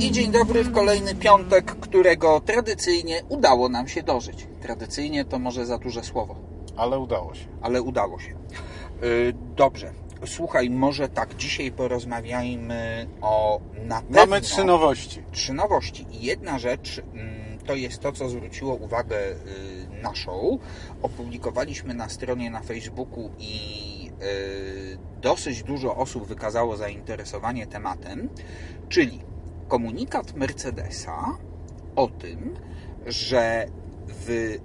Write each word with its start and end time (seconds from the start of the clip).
I 0.00 0.10
dzień 0.12 0.32
dobry 0.32 0.64
w 0.64 0.72
kolejny 0.72 1.14
piątek, 1.14 1.64
którego 1.64 2.40
tradycyjnie 2.40 3.22
udało 3.28 3.68
nam 3.68 3.88
się 3.88 4.02
dożyć. 4.02 4.46
Tradycyjnie 4.62 5.24
to 5.24 5.38
może 5.38 5.66
za 5.66 5.78
duże 5.78 6.02
słowo, 6.02 6.36
Ale 6.76 6.98
udało 6.98 7.34
się. 7.34 7.46
ale 7.62 7.82
udało 7.82 8.18
się. 8.18 8.28
Yy, 9.02 9.32
Dobrze. 9.56 9.92
Słuchaj, 10.26 10.70
może 10.70 11.08
tak, 11.08 11.36
dzisiaj 11.36 11.72
porozmawiajmy 11.72 13.06
o 13.20 13.60
na 13.84 14.00
pewno... 14.02 14.16
Mamy 14.20 14.40
trzy 14.40 14.64
nowości. 14.64 15.22
trzy 15.32 15.52
nowości. 15.52 16.06
I 16.10 16.22
jedna 16.24 16.58
rzecz 16.58 17.02
mm, 17.14 17.58
to 17.66 17.74
jest 17.74 17.98
to, 18.00 18.12
co 18.12 18.28
zwróciło 18.28 18.74
uwagę 18.74 19.16
y, 19.18 20.02
naszą. 20.02 20.58
Opublikowaliśmy 21.02 21.94
na 21.94 22.08
stronie 22.08 22.50
na 22.50 22.60
Facebooku 22.60 23.30
i 23.38 23.54
y, 23.94 23.97
dosyć 25.20 25.62
dużo 25.62 25.96
osób 25.96 26.26
wykazało 26.26 26.76
zainteresowanie 26.76 27.66
tematem, 27.66 28.28
czyli 28.88 29.20
komunikat 29.68 30.34
Mercedesa 30.34 31.24
o 31.96 32.06
tym, 32.06 32.54
że 33.06 33.66
w 34.08 34.56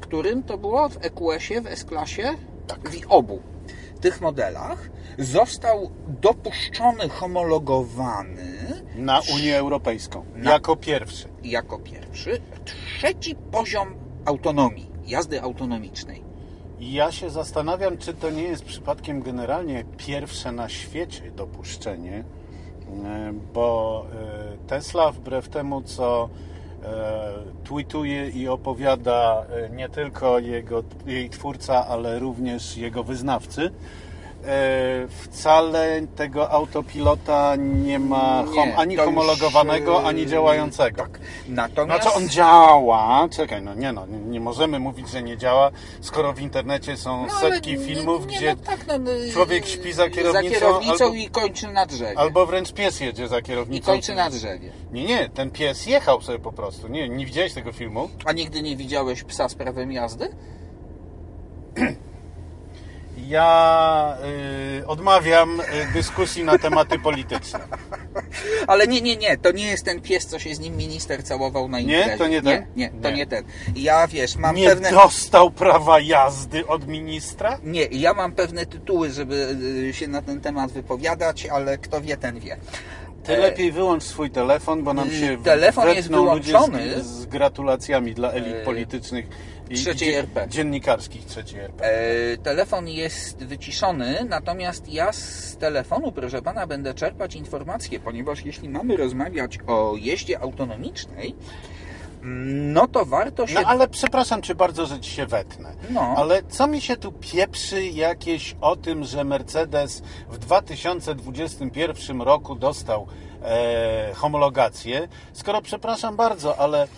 którym 0.00 0.42
to 0.42 0.58
było? 0.58 0.88
W 0.88 0.96
EQS-ie, 1.04 1.60
w 1.60 1.66
S-klasie? 1.66 2.24
Tak. 2.66 2.88
W 2.90 3.06
obu 3.08 3.42
tych 4.00 4.20
modelach 4.20 4.90
został 5.18 5.90
dopuszczony, 6.08 7.08
homologowany 7.08 8.42
Na 8.96 9.20
Unię 9.34 9.58
Europejską. 9.58 10.24
Na- 10.34 10.50
Jako 10.52 10.76
pierwszy. 10.76 11.28
jako 11.44 11.78
pierwszy 11.78 12.40
trzeci 12.64 13.34
poziom 13.50 13.94
autonomii, 14.24 14.90
jazdy 15.06 15.42
autonomicznej. 15.42 16.24
Ja 16.90 17.12
się 17.12 17.30
zastanawiam, 17.30 17.98
czy 17.98 18.14
to 18.14 18.30
nie 18.30 18.42
jest 18.42 18.64
przypadkiem 18.64 19.22
generalnie 19.22 19.84
pierwsze 19.96 20.52
na 20.52 20.68
świecie 20.68 21.30
dopuszczenie, 21.30 22.24
e, 23.04 23.32
bo 23.54 24.06
e, 24.12 24.68
Tesla 24.68 25.12
wbrew 25.12 25.48
temu, 25.48 25.82
co 25.82 26.28
e, 26.82 27.32
tweetuje 27.64 28.30
i 28.30 28.48
opowiada 28.48 29.46
nie 29.70 29.88
tylko 29.88 30.38
jego, 30.38 30.82
jej 31.06 31.30
twórca, 31.30 31.86
ale 31.86 32.18
również 32.18 32.76
jego 32.76 33.04
wyznawcy, 33.04 33.70
wcale 35.08 36.00
tego 36.16 36.50
autopilota 36.50 37.56
nie 37.56 37.98
ma 37.98 38.44
hom, 38.46 38.54
Nie, 38.68 38.76
ani 38.76 38.96
to 38.96 39.02
już, 39.02 39.14
homologowanego, 39.14 40.02
e, 40.02 40.06
ani 40.06 40.26
działającego. 40.26 41.02
Tak. 41.02 41.20
Natomiast 41.48 42.02
Znaczy 42.02 42.16
on 42.16 42.28
działa, 42.28 43.28
czekaj, 43.36 43.62
no 43.62 43.74
nie 43.74 43.92
no, 43.92 44.06
nie, 44.06 44.18
nie 44.18 44.40
możemy 44.40 44.78
mówić, 44.78 45.08
że 45.10 45.22
nie 45.22 45.36
działa, 45.36 45.70
skoro 46.00 46.32
w 46.32 46.40
internecie 46.40 46.96
są 46.96 47.26
No, 47.26 47.32
setki 47.40 47.78
filmów, 47.78 48.26
nie, 48.26 48.36
gdzie 48.36 48.54
no 48.54 48.62
tak, 48.66 48.86
no, 48.86 48.98
no, 48.98 49.10
człowiek 49.32 49.66
śpi 49.66 49.92
za 49.92 50.10
kierownicą, 50.10 50.48
za 50.48 50.54
kierownicą 50.54 51.04
albo- 51.04 51.16
i 51.16 51.28
kończy 51.28 51.68
na 51.72 51.86
drzewie. 51.86 52.18
albo 52.18 52.46
wręcz 52.46 52.72
pies 52.72 53.00
jedzie 53.00 53.28
za 53.28 53.38
I 53.38 53.42
kierownicą. 53.42 53.86
kończy 53.86 54.14
na 54.14 54.30
drzewie. 54.30 54.72
Nie, 54.92 55.04
nie, 55.04 55.28
ten 55.28 55.50
pies 55.50 55.86
jechał 55.86 56.20
sobie 56.22 56.38
po 56.38 56.52
prostu. 56.52 56.88
Nie, 56.88 57.08
nie 57.08 57.26
widziałeś 57.26 57.54
tego 57.54 57.72
filmu? 57.72 58.08
A 58.24 58.32
nigdy 58.32 58.62
nie 58.62 58.76
widziałeś 58.76 59.24
psa 59.24 59.48
z 59.48 59.54
prawem 59.54 59.92
jazdy? 59.92 60.28
Ja 63.16 64.16
y, 64.80 64.86
odmawiam 64.86 65.60
y, 65.60 65.64
dyskusji 65.92 66.44
na 66.44 66.58
tematy 66.58 66.98
polityczne. 66.98 67.60
Ale 68.66 68.86
nie, 68.86 69.00
nie, 69.00 69.16
nie, 69.16 69.38
to 69.38 69.52
nie 69.52 69.66
jest 69.66 69.84
ten 69.84 70.00
pies, 70.00 70.26
co 70.26 70.38
się 70.38 70.54
z 70.54 70.60
nim 70.60 70.76
minister 70.76 71.24
całował 71.24 71.68
na 71.68 71.80
Nie? 71.80 71.96
imprezie. 71.98 72.18
To 72.18 72.26
nie 72.26 72.42
ten? 72.42 72.66
Nie, 72.76 72.90
nie, 72.92 73.02
to 73.02 73.10
nie, 73.10 73.16
Nie. 73.16 73.26
ten. 73.26 73.44
Ja, 73.76 74.06
wiesz, 74.06 74.36
mam 74.36 74.56
Nie 74.56 74.68
pewne... 74.68 74.90
dostał 74.90 75.50
prawa 75.50 76.00
jazdy 76.00 76.66
od 76.66 76.86
ministra? 76.88 77.58
Nie, 77.62 77.84
ja 77.90 78.14
mam 78.14 78.32
pewne 78.32 78.66
tytuły, 78.66 79.10
żeby 79.10 79.56
y, 79.88 79.94
się 79.94 80.08
na 80.08 80.22
ten 80.22 80.40
temat 80.40 80.72
wypowiadać, 80.72 81.46
ale 81.46 81.78
kto 81.78 82.00
wie, 82.00 82.16
ten 82.16 82.40
wie. 82.40 82.56
Ty 83.24 83.32
E, 83.36 83.38
lepiej 83.38 83.72
wyłącz 83.72 84.02
swój 84.02 84.30
telefon, 84.30 84.82
bo 84.82 84.94
nam 84.94 85.10
się 85.10 85.38
Telefon 85.44 85.88
jest 85.88 86.08
wetną 86.08 86.34
ludzie 86.34 86.52
wyłączony. 86.52 87.02
Z, 87.02 87.06
z 87.06 87.26
gratulacjami 87.26 88.14
dla 88.14 88.30
elit 88.30 88.54
E, 88.54 88.64
politycznych 88.64 89.26
i 89.70 89.74
trzeciej 89.74 90.08
i 90.08 90.14
RP. 90.14 90.46
dziennikarskich 90.48 91.26
trzeciej 91.26 91.60
RP. 91.60 91.84
E, 91.84 92.36
telefon 92.36 92.88
jest 92.88 93.44
wyciszony, 93.44 94.26
natomiast 94.28 94.92
ja 94.92 95.12
z 95.12 95.56
telefonu, 95.56 96.12
proszę 96.12 96.42
pana, 96.42 96.66
będę 96.66 96.94
czerpać 96.94 97.34
informacje, 97.34 98.00
ponieważ 98.00 98.44
jeśli 98.44 98.68
mamy 98.68 98.96
rozmawiać 98.96 99.58
o 99.66 99.94
jeździe 99.96 100.40
autonomicznej, 100.40 101.34
no 102.24 102.88
to 102.88 103.04
warto 103.04 103.46
się. 103.46 103.54
No 103.54 103.60
ale 103.66 103.88
przepraszam 103.88 104.42
cię 104.42 104.54
bardzo, 104.54 104.86
że 104.86 105.00
ci 105.00 105.10
się 105.10 105.26
wetnę. 105.26 105.74
No. 105.90 106.14
Ale 106.16 106.42
co 106.42 106.66
mi 106.66 106.80
się 106.80 106.96
tu 106.96 107.12
pieprzy 107.12 107.84
jakieś 107.86 108.56
o 108.60 108.76
tym, 108.76 109.04
że 109.04 109.24
Mercedes 109.24 110.02
w 110.30 110.38
2021 110.38 112.22
roku 112.22 112.54
dostał 112.54 113.06
e, 113.42 114.14
homologację, 114.14 115.08
skoro 115.32 115.62
przepraszam 115.62 116.16
bardzo, 116.16 116.58
ale 116.58 116.88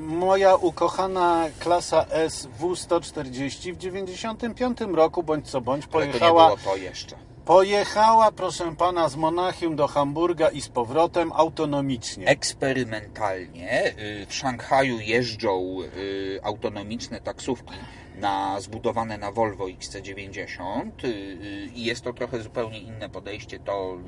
moja 0.00 0.56
ukochana 0.56 1.46
klasa 1.58 2.06
S 2.10 2.48
W140 2.60 3.74
w 3.74 3.76
95 3.76 4.80
roku 4.80 5.22
bądź 5.22 5.50
co 5.50 5.60
bądź 5.60 5.84
Ale 5.84 5.92
to 5.92 6.00
nie 6.00 6.06
pojechała 6.06 6.46
było 6.46 6.58
to 6.64 6.76
jeszcze. 6.76 7.16
Pojechała, 7.44 8.32
proszę 8.32 8.74
pana, 8.78 9.08
z 9.08 9.16
Monachium 9.16 9.76
do 9.76 9.86
Hamburga 9.86 10.48
i 10.48 10.60
z 10.60 10.68
powrotem 10.68 11.32
autonomicznie. 11.34 12.26
Eksperymentalnie 12.26 13.94
y, 13.98 14.26
w 14.26 14.34
Szanghaju 14.34 15.00
jeżdżą 15.00 15.78
y, 15.96 16.40
autonomiczne 16.42 17.20
taksówki 17.20 17.74
na, 18.18 18.60
zbudowane 18.60 19.18
na 19.18 19.32
Volvo 19.32 19.64
XC90 19.66 21.04
y, 21.04 21.70
i 21.74 21.84
jest 21.84 22.04
to 22.04 22.12
trochę 22.12 22.40
zupełnie 22.42 22.78
inne 22.78 23.08
podejście. 23.08 23.58
To 23.58 23.98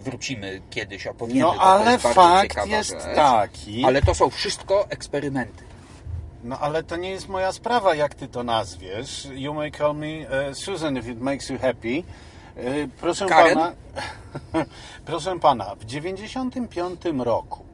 wrócimy 0.00 0.60
kiedyś, 0.70 1.06
opowiemy. 1.06 1.40
No 1.40 1.54
ale 1.58 1.98
fakt 1.98 2.42
ciekawa 2.42 2.66
jest 2.66 2.90
rzecz. 2.90 3.14
taki. 3.14 3.84
Ale 3.84 4.02
to 4.02 4.14
są 4.14 4.30
wszystko 4.30 4.86
eksperymenty. 4.88 5.64
No 6.44 6.58
ale 6.58 6.82
to 6.82 6.96
nie 6.96 7.10
jest 7.10 7.28
moja 7.28 7.52
sprawa, 7.52 7.94
jak 7.94 8.14
ty 8.14 8.28
to 8.28 8.42
nazwiesz. 8.42 9.28
You 9.34 9.54
may 9.54 9.72
call 9.72 9.94
me 9.94 10.06
e, 10.06 10.54
Susan 10.54 10.96
if 10.96 11.10
it 11.10 11.20
makes 11.20 11.50
you 11.50 11.58
happy. 11.58 12.02
E, 12.56 12.88
proszę 13.00 13.26
Karen? 13.26 13.54
pana, 13.54 13.72
proszę 15.06 15.38
pana, 15.38 15.74
w 15.74 15.84
95 15.84 17.00
roku, 17.18 17.64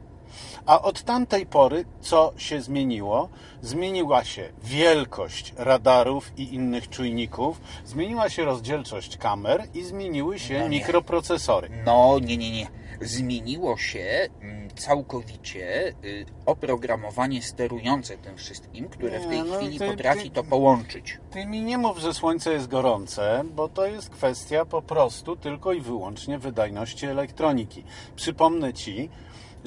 a 0.65 0.81
od 0.81 1.03
tamtej 1.03 1.45
pory 1.45 1.85
co 2.01 2.33
się 2.37 2.61
zmieniło? 2.61 3.29
Zmieniła 3.61 4.23
się 4.23 4.49
wielkość 4.63 5.53
radarów 5.57 6.31
i 6.37 6.53
innych 6.53 6.89
czujników, 6.89 7.61
zmieniła 7.85 8.29
się 8.29 8.45
rozdzielczość 8.45 9.17
kamer 9.17 9.63
i 9.73 9.83
zmieniły 9.83 10.39
się 10.39 10.59
No 10.59 10.69
mikroprocesory. 10.69 11.69
No, 11.85 12.19
nie, 12.21 12.37
nie, 12.37 12.51
nie. 12.51 12.67
Zmieniło 13.01 13.77
się 13.77 14.27
mm, 14.41 14.69
całkowicie 14.75 15.93
y, 16.03 16.25
oprogramowanie 16.45 17.41
sterujące 17.41 18.17
tym 18.17 18.37
wszystkim, 18.37 18.89
które 18.89 19.19
w 19.19 19.27
tej 19.27 19.43
no 19.43 19.57
chwili 19.57 19.79
ty- 19.79 19.87
potrafi 19.87 20.29
ty- 20.29 20.35
to 20.35 20.43
połączyć. 20.43 21.17
Ty 21.31 21.45
mi 21.45 21.61
nie 21.61 21.77
mów, 21.77 21.97
że 21.97 22.13
słońce 22.13 22.53
jest 22.53 22.67
gorące, 22.67 23.43
bo 23.55 23.69
to 23.69 23.85
jest 23.85 24.09
kwestia 24.09 24.65
po 24.65 24.81
prostu 24.81 25.35
tylko 25.35 25.73
i 25.73 25.81
wyłącznie 25.81 26.39
wydajności 26.39 27.05
elektroniki. 27.05 27.83
Przypomnę 28.15 28.73
Ci, 28.73 29.09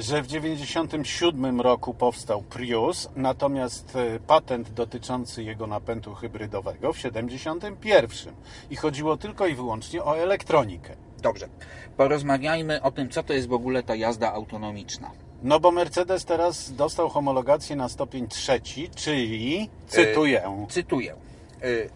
że 0.01 0.23
w 0.23 0.27
1997 0.27 1.61
roku 1.61 1.95
powstał 1.95 2.43
Prius, 2.43 3.09
natomiast 3.17 3.97
e, 3.97 4.21
patent 4.27 4.71
dotyczący 4.71 5.43
jego 5.43 5.67
napędu 5.67 6.15
hybrydowego 6.15 6.93
w 6.93 6.97
1971. 6.97 8.35
I 8.71 8.77
chodziło 8.77 9.17
tylko 9.17 9.47
i 9.47 9.55
wyłącznie 9.55 10.05
o 10.05 10.19
elektronikę. 10.19 10.97
Dobrze. 11.23 11.49
Porozmawiajmy 11.97 12.83
o 12.83 12.91
tym, 12.91 13.09
co 13.09 13.23
to 13.23 13.33
jest 13.33 13.49
w 13.49 13.53
ogóle 13.53 13.83
ta 13.83 13.95
jazda 13.95 14.33
autonomiczna. 14.33 15.11
No 15.43 15.61
bo 15.61 15.71
Mercedes 15.71 16.25
teraz 16.25 16.73
dostał 16.73 17.09
homologację 17.09 17.77
na 17.77 17.89
stopień 17.89 18.29
trzeci, 18.29 18.91
czyli, 18.95 19.71
cytuję, 19.87 20.43
Cytuję. 20.69 21.15
Y, 21.65 21.91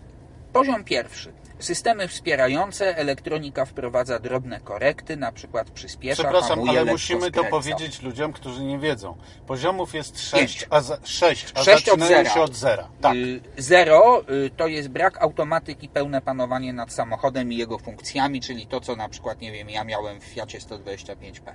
Poziom 0.53 0.84
pierwszy. 0.84 1.33
Systemy 1.59 2.09
wspierające, 2.09 2.97
elektronika 2.97 3.65
wprowadza 3.65 4.18
drobne 4.18 4.60
korekty, 4.60 5.16
na 5.16 5.33
przykład 5.33 5.71
przyspiesza, 5.71 6.22
Przepraszam, 6.22 6.48
hamuje, 6.59 6.80
ale 6.80 6.92
musimy 6.92 7.30
to 7.30 7.45
powiedzieć 7.45 8.03
ludziom, 8.03 8.33
którzy 8.33 8.65
nie 8.65 8.78
wiedzą. 8.78 9.16
Poziomów 9.47 9.95
jest 9.95 10.21
6, 10.21 10.33
Pięć. 10.59 10.66
a, 10.71 10.80
za, 10.80 10.98
6, 11.04 11.47
a 11.54 11.65
Sześć 11.65 11.89
od 11.89 12.01
zera. 12.01 12.30
się 12.30 12.41
od 12.41 12.54
zera. 12.56 12.89
Tak. 13.01 13.16
Y, 13.16 13.41
Zero 13.59 14.22
y, 14.30 14.51
to 14.56 14.66
jest 14.66 14.89
brak 14.89 15.22
automatyki, 15.22 15.89
pełne 15.89 16.21
panowanie 16.21 16.72
nad 16.72 16.92
samochodem 16.92 17.53
i 17.53 17.57
jego 17.57 17.78
funkcjami, 17.78 18.41
czyli 18.41 18.66
to, 18.66 18.80
co 18.80 18.97
na 18.97 19.09
przykład, 19.09 19.41
nie 19.41 19.53
wiem, 19.53 19.71
ja 19.71 19.84
miałem 19.84 20.21
w 20.21 20.24
Fiacie 20.24 20.59
125P. 20.59 21.53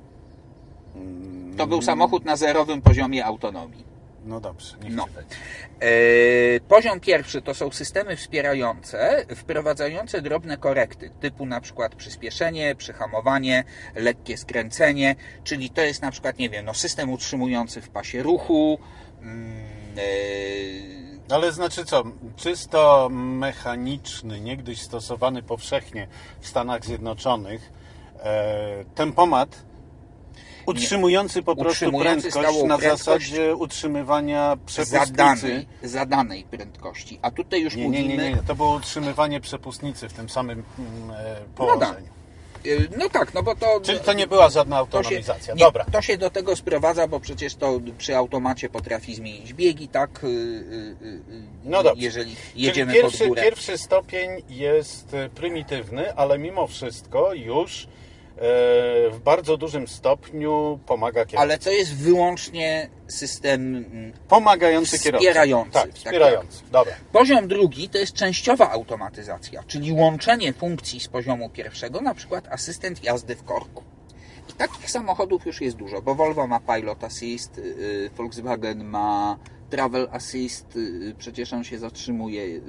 To 1.58 1.68
był 1.68 1.82
samochód 1.82 2.26
na 2.26 2.36
zerowym 2.36 2.82
poziomie 2.82 3.26
autonomii. 3.26 3.89
No 4.26 4.40
dobrze, 4.40 4.78
niech 4.84 4.96
No. 4.96 5.06
E, 5.80 6.60
Poziom 6.60 7.00
pierwszy 7.00 7.42
to 7.42 7.54
są 7.54 7.72
systemy 7.72 8.16
wspierające, 8.16 9.26
wprowadzające 9.36 10.22
drobne 10.22 10.58
korekty, 10.58 11.12
typu 11.20 11.46
na 11.46 11.62
przykład 11.62 11.96
przyspieszenie, 11.96 12.76
przyhamowanie, 12.76 13.64
lekkie 13.96 14.38
skręcenie, 14.38 15.16
czyli 15.44 15.70
to 15.70 15.82
jest 15.82 16.02
na 16.02 16.12
przykład, 16.12 16.40
nie 16.40 16.50
wiem, 16.50 16.66
no, 16.66 16.74
system 16.74 17.10
utrzymujący 17.10 17.82
w 17.82 17.90
pasie 17.90 18.24
ruchu, 18.24 18.80
e, 19.98 20.00
Ale 21.30 21.52
znaczy 21.52 21.86
co, 21.86 22.04
czysto 22.36 23.10
mechaniczny, 23.12 24.40
niegdyś 24.40 24.82
stosowany 24.82 25.44
powszechnie 25.44 26.08
w 26.40 26.48
Stanach 26.48 26.86
Zjednoczonych, 26.86 27.72
e, 28.20 28.86
tempomat 28.96 29.69
utrzymujący 30.70 31.44
po 31.44 31.56
prostu 31.56 31.72
Utrzymujący 31.86 32.32
prędkość 32.32 32.64
na 32.64 32.78
prędkość 32.78 33.04
zasadzie 33.06 33.56
utrzymywania 33.56 34.58
przepustnicy. 34.66 35.06
Zadanej, 35.08 35.68
zadanej 35.84 36.44
prędkości. 36.44 37.20
A 37.22 37.32
tutaj 37.32 37.62
już 37.62 37.76
Nie, 37.76 37.90
nie, 37.90 38.02
mówimy... 38.02 38.24
nie, 38.24 38.30
nie, 38.30 38.38
to 38.48 38.56
było 38.56 38.76
utrzymywanie 38.76 39.40
przepustnicy 39.42 40.10
w 40.10 40.14
tym 40.14 40.30
samym 40.30 40.64
mm, 40.80 41.12
e, 41.12 41.36
No 41.60 41.66
tak. 41.66 41.80
położeniu. 41.80 42.08
Y, 42.66 42.90
No 42.98 43.10
tak, 43.10 43.34
no 43.34 43.44
bo 43.44 43.56
to... 43.56 43.80
Czyli 43.82 44.00
to 44.00 44.14
nie 44.14 44.28
była 44.28 44.50
żadna 44.50 44.76
to 44.86 44.92
się, 44.92 44.98
autonomizacja. 44.98 45.54
nie, 45.54 45.60
Dobra. 45.60 45.86
to 45.92 46.02
się 46.02 46.18
do 46.18 46.30
tego 46.30 46.56
sprowadza, 46.56 47.08
bo 47.08 47.20
przecież 47.20 47.56
to 47.56 47.80
przy 47.98 48.16
automacie 48.18 48.70
potrafi 48.70 49.16
zmienić 49.16 49.54
biegi, 49.54 49.88
tak? 49.88 50.24
y, 50.24 51.20
No 51.64 51.84
dobrze. 51.84 52.04
Jeżeli 52.04 52.36
Czyli 52.36 52.64
jedziemy 52.66 52.94
pierwszy, 52.94 53.18
pod 53.20 53.28
górę. 53.28 53.42
pierwszy 53.44 53.78
stopień 53.78 54.30
jest 54.50 55.14
e, 55.14 55.30
prymitywny, 55.30 56.16
ale 56.16 56.40
mimo 56.40 56.68
wszystko 56.68 57.34
już 57.34 57.84
e, 57.84 57.88
w 59.12 59.20
bardzo 59.24 59.58
dużym 59.58 59.88
stopniu 59.88 60.80
pomaga 60.86 61.26
kierowcy. 61.26 61.38
Ale 61.38 61.58
to 61.58 61.72
jest 61.72 61.96
wyłącznie 61.96 62.90
system 63.08 63.76
mm, 63.76 64.14
Pomagający 64.28 65.00
kierowcy. 65.00 65.28
Wspierający. 65.28 65.72
Tak, 65.72 65.84
Tak, 65.84 65.94
wspierający. 65.94 66.64
Dobra. 66.72 66.94
Poziom 67.12 67.48
drugi 67.48 67.90
to 67.90 67.98
jest 67.98 68.14
częściowa 68.14 68.72
automatyzacja, 68.72 69.64
czyli 69.68 69.92
łączenie 69.92 70.54
funkcji 70.54 71.00
z 71.00 71.08
poziomu 71.08 71.50
pierwszego, 71.50 72.02
na 72.02 72.14
przykład 72.14 72.48
asystent 72.48 73.04
jazdy 73.04 73.36
w 73.36 73.44
korku. 73.44 73.84
I 74.50 74.54
takich 74.54 74.92
samochodów 74.92 75.46
już 75.46 75.62
jest 75.62 75.78
dużo, 75.78 76.02
bo 76.02 76.16
Volvo 76.16 76.48
ma 76.48 76.60
Pilot 76.60 77.04
Assist, 77.04 77.58
yy, 77.58 78.10
Volkswagen 78.18 78.84
ma 78.84 79.38
Travel 79.70 80.08
Assist, 80.12 80.76
yy, 80.76 81.16
przecież 81.18 81.54
on 81.54 81.64
się 81.64 81.80
zatrzymuje 81.80 82.48
yy, 82.48 82.62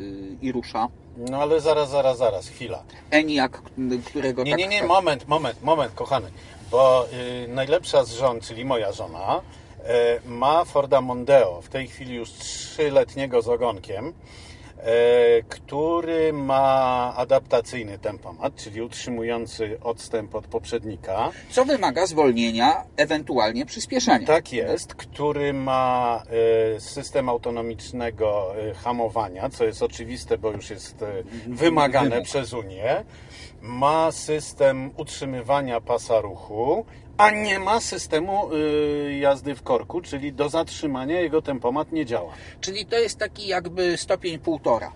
i 0.42 0.52
rusza. 0.52 0.88
No 1.16 1.42
ale 1.42 1.60
zaraz, 1.60 1.90
zaraz, 1.90 2.18
zaraz, 2.18 2.48
chwila. 2.48 2.82
Eniak, 3.10 3.62
którego 4.04 4.42
Nie, 4.42 4.50
tak... 4.50 4.60
nie, 4.60 4.68
nie, 4.68 4.82
moment, 4.82 5.28
moment, 5.28 5.62
moment, 5.62 5.94
kochany. 5.94 6.30
Bo 6.70 7.06
y, 7.44 7.48
najlepsza 7.48 8.04
z 8.04 8.12
żon, 8.12 8.40
czyli 8.40 8.64
moja 8.64 8.92
żona, 8.92 9.40
y, 9.40 10.28
ma 10.28 10.64
Forda 10.64 11.00
Mondeo, 11.00 11.62
w 11.62 11.68
tej 11.68 11.88
chwili 11.88 12.14
już 12.14 12.32
trzyletniego 12.32 13.42
z 13.42 13.48
ogonkiem, 13.48 14.08
y, 14.08 14.12
który 15.48 16.32
ma 16.32 17.14
adaptacyjny 17.16 17.98
tempomat, 17.98 18.54
czyli 18.56 18.82
utrzymujący 18.82 19.78
odstęp 19.82 20.34
od 20.34 20.46
poprzednika. 20.46 21.30
Co 21.50 21.64
wymaga 21.64 22.06
zwolnienia, 22.06 22.84
ewentualnie 22.96 23.66
przyspieszenia. 23.66 24.26
Tak 24.26 24.52
jest, 24.52 24.94
który 24.94 25.52
ma 25.52 26.22
y, 26.76 26.80
system 26.80 27.28
autonomicznego 27.28 28.54
y, 28.70 28.74
hamowania, 28.74 29.50
co 29.50 29.64
jest 29.64 29.82
oczywiste, 29.82 30.38
bo 30.38 30.50
już 30.50 30.70
jest 30.70 31.02
y, 31.02 31.06
wymagane 31.46 32.10
Wymóg. 32.10 32.24
przez 32.24 32.52
Unię. 32.52 33.04
Ma 33.62 34.12
system 34.12 34.90
utrzymywania 34.96 35.80
pasa 35.80 36.20
ruchu, 36.20 36.84
a 37.20 37.30
nie 37.30 37.58
ma 37.58 37.80
systemu 37.80 38.54
y, 38.54 39.18
jazdy 39.18 39.54
w 39.54 39.62
korku, 39.62 40.00
czyli 40.00 40.32
do 40.32 40.48
zatrzymania 40.48 41.20
jego 41.20 41.42
tempomat 41.42 41.92
nie 41.92 42.06
działa. 42.06 42.32
Czyli 42.60 42.86
to 42.86 42.98
jest 42.98 43.18
taki 43.18 43.46
jakby 43.46 43.96
stopień 43.96 44.38
półtora. 44.38 44.92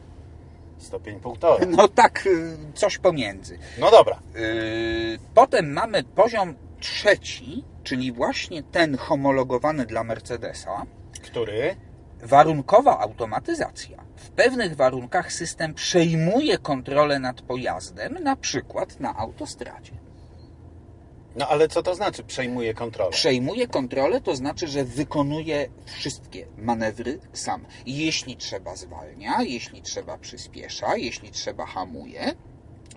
Stopień 0.79 1.21
półtora. 1.21 1.67
No 1.67 1.89
tak, 1.89 2.27
y, 2.27 2.57
coś 2.75 2.99
pomiędzy. 2.99 3.59
No 3.79 3.91
dobra. 3.91 4.19
Yy, 4.35 5.19
Potem 5.35 5.73
mamy 5.73 6.05
poziom 6.05 6.55
trzeci, 6.81 7.65
czyli 7.83 8.13
właśnie 8.13 8.63
ten 8.63 8.97
homologowany 8.97 9.87
dla 9.87 10.05
Mercedesa. 10.05 10.87
Który? 11.23 11.77
Warunkowa 12.23 12.99
automatyzacja. 12.99 14.05
W 14.17 14.31
pewnych 14.31 14.77
warunkach 14.77 15.33
system 15.33 15.75
przejmuje 15.75 16.59
kontrolę 16.59 17.19
nad 17.19 17.43
pojazdem, 17.43 18.19
na 18.23 18.37
przykład 18.37 19.01
na 19.01 19.17
autostradzie. 19.17 20.04
No 21.37 21.49
ale 21.49 21.69
co 21.69 21.83
to 21.83 21.95
znaczy 21.95 22.25
przejmuje 22.25 22.75
kontrolę? 22.75 23.11
Przejmuje 23.11 23.69
kontrolę, 23.69 24.21
to 24.21 24.37
znaczy, 24.37 24.69
że 24.69 24.85
wykonuje 24.85 25.69
wszystkie 25.85 26.47
manewry 26.59 27.19
sam. 27.33 27.67
Jeśli 27.87 28.37
trzeba 28.37 28.77
zwalnia, 28.77 29.43
jeśli 29.43 29.83
trzeba 29.83 30.19
przyspiesza, 30.19 30.97
jeśli 30.97 31.31
trzeba 31.31 31.67
hamuje. 31.67 32.33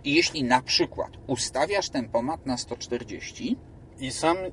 I 0.04 0.13
jeśli 0.13 0.44
na 0.44 0.62
przykład 0.62 1.12
ustawiasz 1.28 1.89
tempomat 1.89 2.45
na 2.45 2.57
140, 2.57 3.57
I 4.00 4.12
sam 4.12 4.38
y, 4.38 4.51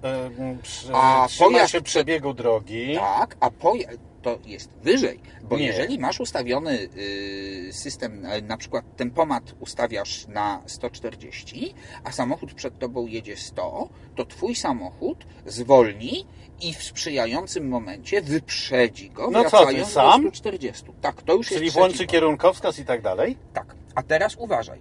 przy, 0.63 0.89
A 0.95 1.27
trzyma 1.29 1.49
pojazd 1.49 1.73
się 1.73 1.81
przebiegu 1.81 2.35
drogi. 2.35 2.95
Tak, 2.97 3.37
a 3.41 3.51
poja- 3.51 3.89
to 4.25 4.39
jest 4.47 4.71
wyżej, 4.83 5.21
bo 5.43 5.59
Nie. 5.59 5.67
jeżeli 5.67 5.99
masz 5.99 6.21
ustawiony 6.21 6.89
y, 6.97 7.69
system, 7.73 8.27
y, 8.27 8.43
na 8.43 8.57
przykład 8.57 8.97
tempomat 8.97 9.55
ustawiasz 9.61 10.27
na 10.27 10.63
140, 10.67 11.75
a 12.05 12.13
samochód 12.13 12.55
przed 12.55 12.79
tobą 12.79 13.07
jedzie 13.07 13.37
100, 13.37 13.89
to 14.17 14.25
twój 14.25 14.55
samochód 14.55 15.27
zwolni 15.47 16.27
i 16.61 16.75
w 16.75 16.83
sprzyjającym 16.83 17.69
momencie 17.69 18.23
wyprzedzi 18.23 19.11
go, 19.11 19.31
No 19.31 19.51
co 19.51 19.67
ty, 19.67 19.85
sam? 19.85 20.23
do 20.23 20.29
140. 20.29 20.85
Tak, 21.01 21.23
to 21.23 21.35
już 21.35 21.49
Czyli 21.49 21.65
jest 21.65 21.77
włączy 21.77 22.07
kierunkowskaz 22.07 22.79
i 22.79 22.85
tak 22.85 23.03
dalej? 23.03 23.37
Tak, 23.53 23.75
a 23.95 24.03
teraz 24.03 24.37
uważaj. 24.39 24.79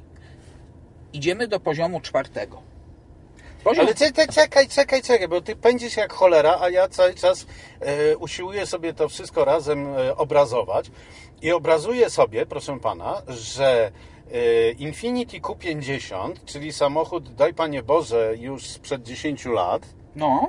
Idziemy 1.14 1.48
do 1.48 1.60
poziomu 1.60 2.02
czwartego. 2.02 2.73
Poziom... 3.64 3.86
Ale 3.86 3.96
czekaj, 3.96 4.28
czekaj, 4.28 4.68
czekaj, 4.68 5.02
czekaj, 5.02 5.28
bo 5.28 5.42
ty 5.42 5.56
pędzisz 5.56 5.98
jak 5.98 6.14
cholera, 6.14 6.58
a 6.62 6.70
ja 6.70 6.88
cały 6.88 7.14
czas 7.14 7.46
e, 7.80 8.18
usiłuję 8.18 8.66
sobie 8.66 8.94
to 8.94 9.10
wszystko 9.10 9.46
razem 9.46 9.88
e, 9.88 10.18
obrazować 10.18 10.92
i 11.42 11.52
obrazuję 11.52 12.10
sobie, 12.10 12.46
proszę 12.46 12.80
pana, 12.80 13.22
że 13.28 13.92
e, 14.32 14.72
Infiniti 14.72 15.42
Q50, 15.42 16.34
czyli 16.46 16.74
samochód, 16.74 17.34
daj 17.34 17.54
panie 17.54 17.84
Boże, 17.84 18.34
już 18.38 18.66
sprzed 18.66 19.04
10 19.04 19.46
lat, 19.46 19.86
No, 20.16 20.48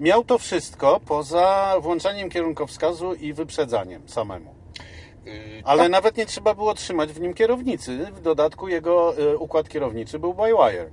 miał 0.00 0.24
to 0.24 0.38
wszystko 0.38 1.00
poza 1.06 1.74
włączaniem 1.80 2.30
kierunkowskazu 2.30 3.14
i 3.14 3.32
wyprzedzaniem 3.32 4.08
samemu. 4.08 4.54
yy, 5.24 5.32
Ale 5.64 5.82
tak, 5.82 5.92
nawet 5.92 6.16
nie 6.16 6.26
trzeba 6.26 6.54
było 6.54 6.74
trzymać 6.74 7.12
w 7.12 7.20
nim 7.20 7.34
kierownicy. 7.34 8.06
W 8.12 8.20
dodatku 8.20 8.68
jego 8.68 9.18
e, 9.18 9.36
układ 9.36 9.68
kierownicy 9.68 10.18
był 10.18 10.34
by 10.34 10.42
wire. 10.42 10.90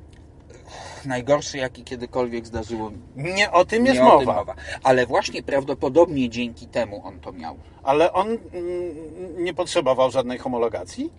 Najgorszy, 1.05 1.57
jaki 1.57 1.83
kiedykolwiek 1.83 2.45
zdarzyło 2.47 2.89
mi. 2.89 2.97
Nie 3.15 3.51
o 3.51 3.65
tym 3.65 3.85
jest 3.85 3.97
Nie 3.97 4.05
o 4.05 4.17
tym 4.17 4.27
mowa. 4.27 4.39
mowa. 4.39 4.55
Ale 4.83 5.05
właśnie 5.05 5.44
prawdopodobnie 5.44 6.29
dzięki 6.29 6.67
temu 6.67 7.01
on 7.05 7.19
to 7.19 7.31
miał. 7.31 7.57
Ale 7.83 8.13
on 8.13 8.27
mm, 8.27 8.39
nie 9.44 9.53
potrzebował 9.53 10.11
żadnej 10.11 10.38
homologacji? 10.39 11.11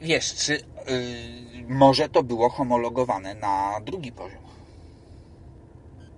Wiesz, 0.00 0.34
czy 0.34 0.52
yy, 0.52 0.60
może 1.68 2.08
to 2.08 2.22
było 2.22 2.48
homologowane 2.48 3.34
na 3.34 3.80
drugi 3.84 4.12
poziom? 4.12 4.45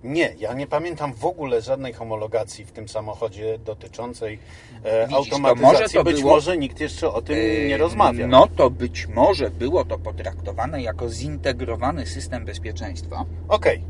Nie, 0.03 0.33
ja 0.39 0.53
nie 0.53 0.67
pamiętam 0.67 1.13
w 1.13 1.25
ogóle 1.25 1.61
żadnej 1.61 1.93
homologacji 1.93 2.65
w 2.65 2.71
tym 2.71 2.89
samochodzie 2.89 3.59
dotyczącej 3.59 4.39
e, 4.83 5.07
Widzisz, 5.07 5.29
to 5.29 5.35
automatyzacji. 5.35 5.63
może 5.73 5.89
to 5.89 6.03
Być 6.03 6.21
było- 6.21 6.33
może 6.33 6.57
nikt 6.57 6.79
jeszcze 6.79 7.13
o 7.13 7.21
tym 7.21 7.35
nie 7.35 7.43
Yy, 7.43 7.77
rozmawia. 7.77 8.27
No 8.27 8.47
to 8.55 8.69
być 8.69 9.07
może 9.07 9.49
było 9.51 9.85
to 9.85 9.97
potraktowane 9.99 10.81
jako 10.81 11.09
zintegrowany 11.09 12.05
system 12.05 12.45
bezpieczeństwa. 12.45 13.25
Okej. 13.47 13.83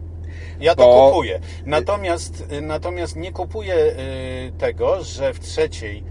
Ja 0.59 0.75
to 0.75 0.83
Bo- 0.83 1.09
kupuję. 1.09 1.39
Natomiast, 1.65 2.43
y, 2.51 2.61
natomiast 2.61 3.15
nie 3.15 3.31
kupuję 3.31 3.75
y, 3.75 4.51
tego, 4.57 5.03
że 5.03 5.33
w 5.33 5.39
trzeciej, 5.39 6.03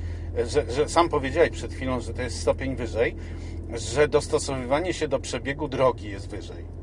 że, 0.47 0.71
że 0.71 0.88
sam 0.88 1.09
powiedziałeś 1.09 1.50
przed 1.50 1.73
chwilą, 1.75 2.00
że 2.00 2.14
to 2.14 2.23
jest 2.23 2.40
stopień 2.40 2.76
wyżej, 2.76 3.17
że 3.75 4.09
dostosowywanie 4.09 4.93
się 4.95 5.09
do 5.09 5.19
przebiegu 5.19 5.69
drogi 5.69 6.09
jest 6.11 6.28
wyżej. 6.31 6.78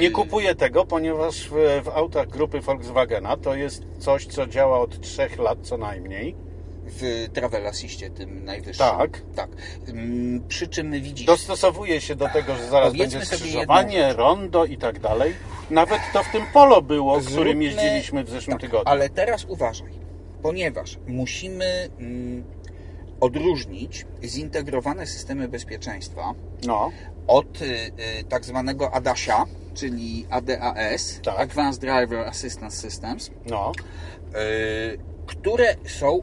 Nie 0.00 0.10
kupuję 0.10 0.54
tego, 0.54 0.84
ponieważ 0.84 1.48
w, 1.48 1.88
autach 1.94 2.28
grupy 2.28 2.60
Volkswagena 2.60 3.36
to 3.36 3.54
jest 3.54 3.82
coś, 3.98 4.26
co 4.26 4.46
działa 4.46 4.80
od 4.80 5.00
trzech 5.00 5.38
lat 5.38 5.58
co 5.62 5.78
najmniej. 5.78 6.34
W 6.86 7.28
Travel 7.32 7.66
Assistie 7.66 8.10
tym 8.10 8.44
najwyższym. 8.44 8.86
Tak. 8.86 9.22
tak. 9.36 9.50
Ym, 9.88 10.44
Przy 10.48 10.68
czym 10.68 10.92
widzisz... 10.92 11.26
Dostosowuje 11.26 12.00
się 12.00 12.16
do 12.16 12.28
tego, 12.28 12.56
że 12.56 12.66
zaraz 12.66 12.88
Powiedzmy 12.92 13.18
będzie 13.18 13.36
skrzyżowanie, 13.36 14.12
rondo 14.12 14.64
i 14.64 14.76
tak 14.76 15.00
dalej. 15.00 15.34
Nawet 15.70 16.00
to 16.12 16.22
w 16.22 16.32
tym 16.32 16.42
polo 16.52 16.82
było, 16.82 17.20
którym 17.20 17.58
Zróbmy- 17.58 17.62
jeździliśmy 17.62 18.24
w 18.24 18.30
zeszłym 18.30 18.54
tak, 18.54 18.60
tygodniu. 18.60 18.92
Ale 18.92 19.08
teraz 19.08 19.44
uważaj, 19.44 19.92
ponieważ 20.42 20.98
musimy 21.06 21.88
mm, 21.98 22.44
odróżnić 23.20 24.06
zintegrowane 24.24 25.06
systemy 25.06 25.48
bezpieczeństwa 25.48 26.34
No, 26.66 26.90
od 27.28 27.62
y, 27.62 27.64
y, 27.64 28.24
tak 28.28 28.44
zwanego 28.44 28.94
ADASia, 28.94 29.44
czyli 29.74 30.26
ADAS, 30.30 31.20
Tak. 31.22 31.40
Advanced 31.40 31.80
Driver 31.80 32.18
Assistance 32.28 32.76
Systems, 32.76 33.30
no. 33.46 33.72
y, 33.72 34.98
które 35.26 35.74
są 35.86 36.22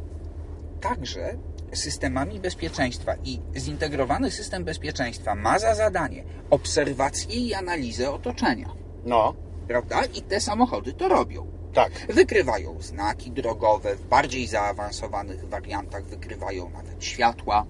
także 0.81 1.37
systemami 1.73 2.39
bezpieczeństwa 2.39 3.15
i 3.23 3.41
zintegrowany 3.55 4.31
system 4.31 4.63
bezpieczeństwa 4.63 5.35
ma 5.35 5.59
za 5.59 5.75
zadanie 5.75 6.23
obserwację 6.49 7.35
i 7.35 7.53
analizę 7.53 8.11
otoczenia. 8.11 8.69
No, 9.05 9.33
Prawda? 9.67 10.05
I 10.05 10.21
te 10.21 10.39
samochody 10.39 10.93
to 10.93 11.07
robią. 11.07 11.47
Tak. 11.73 11.91
Wykrywają 12.09 12.81
znaki 12.81 13.31
drogowe, 13.31 13.95
w 13.95 14.07
bardziej 14.07 14.47
zaawansowanych 14.47 15.49
wariantach 15.49 16.05
wykrywają 16.05 16.69
nawet 16.69 17.03
światła. 17.03 17.65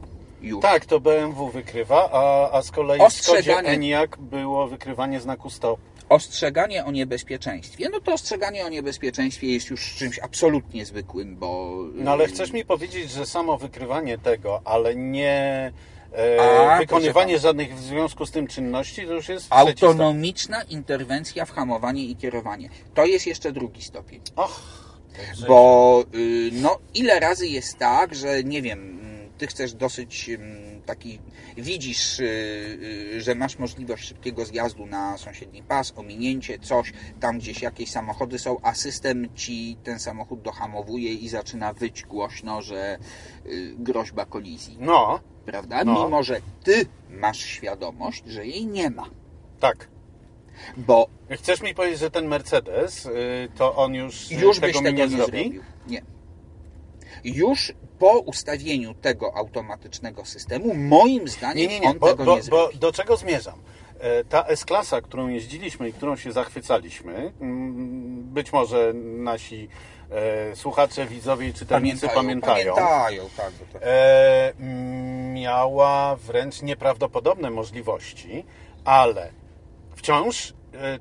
Już. 0.46 0.62
Tak, 0.62 0.86
to 0.86 1.00
BMW 1.00 1.50
wykrywa, 1.50 2.10
a, 2.12 2.52
a 2.52 2.62
z 2.62 2.72
kolei 2.72 3.00
w 3.00 3.14
Skodzie 3.14 3.40
Ostrzeganie. 3.40 4.08
Było 4.20 4.68
wykrywanie 4.68 5.20
znaku 5.20 5.50
stop. 5.50 5.80
Ostrzeganie 6.10 6.86
o 6.86 6.92
niebezpieczeństwie. 6.92 7.90
No 7.92 8.00
to 8.00 8.14
ostrzeganie 8.14 8.66
o 8.66 8.70
niebezpieczeństwie 8.70 9.48
jest 9.48 9.70
już 9.70 9.96
czymś 9.96 10.20
absolutnie 10.20 10.86
zwykłym, 10.86 11.36
bo. 11.36 11.78
No 11.94 12.12
ale 12.12 12.28
chcesz 12.28 12.52
mi 12.52 12.66
powiedzieć, 12.66 13.12
że 13.12 13.26
samo 13.26 13.58
wykrywanie 13.58 14.18
tego, 14.18 14.62
ale 14.66 14.96
nie 14.96 15.72
e, 16.18 16.72
A, 16.72 16.78
wykonywanie 16.78 17.40
żadnych 17.40 17.76
w 17.76 17.82
związku 17.82 18.26
z 18.26 18.32
tym 18.32 18.48
czynności, 18.48 19.08
to 19.08 19.14
już 19.14 19.30
jest. 19.30 19.48
Autonomiczna 19.50 20.64
interwencja 20.64 21.46
w 21.46 21.52
hamowanie 21.52 22.06
i 22.06 22.16
kierowanie. 22.16 22.70
To 22.94 23.06
jest 23.06 23.28
jeszcze 23.28 23.52
drugi 23.52 23.82
stopień. 23.82 24.22
Och, 24.36 24.62
Bo 25.48 26.04
y, 26.16 26.50
no, 26.54 26.78
ile 26.94 27.20
razy 27.20 27.48
jest 27.48 27.78
tak, 27.78 28.16
że 28.16 28.44
nie 28.44 28.62
wiem, 28.62 28.95
ty 29.38 29.48
chcesz 29.48 29.74
dosyć 29.74 30.30
taki, 30.86 31.20
widzisz, 31.58 32.20
y, 32.20 32.24
y, 33.14 33.22
że 33.22 33.36
masz 33.36 33.60
możliwość 33.60 34.08
szybkiego 34.08 34.46
zjazdu 34.46 34.86
na 34.86 35.18
sąsiedni 35.18 35.64
pas, 35.64 35.94
ominięcie, 35.96 36.60
coś, 36.60 36.94
tam 37.20 37.38
gdzieś 37.40 37.62
jakieś 37.62 37.92
samochody 37.92 38.40
są, 38.40 38.58
a 38.62 38.74
system 38.74 39.28
ci 39.36 39.78
ten 39.84 40.00
samochód 40.00 40.42
dohamowuje 40.42 41.14
i 41.14 41.30
zaczyna 41.30 41.74
wyć 41.74 42.04
głośno, 42.04 42.62
że 42.62 42.98
y, 43.46 43.74
groźba 43.78 44.26
kolizji, 44.26 44.78
No, 44.80 45.20
prawda? 45.46 45.84
No. 45.84 46.04
Mimo, 46.06 46.24
że 46.24 46.42
ty 46.64 46.86
masz 47.10 47.40
świadomość, 47.40 48.24
że 48.28 48.48
jej 48.48 48.66
nie 48.68 48.90
ma. 48.90 49.06
tak. 49.60 49.88
Bo 50.78 51.08
Chcesz 51.32 51.62
mi 51.62 51.74
powiedzieć, 51.76 52.00
że 52.00 52.12
ten 52.12 52.28
Mercedes, 52.28 53.10
to 53.56 53.76
on 53.76 53.94
już, 53.96 54.32
już 54.32 54.60
byś 54.60 54.74
tego 54.74 54.80
tego 54.80 54.92
mi 54.92 54.98
nie, 54.98 55.04
nie 55.04 55.10
zrobi? 55.10 55.42
zrobił. 55.44 55.64
Nie. 55.88 56.02
Już 57.26 57.74
po 58.00 58.20
ustawieniu 58.20 58.94
tego 58.94 59.38
automatycznego 59.38 60.26
systemu, 60.26 60.74
moim 60.74 61.28
zdaniem, 61.28 61.58
Nie, 61.58 61.68
nie, 61.68 61.80
nie, 61.80 61.90
on 61.90 62.00
bo, 62.00 62.08
tego 62.08 62.26
bo, 62.26 62.32
nie 62.32 62.38
bo 62.38 62.44
zrobi. 62.44 62.78
do 62.80 62.92
czego 62.92 63.18
zmierzam? 63.18 63.60
E, 64.00 64.24
Ta 64.24 64.44
S-klasa, 64.46 65.02
którą 65.02 65.28
jeździliśmy 65.28 65.90
i 65.90 65.94
którą 65.94 66.16
się 66.16 66.32
zachwycaliśmy, 66.32 67.34
mm, 67.42 68.24
być 68.24 68.54
może 68.54 68.94
nasi 69.18 69.68
e, 70.12 70.56
słuchacze, 70.56 71.06
widzowie 71.06 71.48
i 71.48 71.54
czytelnicy 71.54 72.08
pamiętają, 72.10 72.76
Pamiętają, 72.76 73.24
tak. 73.38 73.52
Bo 73.74 73.80
to... 73.80 73.86
e, 73.86 74.54
miała 75.34 76.16
wręcz 76.16 76.62
nieprawdopodobne 76.62 77.50
możliwości, 77.50 78.46
ale 78.86 79.32
wciąż 79.96 80.54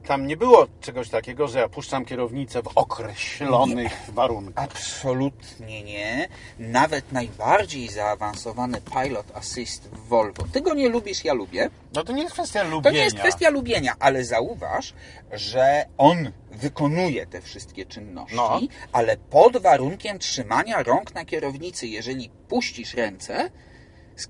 tam 0.06 0.26
nie 0.26 0.36
było 0.36 0.66
czegoś 0.80 1.08
takiego, 1.08 1.48
że 1.48 1.58
ja 1.58 1.68
puszczam 1.68 2.04
kierownicę 2.04 2.62
w 2.62 2.68
określonych 2.74 3.92
warunkach. 4.08 4.64
Absolutnie 4.64 5.82
nie. 5.82 6.28
Nawet 6.58 7.12
najbardziej 7.12 7.88
zaawansowany 7.88 8.80
Pilot 8.80 9.26
Assist 9.36 9.88
w 9.92 10.08
Volvo. 10.08 10.44
Ty 10.52 10.60
go 10.60 10.74
nie 10.74 10.88
lubisz, 10.88 11.24
ja 11.24 11.34
lubię. 11.34 11.70
No 11.94 12.04
to 12.04 12.12
nie 12.12 12.22
jest 12.22 12.34
kwestia 12.34 12.62
To 12.64 12.70
lubienia. 12.70 12.98
nie 12.98 13.04
jest 13.04 13.16
kwestia 13.18 13.50
lubienia, 13.50 13.94
ale 13.98 14.24
zauważ, 14.24 14.94
że 15.32 15.86
on 15.98 16.30
wykonuje 16.50 17.26
te 17.26 17.40
wszystkie 17.40 17.86
czynności, 17.86 18.36
No. 18.36 18.60
ale 18.92 19.16
pod 19.16 19.56
warunkiem 19.56 20.18
trzymania 20.18 20.82
rąk 20.82 21.14
na 21.14 21.24
kierownicy. 21.24 21.86
Jeżeli 21.86 22.30
puścisz 22.48 22.94
ręce, 22.94 23.50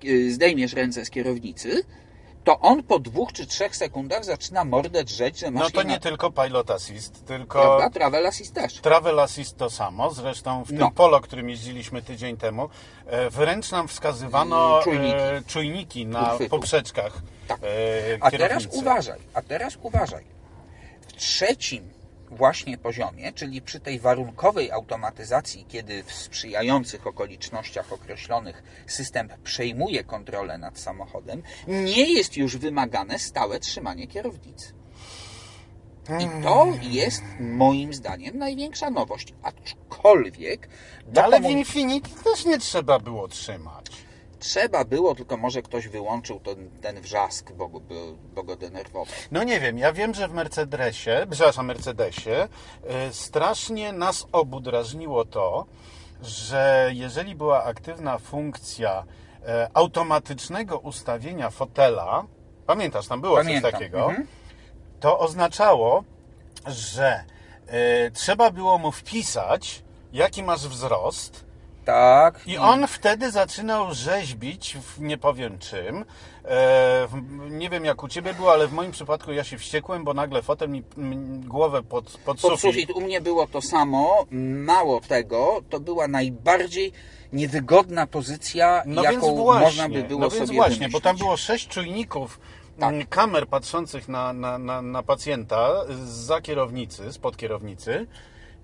y, 0.04 0.32
zdejmiesz 0.32 0.72
ręce 0.72 1.04
z 1.04 1.10
kierownicy, 1.10 1.82
to 2.44 2.58
on 2.60 2.82
po 2.82 2.98
dwóch 2.98 3.32
czy 3.32 3.46
trzech 3.46 3.76
sekundach 3.76 4.24
zaczyna 4.24 4.64
mordę 4.64 5.04
drzeć, 5.04 5.38
że 5.38 5.50
masz 5.50 5.62
No 5.62 5.70
to 5.70 5.82
nie 5.82 5.94
na... 5.94 6.00
tylko 6.00 6.30
Pilot 6.30 6.70
Assist, 6.70 7.26
tylko 7.26 7.60
Prawda? 7.62 7.90
Travel 7.90 8.26
Assist 8.26 8.54
też. 8.54 8.74
Travel 8.74 9.20
Assist 9.20 9.56
to 9.56 9.70
samo. 9.70 10.10
Zresztą 10.10 10.64
w 10.64 10.68
tym 10.68 10.78
No. 10.78 10.90
polo, 10.90 11.20
którym 11.20 11.50
jeździliśmy 11.50 12.02
tydzień 12.02 12.36
temu, 12.36 12.68
e, 13.06 13.30
wręcz 13.30 13.70
nam 13.70 13.88
wskazywano 13.88 14.70
Mm, 14.72 14.84
czujniki. 14.84 15.16
e, 15.18 15.42
czujniki 15.46 16.06
na 16.06 16.32
Uchwytu. 16.32 16.50
poprzeczkach 16.50 17.22
Tak. 17.48 17.60
A 18.20 18.30
teraz 18.30 18.66
uważaj, 18.72 19.20
a 19.34 19.42
teraz 19.42 19.76
uważaj. 19.82 20.24
W 21.08 21.12
trzecim 21.12 21.90
właśnie 22.34 22.78
poziomie, 22.78 23.32
czyli 23.32 23.62
przy 23.62 23.80
tej 23.80 24.00
warunkowej 24.00 24.70
automatyzacji, 24.70 25.66
kiedy 25.68 26.02
w 26.02 26.12
sprzyjających 26.12 27.06
okolicznościach 27.06 27.92
określonych 27.92 28.62
system 28.86 29.28
przejmuje 29.44 30.04
kontrolę 30.04 30.58
nad 30.58 30.78
samochodem, 30.78 31.42
nie 31.66 32.12
jest 32.12 32.36
już 32.36 32.56
wymagane 32.56 33.18
stałe 33.18 33.60
trzymanie 33.60 34.06
kierownicy. 34.06 34.72
I 36.08 36.42
to 36.42 36.72
jest 36.82 37.22
moim 37.40 37.94
zdaniem 37.94 38.38
największa 38.38 38.90
nowość. 38.90 39.34
Aczkolwiek 39.42 40.68
Ale 41.22 41.40
w 41.40 41.44
Infinity 41.44 42.10
też 42.24 42.44
nie 42.44 42.58
trzeba 42.58 42.98
było 42.98 43.28
trzymać. 43.28 44.03
Trzeba 44.44 44.84
było, 44.84 45.14
tylko 45.14 45.36
może 45.36 45.62
ktoś 45.62 45.88
wyłączył 45.88 46.40
ten, 46.40 46.70
ten 46.80 47.00
wrzask, 47.00 47.52
bo, 47.52 47.68
go- 47.68 47.80
bo, 47.80 47.94
bo 48.34 48.42
go 48.42 48.56
denerwował. 48.56 49.06
No 49.30 49.44
nie 49.44 49.60
wiem, 49.60 49.78
ja 49.78 49.92
wiem, 49.92 50.14
że 50.14 50.28
w 50.28 50.32
Mercedesie, 50.32 51.26
przepraszam, 51.30 51.66
Mercedesie, 51.66 52.30
e, 52.30 53.12
strasznie 53.12 53.92
nas 53.92 54.26
obu 54.32 54.60
drażniło 54.60 55.24
to, 55.24 55.66
że 56.22 56.90
jeżeli 56.94 57.34
była 57.34 57.64
aktywna 57.64 58.18
funkcja 58.18 59.04
e, 59.46 59.68
automatycznego 59.74 60.78
ustawienia 60.78 61.50
fotela, 61.50 62.24
pamiętasz, 62.66 63.06
tam 63.06 63.20
było 63.20 63.36
Pamiętam, 63.36 63.62
coś 63.62 63.72
takiego, 63.72 64.08
mhm. 64.08 64.26
to 65.00 65.18
oznaczało, 65.18 66.04
że 66.66 67.24
e, 67.66 68.10
trzeba 68.10 68.50
było 68.50 68.78
mu 68.78 68.92
wpisać, 68.92 69.82
jaki 70.12 70.42
masz 70.42 70.68
wzrost, 70.68 71.44
Tak. 71.84 72.40
i 72.46 72.58
on 72.58 72.86
wtedy 72.86 73.30
zaczynał 73.30 73.94
rzeźbić, 73.94 74.76
w 74.82 75.00
nie 75.00 75.18
powiem 75.18 75.58
czym. 75.58 75.96
E, 75.98 76.04
w- 77.06 77.50
nie 77.50 77.70
wiem 77.70 77.84
jak 77.84 78.02
u 78.02 78.08
Ciebie 78.08 78.34
było, 78.34 78.52
ale 78.52 78.68
w 78.68 78.72
moim 78.72 78.92
przypadku 78.92 79.32
ja 79.32 79.44
się 79.44 79.58
wściekłem, 79.58 80.04
bo 80.04 80.14
nagle 80.14 80.42
fotel 80.42 80.68
mi 80.70 80.82
m, 80.98 81.40
głowę 81.48 81.82
pod, 81.82 82.04
pod, 82.04 82.40
Pod 82.40 82.40
sufit. 82.40 82.60
sufit 82.60 82.90
u 82.90 83.00
mnie 83.00 83.20
było 83.20 83.46
to 83.46 83.62
samo. 83.62 84.26
Mało 84.30 85.00
tego, 85.00 85.60
to 85.70 85.80
była 85.80 86.08
najbardziej 86.08 86.92
niewygodna 87.32 88.06
pozycja, 88.06 88.82
No 88.86 89.02
jaką 89.02 89.20
więc 89.26 89.38
właśnie, 89.38 89.64
można 89.66 89.88
by 89.88 90.02
było 90.02 90.20
no 90.20 90.30
więc 90.30 90.46
sobie 90.46 90.56
właśnie, 90.58 90.74
wymyślić. 90.74 90.92
bo 90.92 91.00
tam 91.00 91.16
było 91.16 91.36
sześć 91.36 91.68
czujników 91.68 92.40
Tak. 92.80 93.08
kamer 93.08 93.46
patrzących 93.48 94.08
na, 94.08 94.32
na, 94.32 94.58
na, 94.58 94.82
na 94.82 95.02
pacjenta 95.02 95.70
za 96.04 96.40
kierownicy, 96.40 97.12
spod 97.12 97.36
kierownicy. 97.36 98.06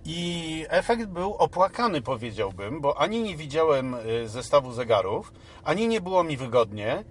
I 0.04 0.66
efekt 0.68 1.06
był 1.06 1.34
opłakany, 1.34 2.02
powiedziałbym, 2.02 2.80
bo 2.80 3.00
ani 3.00 3.22
nie 3.22 3.36
widziałem 3.36 3.94
y, 3.94 4.28
zestawu 4.28 4.72
zegarów, 4.72 5.32
ani 5.64 5.88
nie 5.88 6.00
było 6.00 6.24
mi 6.24 6.36
wygodnie, 6.36 7.04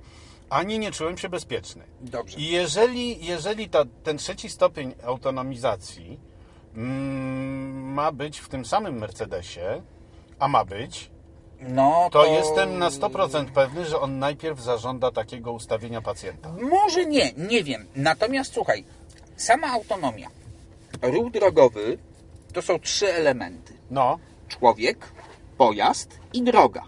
ani 0.50 0.79
nie 0.79 0.91
czułem 0.91 1.17
się 1.17 1.29
bezpieczny. 1.29 1.84
Dobrze. 2.01 2.38
I 2.38 2.48
jeżeli, 2.48 3.25
jeżeli 3.25 3.69
ta, 3.69 3.86
ten 4.03 4.17
trzeci 4.17 4.50
stopień 4.50 4.93
autonomizacji 5.05 6.19
mm, 6.75 7.93
ma 7.93 8.12
być 8.12 8.39
w 8.39 8.50
tym 8.50 8.65
samym 8.65 8.98
Mercedesie, 8.98 9.81
a 10.39 10.48
ma 10.48 10.65
być, 10.65 11.12
No 11.62 12.10
to 12.12 12.25
jestem 12.25 12.77
na 12.77 12.89
100% 12.89 13.46
pewny, 13.46 13.86
że 13.86 14.00
on 14.00 14.19
najpierw 14.19 14.60
zażąda 14.62 15.12
takiego 15.12 15.51
ustawienia 15.51 16.01
pacjenta. 16.01 16.53
Może 16.62 17.05
nie, 17.05 17.31
nie 17.38 17.63
wiem. 17.63 17.86
Natomiast 17.96 18.53
słuchaj, 18.53 18.84
sama 19.36 19.67
autonomia. 19.67 20.29
Ruch 21.01 21.31
drogowy 21.31 21.98
to 22.53 22.62
są 22.62 22.79
trzy 22.79 23.13
elementy. 23.13 23.74
No, 23.91 24.20
Człowiek, 24.50 25.12
pojazd 25.58 26.20
i 26.34 26.41
droga. 26.41 26.84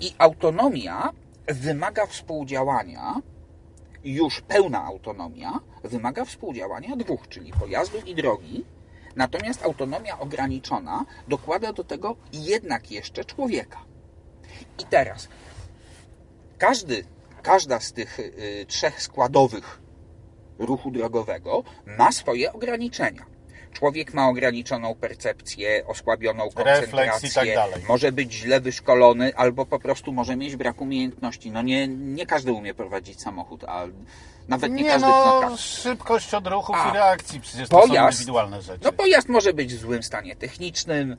I 0.00 0.14
autonomia 0.18 1.10
wymaga 1.46 2.06
współdziałania, 2.06 3.14
już 4.04 4.40
pełna 4.40 4.84
autonomia 4.84 5.60
wymaga 5.84 6.24
współdziałania 6.24 6.96
dwóch, 6.96 7.28
czyli 7.28 7.52
pojazdu 7.52 7.98
i 8.06 8.14
drogi. 8.14 8.64
Natomiast 9.16 9.62
autonomia 9.62 10.18
ograniczona 10.18 11.04
dokłada 11.28 11.72
do 11.72 11.84
tego 11.84 12.16
jednak 12.32 12.90
jeszcze 12.90 13.24
człowieka. 13.24 13.78
I 14.78 14.84
teraz 14.84 15.28
każdy, 16.58 17.04
każda 17.42 17.80
z 17.80 17.92
tych 17.92 18.18
y, 18.20 18.64
trzech 18.68 19.02
składowych 19.02 19.80
ruchu 20.58 20.90
drogowego 20.90 21.64
ma 21.98 22.12
swoje 22.12 22.52
ograniczenia. 22.52 23.35
Człowiek 23.76 24.14
ma 24.14 24.28
ograniczoną 24.28 24.94
percepcję, 24.94 25.86
osłabioną 25.86 26.48
Refleks 26.56 27.12
koncentrację, 27.12 27.54
tak 27.54 27.88
może 27.88 28.12
być 28.12 28.32
źle 28.32 28.60
wyszkolony, 28.60 29.36
albo 29.36 29.66
po 29.66 29.78
prostu 29.78 30.12
może 30.12 30.36
mieć 30.36 30.56
brak 30.56 30.80
umiejętności. 30.80 31.50
No 31.50 31.62
nie, 31.62 31.88
nie 31.88 32.26
każdy 32.26 32.52
umie 32.52 32.74
prowadzić 32.74 33.20
samochód, 33.20 33.64
a 33.64 33.84
nawet 34.48 34.72
nie, 34.72 34.82
nie 34.82 34.90
każdy 34.90 35.08
no, 35.08 35.40
knoka. 35.40 35.56
szybkość 35.56 36.34
odruchów 36.34 36.76
A, 36.78 36.90
i 36.90 36.94
reakcji, 36.94 37.40
przecież 37.40 37.68
to 37.68 37.82
są 37.82 37.88
pojazd- 37.88 38.10
indywidualne 38.12 38.62
rzeczy. 38.62 38.80
No 38.84 38.92
pojazd 38.92 39.28
może 39.28 39.52
być 39.52 39.74
w 39.74 39.80
złym 39.80 40.02
stanie 40.02 40.36
technicznym, 40.36 41.16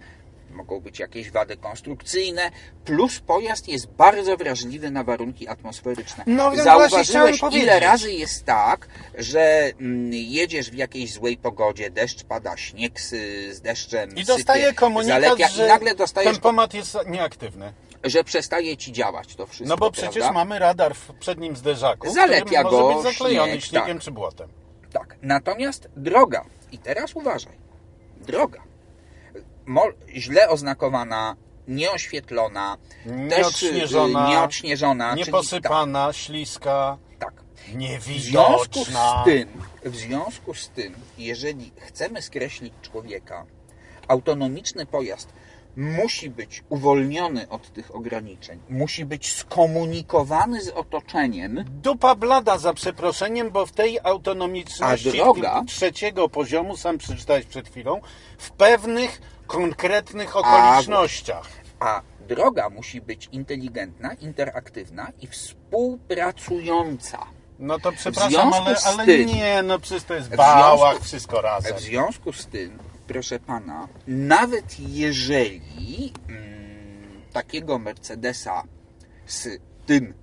mogą 0.58 0.80
być 0.80 1.00
jakieś 1.00 1.32
wady 1.32 1.58
konstrukcyjne, 1.58 2.52
plus 2.86 3.20
pojazd 3.20 3.68
jest 3.68 3.88
bardzo 3.88 4.38
wrażliwy 4.38 4.92
na 4.92 5.04
warunki 5.04 5.48
atmosferyczne. 5.48 6.24
No, 6.28 6.56
Zauważyłeś, 6.56 7.38
ile 7.38 7.40
powiedzieć. 7.40 7.82
razy 7.82 8.12
jest 8.14 8.46
tak, 8.46 8.88
że 9.18 9.72
mm, 9.80 10.14
jedziesz 10.14 10.72
w 10.72 10.74
jakiejś 10.74 11.14
złej 11.14 11.38
pogodzie, 11.38 11.90
deszcz 11.90 12.24
pada, 12.24 12.58
śnieg 12.58 13.02
z, 13.02 13.62
deszczem 13.62 14.10
I 14.10 14.12
sypie, 14.12 14.26
dostaje 14.26 14.74
komunikat, 14.74 15.24
zalepia, 15.24 15.48
że 15.48 15.66
i 15.66 15.68
nagle 15.68 15.96
dostajesz, 15.96 16.32
tempomat 16.32 16.74
jest 16.74 16.98
nieaktywny. 17.08 17.74
że 18.04 18.24
przestaje 18.24 18.78
ci 18.78 18.92
działać 18.92 19.36
to 19.36 19.46
wszystko. 19.46 19.70
No 19.70 19.78
bo 19.78 19.92
przecież 19.92 20.14
prawda? 20.14 20.34
mamy 20.34 20.60
radar 20.60 20.96
w 20.96 21.14
przednim 21.14 21.56
zderzaku, 21.56 22.14
Zalepia 22.14 22.64
go 22.64 22.72
może 22.72 22.96
być 22.96 23.14
zaklejony 23.14 23.52
śnieg, 23.52 23.64
śniegiem 23.64 23.98
tak. 23.98 24.04
czy 24.04 24.12
błotem. 24.12 24.50
Tak. 24.94 25.16
Natomiast 25.22 25.90
droga, 25.96 26.46
i 26.72 26.78
teraz 26.78 27.16
uważaj, 27.16 27.54
droga, 28.28 28.67
źle 30.16 30.50
oznakowana, 30.50 31.36
nieoświetlona, 31.68 32.78
Nieodśnieżona, 33.06 34.20
też 34.26 34.30
y, 34.30 34.32
nieodśnieżona, 34.32 35.10
czyli- 35.10 35.26
Nieposypana, 35.26 36.14
śliska, 36.14 36.98
Tak, 37.20 37.34
tak. 37.34 37.44
W 38.00 38.04
związku 38.06 38.80
niewidoczna. 38.80 39.22
z 39.22 39.26
tym, 39.26 39.50
w 39.86 39.96
związku 39.96 40.54
z 40.54 40.70
tym, 40.70 40.94
jeżeli 41.18 41.72
chcemy 41.78 42.22
skreślić 42.22 42.74
człowieka, 42.82 43.46
autonomiczny 44.08 44.86
pojazd 44.86 45.30
musi 45.78 46.30
być 46.30 46.64
uwolniony 46.70 47.50
od 47.50 47.74
tych 47.74 47.96
ograniczeń, 47.96 48.60
musi 48.70 49.06
być 49.06 49.34
skomunikowany 49.36 50.62
z 50.62 50.70
otoczeniem, 50.70 51.66
Dupa 51.68 52.16
blada 52.16 52.58
za 52.58 52.74
przeproszeniem, 52.74 53.52
bo 53.52 53.66
w 53.66 53.72
tej 53.72 54.00
autonomiczności 54.04 55.12
droga? 55.12 55.64
trzeciego 55.68 56.30
poziomu, 56.30 56.78
sam 56.78 56.98
przeczytałeś 56.98 57.46
przed 57.46 57.70
chwilą, 57.70 58.02
w 58.38 58.52
pewnych 58.52 59.22
konkretnych 59.48 60.36
okolicznościach. 60.36 61.48
a 61.80 62.02
droga 62.28 62.70
musi 62.70 63.02
być 63.02 63.30
inteligentna, 63.32 64.14
interaktywna 64.14 65.08
i 65.22 65.28
współpracująca. 65.28 67.26
No 67.60 67.80
to 67.80 67.92
przepraszam, 67.92 68.54
ale, 68.54 68.76
ale 68.86 69.06
tym- 69.06 69.28
nie, 69.28 69.64
no 69.64 69.80
przecież 69.80 70.04
to 70.04 70.14
jest 70.14 70.36
bałach, 70.36 70.92
związku- 70.92 71.06
wszystko 71.06 71.42
razem. 71.42 71.78
W 71.78 71.80
związku 71.80 72.34
z 72.34 72.46
tym, 72.46 72.78
proszę 73.08 73.40
pana, 73.40 73.88
nawet 74.08 74.80
jeżeli 74.80 76.14
mm, 76.30 77.22
takiego 77.34 77.80
Mercedesa 77.80 78.64
z 79.26 79.48
tym 79.86 80.14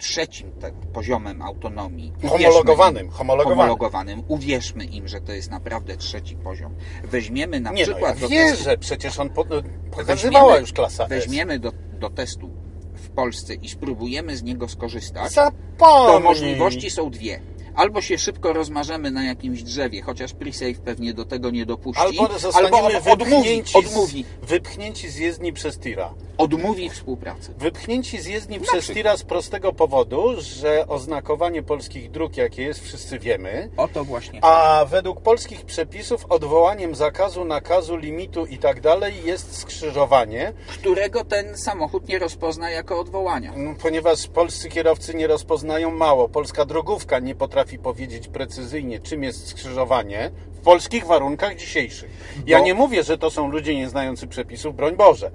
trzecim 0.00 0.52
te, 0.52 0.72
poziomem 0.92 1.42
autonomii 1.42 2.12
Homologowanym, 2.28 3.06
im, 3.06 3.12
homologowanym. 3.12 3.58
homologowanym, 3.58 4.22
uwierzmy 4.28 4.84
im, 4.84 5.08
że 5.08 5.20
to 5.20 5.32
jest 5.32 5.50
naprawdę 5.50 5.96
trzeci 5.96 6.36
poziom. 6.36 6.74
Weźmiemy 7.04 7.60
na 7.60 7.70
Nie, 7.70 7.74
no, 7.74 7.80
ja 7.80 7.86
przykład 7.86 8.18
do 8.18 8.28
wierzę, 8.28 8.64
testu, 8.64 8.80
przecież 8.80 9.18
on 9.18 9.30
po, 9.30 9.44
pokazywała 9.90 10.58
już 10.58 10.72
klasa 10.72 11.06
weźmiemy 11.06 11.58
do, 11.58 11.72
do 12.00 12.10
testu 12.10 12.50
w 12.94 13.08
Polsce 13.10 13.54
i 13.54 13.68
spróbujemy 13.68 14.36
z 14.36 14.42
niego 14.42 14.68
skorzystać, 14.68 15.32
Zapomnij. 15.32 16.06
to 16.06 16.20
możliwości 16.20 16.90
są 16.90 17.10
dwie. 17.10 17.40
Albo 17.74 18.00
się 18.00 18.18
szybko 18.18 18.52
rozmarzemy 18.52 19.10
na 19.10 19.24
jakimś 19.24 19.62
drzewie, 19.62 20.02
chociaż 20.02 20.32
pre-save 20.34 20.80
pewnie 20.80 21.14
do 21.14 21.24
tego 21.24 21.50
nie 21.50 21.66
dopuści, 21.66 22.02
Albo 22.02 22.38
zostaniemy 22.38 22.76
albo 22.76 23.12
odmówi, 23.12 23.62
odmówi, 23.74 24.24
Z, 24.42 24.48
wypchnięci 24.50 25.08
z 25.08 25.16
jezdni 25.16 25.52
przez 25.52 25.78
tira. 25.78 26.14
Odmówi 26.40 26.90
współpracy. 26.90 27.54
Wypchnięci 27.58 28.20
z 28.20 28.26
jezdni 28.26 28.60
przez 28.60 28.78
przykład. 28.78 28.96
tira 28.96 29.16
z 29.16 29.22
prostego 29.22 29.72
powodu, 29.72 30.34
że 30.40 30.86
oznakowanie 30.88 31.62
polskich 31.62 32.10
dróg, 32.10 32.36
jakie 32.36 32.62
jest, 32.62 32.84
wszyscy 32.84 33.18
wiemy. 33.18 33.70
O 33.76 33.88
to 33.88 34.04
właśnie. 34.04 34.44
A 34.44 34.84
według 34.90 35.20
polskich 35.20 35.64
przepisów 35.64 36.26
odwołaniem 36.28 36.94
zakazu, 36.94 37.44
nakazu, 37.44 37.96
limitu 37.96 38.46
i 38.46 38.58
tak 38.58 38.80
dalej 38.80 39.14
jest 39.24 39.56
skrzyżowanie, 39.58 40.52
którego 40.68 41.24
ten 41.24 41.58
samochód 41.58 42.08
nie 42.08 42.18
rozpozna 42.18 42.70
jako 42.70 43.00
odwołania. 43.00 43.52
No, 43.56 43.74
ponieważ 43.82 44.26
polscy 44.28 44.68
kierowcy 44.68 45.14
nie 45.14 45.26
rozpoznają 45.26 45.90
mało. 45.90 46.28
Polska 46.28 46.64
drogówka 46.64 47.18
nie 47.18 47.34
potrafi 47.34 47.78
powiedzieć 47.78 48.28
precyzyjnie, 48.28 49.00
czym 49.00 49.22
jest 49.22 49.46
skrzyżowanie 49.48 50.30
w 50.54 50.60
polskich 50.60 51.06
warunkach 51.06 51.56
dzisiejszych. 51.56 52.10
Ja 52.46 52.58
Bo- 52.58 52.64
nie 52.64 52.74
mówię, 52.74 53.02
że 53.02 53.18
to 53.18 53.30
są 53.30 53.50
ludzie 53.50 53.74
nie 53.74 53.88
znający 53.88 54.26
przepisów, 54.26 54.76
broń 54.76 54.96
Boże. 54.96 55.30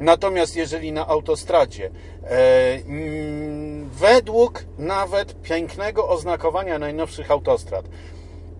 Natomiast 0.00 0.56
jeżeli 0.56 0.92
na 0.92 1.06
autostradzie 1.06 1.90
e, 2.22 2.74
mm, 2.86 3.90
według 3.90 4.64
nawet 4.78 5.42
pięknego 5.42 6.08
oznakowania 6.08 6.78
najnowszych 6.78 7.30
autostrad 7.30 7.84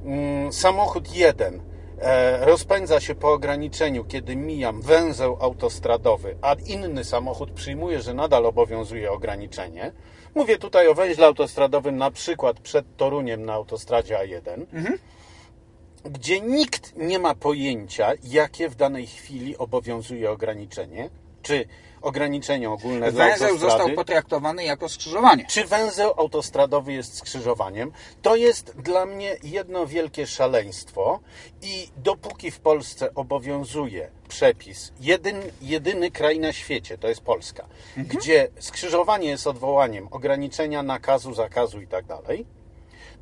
mm, 0.05 0.53
samochód 0.53 1.17
jeden 1.17 1.61
e, 2.01 2.45
rozpędza 2.45 3.01
się 3.01 3.15
po 3.15 3.33
ograniczeniu, 3.33 4.05
kiedy 4.05 4.37
mijam 4.37 4.83
węzeł 4.83 5.37
autostradowy, 5.41 6.37
a 6.43 6.57
inny 6.67 7.05
samochód 7.05 7.51
przyjmuje, 7.51 8.01
że 8.01 8.15
nadal 8.15 8.47
obowiązuje 8.47 9.13
ograniczenie. 9.13 9.93
Mówię 10.35 10.59
tutaj 10.59 10.89
o 10.89 10.95
węźle 10.95 11.27
autostradowym, 11.27 11.97
na 11.97 12.11
przykład 12.11 12.61
przed 12.61 12.97
Toruniem 12.97 13.45
na 13.45 13.53
autostradzie 13.53 14.17
A1, 14.17 14.67
gdzie 16.05 16.41
nikt 16.41 16.97
nie 16.97 17.19
ma 17.19 17.35
pojęcia, 17.35 18.13
jakie 18.25 18.69
w 18.69 18.75
danej 18.75 19.07
chwili 19.07 19.59
obowiązuje 19.59 20.31
ograniczenie, 20.31 21.11
czy 21.45 21.69
ograniczenie 22.03 22.71
ogólne 22.71 23.13
dla 23.13 23.25
Węzeł 23.25 23.59
został 23.59 23.91
potraktowany 23.91 24.65
jako 24.65 24.89
skrzyżowanie. 24.89 25.47
Czy 25.47 25.65
węzeł 25.65 26.13
autostradowy 26.17 26.93
jest 26.93 27.19
skrzyżowaniem? 27.19 27.93
To 28.23 28.37
jest 28.37 28.77
dla 28.77 29.07
mnie 29.07 29.37
jedno 29.43 29.87
wielkie 29.87 30.27
szaleństwo 30.27 31.21
i 31.63 31.89
dopóki 31.97 32.51
w 32.51 32.61
Polsce 32.61 33.15
obowiązuje 33.15 34.11
przepis, 34.29 34.93
jedyn, 35.01 35.43
jedyny 35.63 36.11
kraj 36.11 36.41
na 36.41 36.53
świecie, 36.53 36.99
to 36.99 37.09
jest 37.09 37.21
Polska, 37.21 37.67
gdzie 37.97 38.49
skrzyżowanie 38.59 39.29
jest 39.29 39.47
odwołaniem 39.47 40.09
ograniczenia, 40.11 40.83
nakazu, 40.83 41.35
zakazu 41.35 41.81
i 41.81 41.87
tak 41.87 42.05
dalej, 42.07 42.47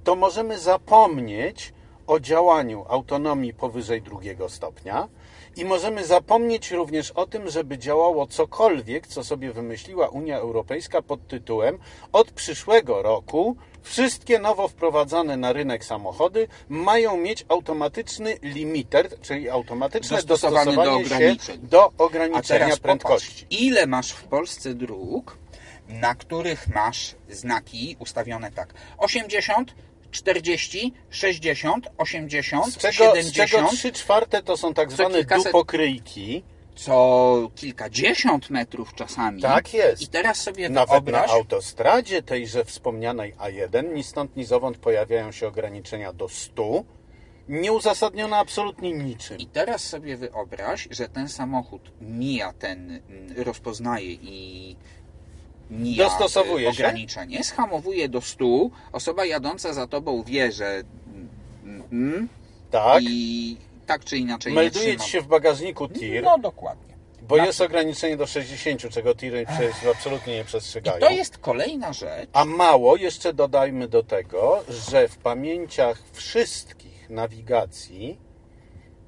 to 0.04 0.16
możemy 0.16 0.58
zapomnieć 0.58 1.72
o 2.06 2.20
działaniu 2.20 2.84
autonomii 2.88 3.54
powyżej 3.54 4.02
drugiego 4.02 4.48
stopnia 4.48 5.08
i 5.56 5.64
możemy 5.64 6.04
zapomnieć 6.06 6.70
również 6.70 7.10
o 7.10 7.26
tym, 7.26 7.50
żeby 7.50 7.78
działało 7.78 8.26
cokolwiek, 8.26 9.06
co 9.06 9.24
sobie 9.24 9.52
wymyśliła 9.52 10.08
Unia 10.08 10.38
Europejska 10.38 11.02
pod 11.02 11.28
tytułem 11.28 11.78
od 12.12 12.30
przyszłego 12.30 13.02
roku 13.02 13.56
wszystkie 13.82 14.38
nowo 14.38 14.68
wprowadzane 14.68 15.36
na 15.36 15.52
rynek 15.52 15.84
samochody 15.84 16.48
mają 16.68 17.16
mieć 17.16 17.44
automatyczny 17.48 18.38
limiter, 18.42 19.20
czyli 19.20 19.50
automatyczne 19.50 20.16
Dostosowany 20.16 20.64
do 20.64 20.70
dostosowanie 20.76 21.04
się 21.08 21.14
ograniczeń. 21.14 21.60
do 21.62 21.92
ograniczenia 21.98 22.76
prędkości. 22.76 23.28
popatrz, 23.28 23.60
ile 23.62 23.86
masz 23.86 24.12
w 24.12 24.24
Polsce 24.24 24.74
dróg, 24.74 25.38
na 25.88 26.14
których 26.14 26.68
masz 26.74 27.14
znaki 27.28 27.96
ustawione 27.98 28.50
tak 28.50 28.74
80, 28.98 29.74
40, 30.12 30.92
60, 31.10 31.88
80, 31.98 32.66
Z 32.66 32.78
czego, 32.78 32.92
z 32.92 32.96
70, 33.16 33.50
czego 33.50 33.68
3 33.68 33.92
czwarte 33.92 34.42
to 34.42 34.56
są 34.56 34.74
tak 34.74 34.92
zwane 34.92 35.18
kilkaset- 35.18 35.44
dupokryjki. 35.44 36.42
co 36.74 37.48
kilkadziesiąt 37.56 38.50
metrów 38.50 38.94
czasami. 38.94 39.42
Tak 39.42 39.74
jest. 39.74 40.02
I 40.02 40.08
teraz 40.08 40.38
sobie 40.40 40.68
Nawet 40.68 40.90
wyobraź, 40.90 41.28
na 41.28 41.34
autostradzie 41.34 42.22
tejże 42.22 42.64
wspomnianej 42.64 43.34
A1 43.34 43.94
ni 43.94 44.02
stąd 44.02 44.36
ni 44.36 44.44
zowąd 44.44 44.76
pojawiają 44.78 45.32
się 45.32 45.48
ograniczenia 45.48 46.12
do 46.12 46.28
100, 46.28 46.84
nieuzasadnione 47.48 48.36
absolutnie 48.36 48.92
niczym. 48.92 49.38
i 49.38 49.46
teraz 49.46 49.84
sobie 49.84 50.16
wyobraź, 50.16 50.88
że 50.90 51.08
ten 51.08 51.28
samochód 51.28 51.92
mija 52.00 52.52
ten, 52.52 52.90
mm, 53.08 53.42
rozpoznaje 53.44 54.12
i 54.12 54.76
mija 55.72 56.04
Dostosowuje 56.04 56.68
e, 56.68 56.74
się? 56.74 56.84
ograniczenie, 56.84 57.44
schamowuje 57.44 58.08
do 58.08 58.20
100, 58.20 58.44
osoba 58.92 59.24
jadąca 59.24 59.72
za 59.72 59.86
tobą 59.86 60.22
wie, 60.22 60.52
że 60.52 60.82
mm, 61.64 61.82
mm, 61.92 62.28
Tak, 62.70 63.02
i 63.06 63.56
tak 63.86 64.04
czy 64.04 64.16
inaczej 64.18 64.52
melduje 64.52 64.96
ci 64.96 65.10
się 65.10 65.20
w 65.20 65.26
bagażniku 65.26 65.88
tir, 65.88 66.22
No 66.24 66.38
dokładnie. 66.38 66.94
bo 67.28 67.36
na 67.36 67.46
jest 67.46 67.60
ograniczenie 67.60 68.16
do 68.16 68.26
60, 68.26 68.88
czego 68.90 69.14
tiry 69.14 69.46
absolutnie 69.90 70.36
nie 70.36 70.44
przestrzegają. 70.44 71.00
To 71.00 71.10
jest 71.10 71.38
kolejna 71.38 71.92
rzecz, 71.92 72.30
A 72.32 72.44
mało, 72.44 72.96
jeszcze 72.96 73.32
dodajmy 73.34 73.88
do 73.88 74.02
tego, 74.02 74.64
że 74.68 75.08
w 75.08 75.16
pamięciach 75.16 76.02
wszystkich 76.12 77.10
nawigacji 77.10 78.18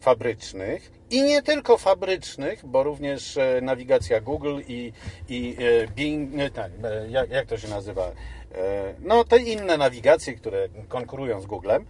fabrycznych 0.04 0.90
i 1.10 1.22
nie 1.22 1.42
tylko 1.42 1.78
fabrycznych, 1.78 2.66
bo 2.66 2.82
również 2.82 3.36
e, 3.36 3.60
nawigacja 3.62 4.20
Google 4.20 4.60
i, 4.68 4.92
i 5.28 5.56
e, 5.58 5.88
Bing, 5.88 6.32
nie, 6.32 6.50
tak, 6.50 6.72
e, 6.84 7.10
jak, 7.10 7.30
jak 7.30 7.46
to 7.46 7.58
się 7.58 7.68
nazywa? 7.68 8.12
No, 9.00 9.24
te 9.24 9.38
inne 9.38 9.76
nawigacje, 9.76 10.34
które 10.34 10.68
konkurują 10.88 11.40
z 11.40 11.46
Googlem, 11.46 11.84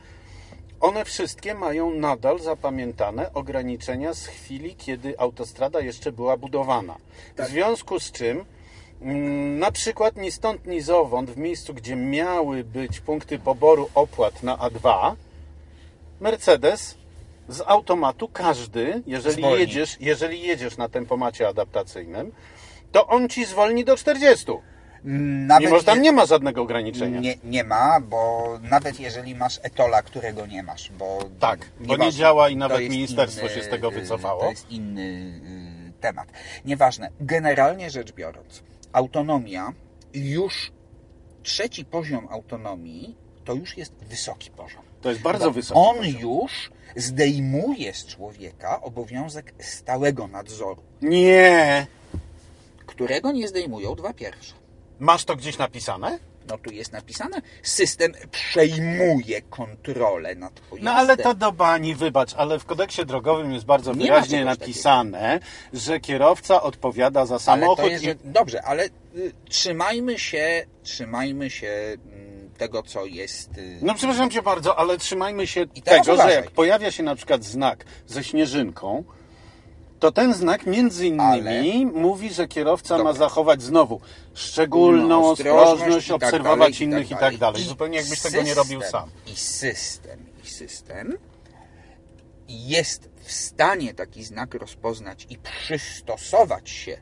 one 0.81 1.05
wszystkie 1.05 1.55
mają 1.55 1.91
nadal 1.91 2.39
zapamiętane 2.39 3.33
ograniczenia 3.33 4.15
z 4.15 4.27
chwili, 4.27 4.77
kiedy 4.77 5.19
autostrada 5.19 5.81
jeszcze 5.81 6.13
była 6.13 6.37
budowana. 6.37 6.97
W 7.39 7.47
związku 7.47 8.01
z 8.01 8.13
czym 8.13 8.45
mm, 9.03 9.59
na 9.59 9.73
przykład 9.73 10.17
ni 10.17 10.33
stąd, 10.33 10.67
ni 10.67 10.81
zowąd 10.81 11.31
w 11.31 11.37
miejscu, 11.37 11.75
gdzie 11.75 11.97
miały 11.97 12.65
być 12.65 13.01
punkty 13.01 13.39
poboru 13.39 13.91
opłat 13.95 14.43
na 14.43 14.57
A2, 14.57 15.15
Mercedes 16.21 17.04
z 17.49 17.63
automatu 17.67 18.29
każdy, 18.29 19.03
jeżeli 19.07 19.37
Zwolni. 19.43 19.61
jedziesz, 19.61 19.97
jeżeli 20.01 20.43
jedziesz 20.43 20.77
na 20.77 20.89
tempomacie 20.89 21.49
adaptacyjnym, 21.49 22.33
to 22.93 23.07
on 23.07 23.29
ci 23.29 23.45
zwolni 23.45 23.85
do 23.85 23.97
40. 23.97 24.47
Nawet 25.47 25.67
Mimo, 25.69 25.79
że 25.79 25.85
tam 25.85 26.03
nie 26.03 26.13
ma 26.13 26.27
żadnego 26.27 26.63
ograniczenia. 26.63 27.21
Nie, 27.21 27.35
nie 27.45 27.65
ma, 27.65 28.01
bo 28.01 28.49
nawet 28.63 29.01
jeżeli 29.01 29.35
masz 29.35 29.61
etola, 29.63 30.03
którego 30.03 30.47
nie 30.47 30.63
masz, 30.63 30.91
bo 30.99 31.19
Tak, 31.41 31.71
bo 31.81 31.97
nie 31.97 32.13
działa 32.13 32.49
i 32.49 32.57
nawet 32.57 32.81
ministerstwo 32.81 33.49
się 33.49 33.63
z 33.63 33.69
tego 33.69 33.89
y, 33.89 33.91
wycofało. 33.91 34.41
To 34.41 34.51
jest 34.51 34.71
inny 34.71 35.03
y, 35.99 36.01
temat. 36.01 36.29
Nieważne. 36.65 37.11
Generalnie 37.21 37.91
rzecz 37.91 38.13
biorąc, 38.13 38.63
autonomia 38.93 39.73
już 40.15 40.73
trzeci 41.43 41.85
poziom 41.85 42.29
autonomii 42.31 43.17
to 43.45 43.55
już 43.55 43.77
jest 43.77 43.95
wysoki 43.95 44.51
poziom. 44.51 44.83
To 45.01 45.09
jest 45.09 45.23
bardzo 45.23 45.45
Bo 45.45 45.51
wysoki 45.51 45.81
On 45.81 45.97
poziom. 45.97 46.21
już 46.21 46.71
zdejmuje 46.97 47.95
z 47.95 48.07
człowieka 48.07 48.83
obowiązek 48.83 49.55
stałego 49.59 50.29
nadzoru, 50.29 50.83
Nie! 51.03 51.87
którego 52.87 53.33
nie 53.33 53.49
zdejmują 53.49 53.95
dwa 53.95 54.13
pierwsze. 54.13 54.55
Masz 54.99 55.25
to 55.25 55.37
gdzieś 55.37 55.59
napisane? 55.59 56.19
No 56.49 56.59
tu 56.59 56.73
jest 56.73 56.93
napisane, 56.93 57.43
system 57.63 58.13
przejmuje 58.31 59.43
kontrolę 59.43 60.35
nad 60.35 60.53
pojazdem. 60.53 60.85
No 60.85 60.93
ale 60.93 61.17
to 61.17 61.35
do 61.35 61.53
bani, 61.53 61.95
wybacz, 61.95 62.35
ale 62.35 62.59
w 62.59 62.65
kodeksie 62.65 63.07
drogowym 63.07 63.53
jest 63.53 63.65
bardzo 63.65 63.95
Nie 63.95 64.05
wyraźnie 64.05 64.45
napisane, 64.45 65.41
że 65.73 66.01
kierowca 66.01 66.63
odpowiada 66.63 67.27
za 67.27 67.39
samochód 67.39 67.91
jest, 67.91 68.05
i 68.05 68.07
że, 68.07 68.15
Dobrze, 68.25 68.63
ale 68.63 68.85
y, 68.85 68.91
trzymajmy 69.49 70.19
się, 70.19 70.67
trzymajmy 70.83 71.51
się 71.51 71.97
tego, 72.55 72.83
co 72.83 73.05
jest... 73.07 73.59
y, 73.59 73.79
No 73.83 73.95
przepraszam 73.95 74.31
cię 74.31 74.43
bardzo, 74.43 74.79
ale 74.79 74.99
trzymajmy 74.99 75.47
się 75.47 75.67
tego, 75.67 76.05
że 76.05 76.15
uważaj. 76.15 76.35
jak 76.35 76.51
pojawia 76.51 76.91
się 76.91 77.03
na 77.03 77.15
przykład 77.17 77.45
znak 77.45 77.85
ze 78.07 78.25
śnieżynką, 78.25 79.05
to 80.01 80.13
ten 80.13 80.35
znak 80.35 80.67
między 80.67 81.07
innymi 81.07 81.23
Ale- 81.23 81.63
mówi, 82.01 82.31
że 82.35 82.49
kierowca 82.49 82.97
Dobra. 82.97 83.13
ma 83.13 83.19
zachować 83.19 83.63
znowu 83.63 84.01
szczególną 84.35 85.09
No, 85.09 85.31
ostrożność, 85.31 86.07
i 86.07 86.11
tak 86.11 86.23
obserwować 86.23 86.59
dalej, 86.73 86.83
innych 86.83 87.11
i 87.11 87.17
tak 87.17 87.37
dalej. 87.37 87.63
Zupełnie 87.63 87.99
jakbyś 87.99 88.21
tego 88.21 88.43
nie 88.43 88.55
robił 88.55 88.81
system, 88.83 89.01
sam. 89.01 89.11
I 89.27 89.37
system, 89.37 90.19
i 90.45 90.49
system 90.51 91.19
jest 92.49 93.09
w 93.23 93.33
stanie 93.33 93.95
taki 93.95 94.25
znak 94.25 94.55
rozpoznać 94.55 95.27
i 95.31 95.39
przystosować 95.39 96.71
się 96.71 96.99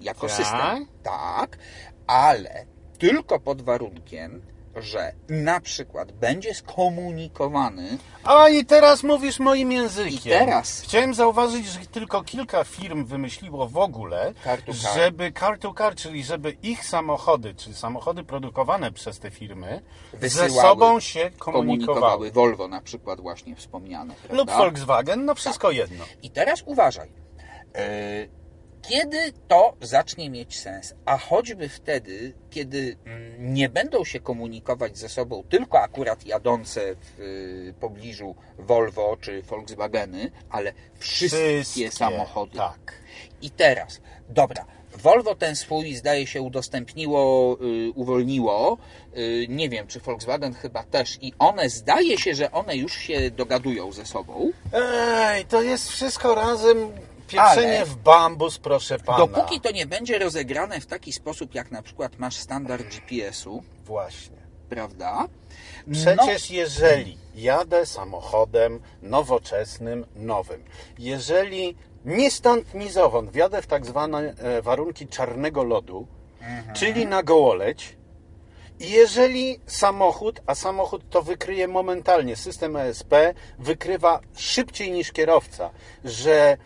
jako 0.00 0.26
Tak? 0.26 0.36
system. 0.36 0.86
Tak, 1.02 1.58
ale 2.06 2.66
tylko 3.00 3.40
pod 3.40 3.62
warunkiem, 3.62 4.42
że 4.76 5.12
na 5.28 5.60
przykład 5.60 6.12
będzie 6.12 6.54
skomunikowany 6.54 7.98
A 8.24 8.48
i 8.48 8.64
teraz 8.64 9.02
mówisz 9.02 9.38
moim 9.38 9.72
językiem. 9.72 10.32
I 10.32 10.38
teraz- 10.46 10.80
Chciałem 10.82 11.14
zauważyć, 11.14 11.66
że 11.66 11.78
tylko 11.78 12.22
kilka 12.24 12.64
firm 12.64 13.04
wymyśliło 13.04 13.68
w 13.68 13.76
ogóle, 13.76 14.32
Car 14.44 14.62
to 14.62 14.74
car. 14.74 14.94
żeby 14.94 15.32
car 15.32 15.58
to 15.58 15.74
car, 15.74 15.94
czyli 15.94 16.24
żeby 16.24 16.50
ich 16.62 16.84
samochody, 16.86 17.54
czy 17.54 17.74
samochody 17.74 18.24
produkowane 18.24 18.92
przez 18.92 19.18
te 19.18 19.30
firmy, 19.30 19.82
ze 20.12 20.18
Wysyłały, 20.18 20.50
sobą 20.68 21.00
się 21.00 21.30
komunikowały. 21.38 21.66
komunikowały. 21.96 22.30
Volvo 22.30 22.68
na 22.68 22.80
przykład 22.80 23.20
właśnie 23.20 23.56
wspomniane. 23.56 24.14
Lub 24.30 24.46
prawda? 24.46 24.56
Volkswagen, 24.58 25.24
no 25.24 25.34
wszystko 25.34 25.70
jedno. 25.70 26.04
I 26.22 26.30
teraz 26.30 26.62
uważaj. 26.66 27.08
E, 27.74 28.39
Kiedy 28.82 29.32
to 29.48 29.76
zacznie 29.80 30.30
mieć 30.30 30.58
sens? 30.58 30.94
A 31.04 31.18
choćby 31.18 31.68
wtedy, 31.68 32.32
kiedy 32.50 32.96
mm, 33.04 33.54
nie 33.54 33.68
będą 33.68 34.04
się 34.04 34.20
komunikować 34.20 34.98
ze 34.98 35.08
sobą 35.08 35.42
tylko 35.48 35.80
akurat 35.80 36.26
jadące 36.26 36.94
w 36.94 37.20
y, 37.20 37.74
pobliżu 37.80 38.34
Volvo 38.58 39.16
czy 39.20 39.42
Volkswageny, 39.42 40.30
ale 40.50 40.72
wszystkie, 40.98 41.90
samochody. 41.90 42.56
Tak. 42.56 42.92
I 43.42 43.50
teraz, 43.50 44.00
dobra, 44.28 44.66
Volvo 44.96 45.34
ten 45.34 45.56
swój 45.56 45.94
zdaje 45.94 46.26
się 46.26 46.42
udostępniło, 46.42 47.56
y, 47.62 47.92
uwolniło. 47.94 48.78
Y, 49.16 49.46
nie 49.48 49.68
wiem, 49.68 49.86
czy 49.86 50.00
Volkswagen 50.00 50.54
chyba 50.54 50.82
też. 50.82 51.18
I 51.20 51.32
one 51.38 51.70
zdaje 51.70 52.18
się, 52.18 52.34
że 52.34 52.52
one 52.52 52.76
już 52.76 52.96
się 52.96 53.30
dogadują 53.30 53.92
ze 53.92 54.06
sobą. 54.06 54.50
Ej, 54.72 55.44
to 55.44 55.62
jest 55.62 55.88
wszystko 55.88 56.34
razem 56.34 56.92
pieprzenie 57.30 57.76
Ale- 57.76 57.86
w 57.86 57.96
bambus, 57.96 58.58
proszę 58.58 58.98
pana. 58.98 59.18
Dopóki 59.18 59.60
to 59.60 59.70
nie 59.70 59.86
będzie 59.86 60.18
rozegrane 60.18 60.80
w 60.80 60.86
taki 60.86 61.12
sposób, 61.12 61.54
jak 61.54 61.70
na 61.70 61.82
przykład 61.82 62.18
masz 62.18 62.36
standard 62.36 62.82
GPS-u, 62.88 63.62
Właśnie. 63.84 64.36
prawda? 64.68 65.26
Przecież 65.92 66.50
jeżeli 66.50 67.18
jadę 67.34 67.86
samochodem 67.86 68.80
nowoczesnym, 69.02 70.06
nowym, 70.16 70.64
jeżeli 70.98 71.76
ni 72.04 72.30
stąd, 72.30 72.74
ni 72.74 72.90
zowąd 72.90 73.30
wjadę 73.30 73.62
w 73.62 73.66
tak 73.66 73.86
zwane 73.86 74.18
e, 74.38 74.62
warunki 74.62 75.06
czarnego 75.08 75.64
lodu, 75.64 76.06
czyli 76.74 77.06
na 77.06 77.22
gołoleć, 77.22 77.96
i 78.80 78.90
jeżeli 78.90 79.60
samochód, 79.66 80.40
a 80.46 80.54
samochód 80.54 81.02
to 81.10 81.22
wykryje 81.22 81.68
momentalnie, 81.68 82.36
system 82.36 82.76
ESP 82.76 83.14
wykrywa 83.58 84.20
szybciej 84.36 84.92
niż 84.92 85.12
kierowca, 85.12 85.70
że 86.04 86.56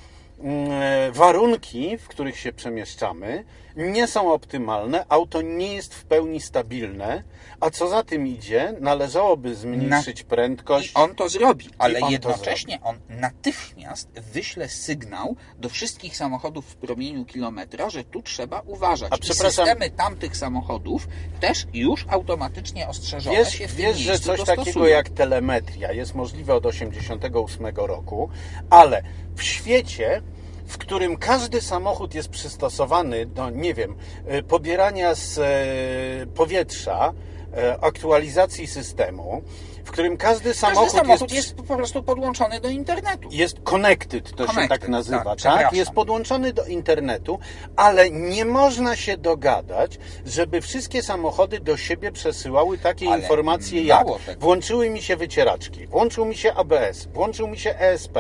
warunki, 1.13 1.99
w 1.99 2.09
których 2.09 2.39
się 2.39 2.53
przemieszczamy, 2.53 3.45
nie 3.77 4.07
są 4.07 4.33
optymalne, 4.33 5.05
auto 5.09 5.43
nie 5.43 5.75
jest 5.75 5.95
w 5.95 6.05
pełni 6.05 6.41
stabilne, 6.41 7.23
a 7.61 7.71
co 7.71 7.89
za 7.89 8.03
tym 8.03 8.27
idzie, 8.27 8.75
należałoby 8.81 9.55
zmniejszyć 9.55 10.21
I 10.21 10.25
prędkość. 10.25 10.91
on 10.95 11.15
to 11.15 11.29
zrobi, 11.29 11.69
ale 11.79 12.01
on 12.01 12.13
jednocześnie 12.13 12.79
on 12.83 12.99
natychmiast 13.09 14.09
wyśle 14.33 14.69
sygnał 14.69 15.37
do 15.59 15.69
wszystkich 15.69 16.17
samochodów 16.17 16.67
w 16.67 16.77
promieniu 16.77 17.25
kilometra, 17.25 17.91
że 17.91 18.05
tu 18.05 18.23
trzeba 18.23 18.61
uważać. 18.61 19.13
A 19.13 19.17
I 19.17 19.19
przepraszam- 19.21 19.67
systemy 19.67 19.91
tamtych 19.91 20.37
samochodów 20.37 21.09
też 21.41 21.67
już 21.75 22.07
automatycznie 22.09 22.89
ostrzeżone 22.89 23.37
Wiesz, 23.37 23.55
się 23.55 23.69
w 23.69 23.75
wiesz 23.75 23.97
że 23.99 24.19
coś 24.19 24.39
dostosują. 24.39 24.57
takiego 24.65 24.87
jak 24.87 25.09
telemetria 25.09 25.93
jest 25.93 26.15
możliwe 26.15 26.55
od 26.55 26.63
1988 26.63 27.87
roku, 27.87 28.29
ale 28.71 29.03
w 29.37 29.43
świecie, 29.43 30.23
w 30.67 30.79
którym 30.79 31.17
każdy 31.17 31.61
samochód 31.61 32.15
jest 32.15 32.29
przystosowany 32.29 33.27
do, 33.27 33.51
nie 33.51 33.75
wiem, 33.75 33.97
e, 34.27 34.43
pobierania 34.43 35.15
z 35.15 35.39
e, 35.39 36.27
powietrza, 36.27 37.13
e, 37.57 37.79
aktualizacji 37.81 38.67
systemu, 38.67 39.43
w 39.85 39.91
którym 39.91 40.17
każdy 40.17 40.45
Każdy 40.51 40.61
samochód, 40.61 40.91
samochód 40.91 41.33
jest, 41.33 41.55
jest 41.57 41.69
po 41.69 41.77
prostu 41.77 42.03
podłączony 42.03 42.61
do 42.61 42.69
internetu. 42.69 43.29
jest 43.33 43.61
connected, 43.63 44.31
to 44.37 44.47
się 44.47 44.53
Connected, 44.53 44.81
tak 44.81 44.89
nazywa, 44.89 45.25
tak, 45.25 45.43
tak? 45.43 45.73
Jest 45.73 45.91
podłączony 45.91 46.53
do 46.53 46.65
internetu, 46.65 47.39
ale 47.77 48.11
nie 48.11 48.45
można 48.45 48.97
się 48.97 49.17
dogadać, 49.17 49.99
żeby 50.27 50.61
wszystkie 50.61 51.03
samochody 51.03 51.61
do 51.61 51.77
siebie 51.77 52.13
przesyłały 52.13 52.79
takie 52.79 53.09
Ale 53.09 53.21
informacje 53.23 53.83
jak 53.85 54.07
tego. 54.27 54.41
włączyły 54.41 54.91
mi 54.91 55.03
się 55.03 55.17
wycieraczki, 55.17 55.87
włączył 55.87 56.25
mi 56.25 56.37
się 56.37 56.55
ABS, 56.55 57.09
włączył 57.13 57.49
mi 57.49 57.59
się 57.59 57.79
ESP. 57.79 58.19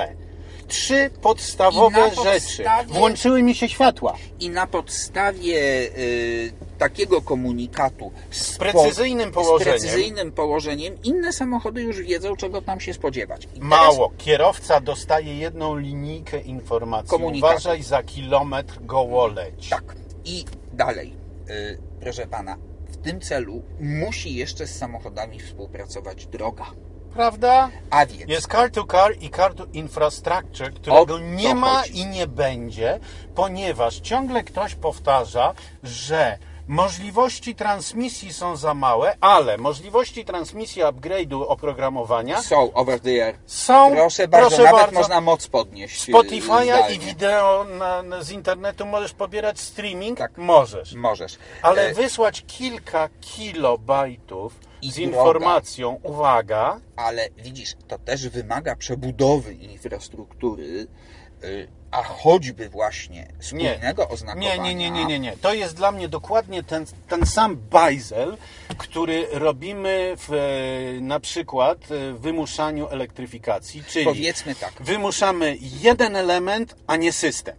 Trzy 0.68 1.11
podstawowe 1.22 1.98
na 1.98 2.09
rzeczy. 2.14 2.40
podstawie- 2.62 2.92
Włączyły 2.94 3.42
mi 3.42 3.55
się 3.55 3.68
światła. 3.68 4.16
I 4.40 4.50
na 4.50 4.66
podstawie 4.66 5.57
y, 5.98 6.53
takiego 6.79 7.22
komunikatu 7.22 8.12
z, 8.31 8.57
precyzyjnym 8.59 9.31
z 9.31 9.33
położeniem. 9.35 9.72
precyzyjnym 9.81 10.33
położeniem 10.33 10.94
inne 11.05 11.33
samochody 11.33 11.83
już 11.83 12.00
wiedzą, 12.00 12.37
czego 12.37 12.62
tam 12.62 12.81
się 12.81 12.94
spodziewać. 12.94 13.44
I 13.44 13.46
teraz- 13.48 13.62
Mało. 13.62 14.12
Kierowca 14.18 14.81
dostaje 14.81 15.38
jedną 15.38 15.77
linijkę 15.77 16.40
informacji. 16.40 17.11
Komunikatu. 17.11 17.53
Uważaj 17.53 17.83
za 17.83 18.03
kilometr 18.03 18.79
gołoleć. 18.85 19.68
Tak. 19.68 19.96
I 20.24 20.44
dalej, 20.72 21.14
y, 21.50 21.79
proszę 22.00 22.27
pana, 22.27 22.57
w 22.88 22.96
tym 22.96 23.20
celu 23.20 23.62
musi 23.81 24.35
jeszcze 24.35 24.66
z 24.66 24.79
samochodami 24.79 25.40
współpracować 25.40 26.27
droga. 26.27 26.66
Prawda? 27.14 27.70
A 27.90 28.07
więc 28.07 28.31
Jest 28.31 28.46
car 28.46 28.70
to 28.70 28.85
car 28.85 29.12
i 29.20 29.31
car 29.31 29.55
to 29.55 29.64
infrastructure, 29.72 30.72
którego 30.74 31.18
nie 31.18 31.55
ma 31.55 31.83
chodzi. 31.83 31.98
i 31.98 32.07
nie 32.07 32.27
będzie, 32.27 33.00
ponieważ 33.35 34.00
ciągle 34.00 34.44
ktoś 34.44 34.74
powtarza, 34.74 35.55
że 35.83 36.38
możliwości 36.68 37.55
transmisji 37.55 38.33
są 38.33 38.57
za 38.57 38.74
małe, 38.74 39.16
ale 39.20 39.59
możliwości 39.59 40.24
transmisji 40.24 40.83
upgrade'u 40.83 41.44
oprogramowania 41.48 42.42
są 42.42 42.72
over 42.72 43.00
the 43.00 43.27
air. 43.27 43.35
są, 43.46 43.90
Proszę 43.94 44.29
bardzo, 44.29 44.48
proszę 44.48 44.62
nawet 44.62 44.81
bardzo, 44.81 44.98
można 44.98 45.20
moc 45.20 45.46
podnieść. 45.46 46.09
y, 46.09 46.12
Spotify'a 46.12 46.92
i 46.92 46.98
wideo 46.98 47.64
na, 47.64 48.22
z 48.22 48.31
internetu 48.31 48.87
możesz 48.87 49.12
pobierać 49.12 49.61
streaming? 49.61 50.18
Tak. 50.18 50.38
Możesz. 50.38 50.94
Możesz. 50.94 51.38
Ale 51.62 51.83
E, 51.88 51.94
wysłać 51.94 52.44
kilka 52.46 53.09
kilobajtów 53.20 54.53
I 54.83 54.92
z 54.92 54.98
informacją, 54.98 56.00
uwaga, 56.03 56.81
ale 56.96 57.29
widzisz, 57.37 57.74
to 57.88 57.98
też 57.98 58.29
wymaga 58.29 58.77
przebudowy 58.77 59.55
infrastruktury, 59.55 60.87
a 61.95 62.03
choćby 62.03 62.69
właśnie 62.69 63.27
spójnego 63.41 64.09
oznakowania. 64.09 64.57
Nie, 64.57 64.63
nie, 64.63 64.75
nie, 64.75 64.91
nie, 64.91 65.05
nie, 65.05 65.19
nie. 65.19 65.37
To 65.37 65.55
jest 65.55 65.77
dla 65.77 65.93
mnie 65.93 66.09
dokładnie 66.09 66.63
ten, 66.63 66.87
ten 67.09 67.27
sam 67.27 67.57
bajzel, 67.71 68.37
który 68.79 69.27
robimy 69.33 70.17
w, 70.17 70.33
e, 70.33 71.01
na 71.01 71.21
przykład 71.21 71.79
e, 71.91 72.13
w 72.13 72.21
wymuszaniu 72.21 72.89
elektryfikacji, 72.89 73.85
czyli 73.85 74.05
Powiedzmy 74.05 74.55
tak. 74.55 74.73
wymuszamy 74.81 75.57
jeden 75.61 76.17
element, 76.17 76.77
a 76.87 76.97
nie 76.97 77.13
system. 77.13 77.57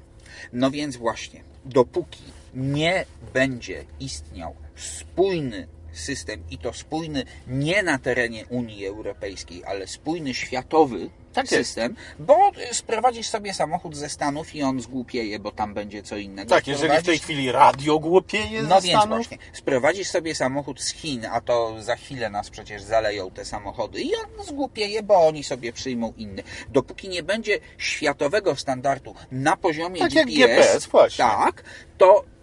No 0.54 0.72
więc 0.72 0.98
właśnie, 0.98 1.44
dopóki 1.66 2.24
nie 2.54 3.06
będzie 3.34 3.86
istniał 4.00 4.56
spójny 4.76 5.68
system 6.00 6.44
i 6.52 6.58
to 6.58 6.74
spójny 6.74 7.24
nie 7.48 7.84
na 7.84 8.00
terenie 8.00 8.46
Unii 8.50 8.86
Europejskiej, 8.86 9.66
ale 9.66 9.88
spójny 9.88 10.34
światowy 10.34 11.10
Tak 11.34 11.48
system, 11.48 11.96
bo 12.20 12.52
sprowadzisz 12.72 13.28
sobie 13.28 13.54
samochód 13.54 13.96
ze 13.96 14.10
Stanów 14.10 14.56
i 14.56 14.64
on 14.64 14.82
zgłupieje, 14.82 15.40
bo 15.40 15.52
tam 15.52 15.74
będzie 15.74 16.04
co 16.04 16.18
innego. 16.18 16.50
Tak, 16.50 16.68
jeżeli 16.68 16.98
w 16.98 17.04
tej 17.04 17.20
chwili 17.20 17.52
radio 17.52 18.00
głupieje 18.00 18.64
no 18.64 18.82
ze 18.82 18.88
więc 18.88 18.98
Stanów, 19.00 19.18
właśnie, 19.18 19.38
sprowadzisz 19.54 20.08
sobie 20.08 20.36
samochód 20.36 20.82
z 20.82 20.94
Chin, 20.94 21.26
a 21.32 21.42
to 21.42 21.76
za 21.80 21.96
chwilę 21.96 22.30
nas 22.30 22.50
przecież 22.50 22.82
zaleją 22.82 23.32
te 23.32 23.46
samochody 23.46 24.02
i 24.02 24.12
on 24.16 24.46
zgłupieje, 24.46 25.04
bo 25.04 25.28
oni 25.28 25.44
sobie 25.44 25.74
przyjmą 25.74 26.14
inny. 26.18 26.44
Dopóki 26.70 27.10
nie 27.10 27.24
będzie 27.24 27.60
światowego 27.78 28.56
standardu 28.56 29.16
na 29.32 29.58
poziomie 29.58 30.00
Tak 30.00 30.14
jak 30.14 30.28
GPS, 30.28 30.48
GPS, 30.48 30.86
właśnie. 30.86 31.26
tak, 31.26 31.64
to 31.98 32.35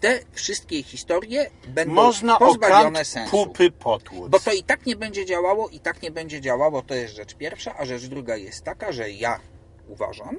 te 0.00 0.18
wszystkie 0.32 0.82
historie 0.82 1.50
będą 1.68 1.94
można 1.94 2.36
pozbawione 2.36 3.04
sensu. 3.04 3.30
pupy 3.30 3.70
potłuc. 3.70 4.28
Bo 4.28 4.40
to 4.40 4.52
i 4.52 4.62
tak 4.62 4.86
nie 4.86 4.96
będzie 4.96 5.26
działało, 5.26 5.68
i 5.68 5.80
tak 5.80 6.02
nie 6.02 6.10
będzie 6.10 6.40
działało, 6.40 6.82
to 6.82 6.94
jest 6.94 7.14
rzecz 7.14 7.34
pierwsza, 7.34 7.74
a 7.78 7.84
rzecz 7.84 8.06
druga 8.06 8.36
jest 8.36 8.64
taka, 8.64 8.92
że 8.92 9.10
ja 9.10 9.40
uważam, 9.88 10.36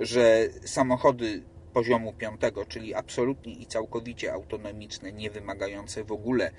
że 0.00 0.48
samochody 0.64 1.42
poziomu 1.72 2.12
piątego, 2.12 2.64
czyli 2.64 2.94
absolutnie 2.94 3.52
i 3.52 3.66
całkowicie 3.66 4.32
autonomiczne, 4.32 5.12
nie 5.12 5.30
wymagające 5.30 6.04
w 6.04 6.12
ogóle 6.12 6.50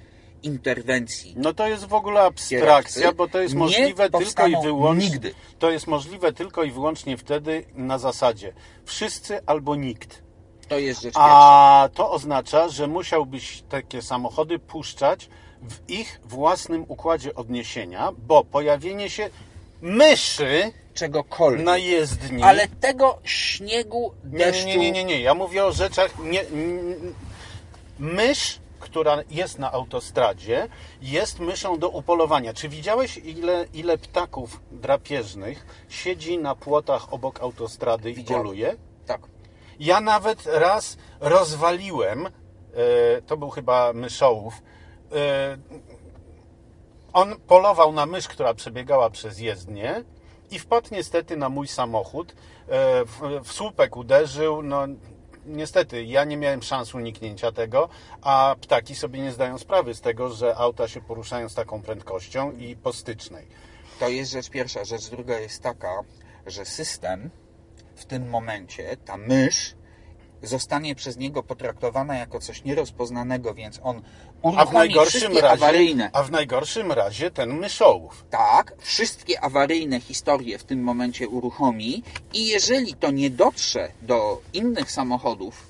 interwencji, 0.43 1.33
No 1.37 1.53
to 1.53 1.67
jest 1.67 1.85
w 1.85 1.93
ogóle 1.93 2.21
abstrakcja, 2.21 3.01
Kierowcy 3.01 3.17
bo 3.17 3.27
to 3.27 3.41
jest 3.41 3.55
możliwe 3.55 4.09
tylko 4.09 4.47
i 4.47 4.55
wyłącznie. 4.63 5.09
nigdy. 5.09 5.33
To 5.59 5.71
jest 5.71 5.87
możliwe 5.87 6.33
tylko 6.33 6.63
i 6.63 6.71
wyłącznie 6.71 7.17
wtedy 7.17 7.65
na 7.73 7.97
zasadzie 7.97 8.53
wszyscy 8.85 9.45
albo 9.45 9.75
nikt. 9.75 10.24
To 10.65 10.79
jest 10.79 11.01
rzecz. 11.01 11.13
A 11.17 11.89
to 11.93 12.11
oznacza, 12.11 12.69
że 12.69 12.87
musiałbyś 12.87 13.63
takie 13.69 14.01
samochody 14.01 14.59
puszczać 14.59 15.29
w 15.61 15.89
ich 15.89 16.19
własnym 16.25 16.85
układzie 16.87 17.35
odniesienia, 17.35 18.11
bo 18.27 18.43
pojawienie 18.43 19.09
się 19.09 19.29
myszy 19.81 20.71
Czegokolwiek. 20.93 21.65
na 21.65 21.77
jezdni. 21.77 22.43
Ale 22.43 22.67
tego 22.67 23.17
śniegu, 23.23 24.13
Nie, 24.25 24.37
deszczu... 24.39 24.67
nie, 24.67 24.77
nie, 24.77 24.91
nie, 24.91 25.03
nie. 25.03 25.21
Ja 25.21 25.33
mówię 25.33 25.65
o 25.65 25.71
rzeczach. 25.71 26.11
Nie, 26.23 26.45
mysz, 27.99 28.59
która 28.79 29.17
jest 29.31 29.59
na 29.59 29.71
autostradzie, 29.71 30.67
jest 31.01 31.39
myszą 31.39 31.79
do 31.79 31.89
upolowania. 31.89 32.53
Czy 32.53 32.69
widziałeś, 32.69 33.17
ile, 33.17 33.65
ile 33.73 33.97
ptaków 33.97 34.59
drapieżnych 34.71 35.65
siedzi 35.89 36.37
na 36.37 36.55
płotach 36.55 37.13
obok 37.13 37.39
autostrady 37.41 38.11
i 38.11 38.13
Widziałem. 38.13 38.43
poluje? 38.43 38.75
Ja 39.79 40.01
nawet 40.01 40.45
raz 40.45 40.97
rozwaliłem, 41.19 42.27
e, 42.27 42.31
to 43.21 43.37
był 43.37 43.49
chyba 43.49 43.93
myszołów, 43.93 44.53
e, 45.11 45.57
on 47.13 47.35
polował 47.47 47.91
na 47.91 48.05
mysz, 48.05 48.27
która 48.27 48.53
przebiegała 48.53 49.09
przez 49.09 49.39
jezdnię 49.39 50.03
i 50.51 50.59
wpadł 50.59 50.87
niestety 50.91 51.37
na 51.37 51.49
mój 51.49 51.67
samochód. 51.67 52.31
E, 52.31 52.35
w 53.43 53.51
słupek 53.51 53.97
uderzył, 53.97 54.61
no 54.61 54.87
niestety 55.45 56.03
ja 56.03 56.23
nie 56.23 56.37
miałem 56.37 56.61
szans 56.61 56.95
uniknięcia 56.95 57.51
tego, 57.51 57.89
a 58.21 58.55
ptaki 58.61 58.95
sobie 58.95 59.19
nie 59.19 59.31
zdają 59.31 59.57
sprawy 59.57 59.93
z 59.93 60.01
tego, 60.01 60.29
że 60.29 60.55
auta 60.55 60.87
się 60.87 61.01
poruszają 61.01 61.49
z 61.49 61.55
taką 61.55 61.81
prędkością 61.81 62.51
i 62.51 62.75
po 62.75 62.93
stycznej. 62.93 63.47
To 63.99 64.09
jest 64.09 64.31
rzecz 64.31 64.49
pierwsza. 64.49 64.85
Rzecz 64.85 65.09
druga 65.09 65.39
jest 65.39 65.63
taka, 65.63 66.03
że 66.47 66.65
system 66.65 67.29
w 67.95 68.05
tym 68.05 68.29
momencie, 68.29 68.97
ta 69.05 69.17
mysz, 69.17 69.75
zostanie 70.43 70.95
przez 70.95 71.17
niego 71.17 71.43
potraktowana 71.43 72.15
jako 72.15 72.39
coś 72.39 72.63
nierozpoznanego, 72.63 73.53
więc 73.53 73.79
on 73.83 73.97
A 73.97 74.01
w 74.41 74.43
uruchomi 74.43 74.73
najgorszym 74.73 75.33
razie, 75.37 75.49
awaryjne. 75.49 76.09
a 76.13 76.23
w 76.23 76.31
najgorszym 76.31 76.91
razie 76.91 77.31
ten 77.31 77.59
myszołów. 77.59 78.25
Tak, 78.29 78.73
wszystkie 78.79 79.41
awaryjne 79.41 79.99
historie 79.99 80.57
w 80.57 80.63
tym 80.63 80.83
momencie 80.83 81.27
uruchomi 81.27 82.03
i 82.33 82.47
jeżeli 82.47 82.93
to 82.93 83.11
nie 83.11 83.29
dotrze 83.29 83.91
do 84.01 84.41
innych 84.53 84.91
samochodów, 84.91 85.67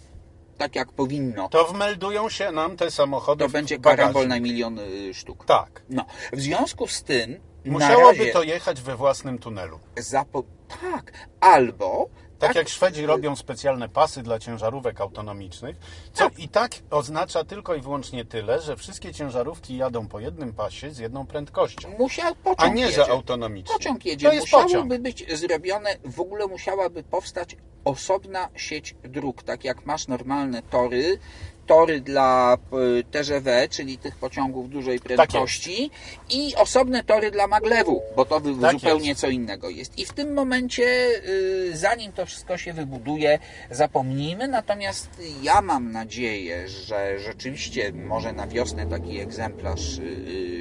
tak 0.58 0.76
jak 0.76 0.92
powinno, 0.92 1.50
to, 1.50 1.64
To 1.64 1.74
wmeldują 1.74 2.30
się 2.30 2.52
nam 2.52 2.78
te 2.78 2.92
samochody 2.92 3.48
w 3.48 3.52
będzie 3.52 3.80
karambol 3.80 4.28
na 4.28 4.40
miliony 4.40 4.82
y, 4.82 5.14
sztuk. 5.14 5.46
Tak. 5.46 5.82
No, 5.90 6.06
w 6.34 6.42
związku 6.42 6.88
z 6.88 7.04
tym 7.04 7.40
Musiałoby 7.66 8.32
to 8.34 8.44
jechać 8.44 8.82
we 8.82 8.96
własnym 8.96 9.40
tunelu. 9.40 9.80
zapo- 9.96 10.44
tak, 10.82 11.12
albo 11.40 12.10
Tak 12.40 12.56
jak 12.56 12.70
Szwedzi 12.70 13.06
robią 13.06 13.36
specjalne 13.36 13.90
pasy 13.90 14.24
dla 14.24 14.40
ciężarówek 14.40 15.02
autonomicznych, 15.02 15.76
co 16.14 16.30
i 16.38 16.50
tak 16.50 16.72
oznacza 16.92 17.44
tylko 17.44 17.76
i 17.76 17.82
wyłącznie 17.82 18.26
tyle, 18.26 18.62
że 18.62 18.76
wszystkie 18.78 19.14
ciężarówki 19.14 19.78
jadą 19.78 20.08
po 20.08 20.20
jednym 20.20 20.54
pasie 20.54 20.92
z 20.92 20.98
jedną 20.98 21.26
prędkością, 21.26 21.90
musiał 22.00 22.32
a 22.32 22.36
pociąg 22.56 22.76
nie, 22.76 22.82
jedzie. 22.82 22.96
że 22.96 23.08
autonomicznie. 23.12 23.74
Pociąg 23.76 24.06
jedzie. 24.06 24.28
To 24.28 24.34
jest 24.34 24.46
Musiałoby 24.54 24.70
pociąg. 24.90 25.02
być 25.02 25.40
zrobione, 25.40 25.90
w 26.06 26.20
ogóle 26.20 26.48
musiałaby 26.48 27.04
powstać 27.04 27.56
osobna 27.86 28.50
sieć 28.56 28.96
dróg, 29.04 29.44
tak 29.44 29.64
jak 29.64 29.86
masz 29.86 30.08
normalne 30.08 30.62
tory, 30.62 31.20
tory 31.66 32.02
dla 32.02 32.58
y, 33.00 33.04
TGV, 33.12 33.68
czyli 33.70 33.98
tych 33.98 34.16
pociągów 34.16 34.70
dużej 34.70 35.00
Tak 35.00 35.08
prędkości 35.08 35.92
i 36.30 36.56
osobne 36.56 37.04
tory 37.04 37.32
dla 37.32 37.48
maglewu, 37.48 38.02
bo 38.16 38.26
to 38.26 38.42
Tak 38.62 38.74
zupełnie 38.74 39.10
jest. 39.10 39.22
co 39.22 39.28
innego 39.28 39.70
jest. 39.70 40.00
I 40.00 40.06
w 40.06 40.14
tym 40.14 40.34
momencie, 40.34 40.84
y, 41.28 41.78
zanim 41.78 42.12
to 42.12 42.26
wszystko 42.26 42.58
się 42.58 42.74
wybuduje, 42.74 43.40
zapomnijmy, 43.72 44.48
natomiast 44.48 45.10
ja 45.44 45.62
mam 45.62 45.92
nadzieję, 45.92 46.68
że 46.70 47.20
rzeczywiście 47.20 47.92
może 47.94 48.34
na 48.34 48.48
wiosnę 48.48 48.88
taki 48.88 49.20
egzemplarz 49.20 49.98
y, 49.98 50.02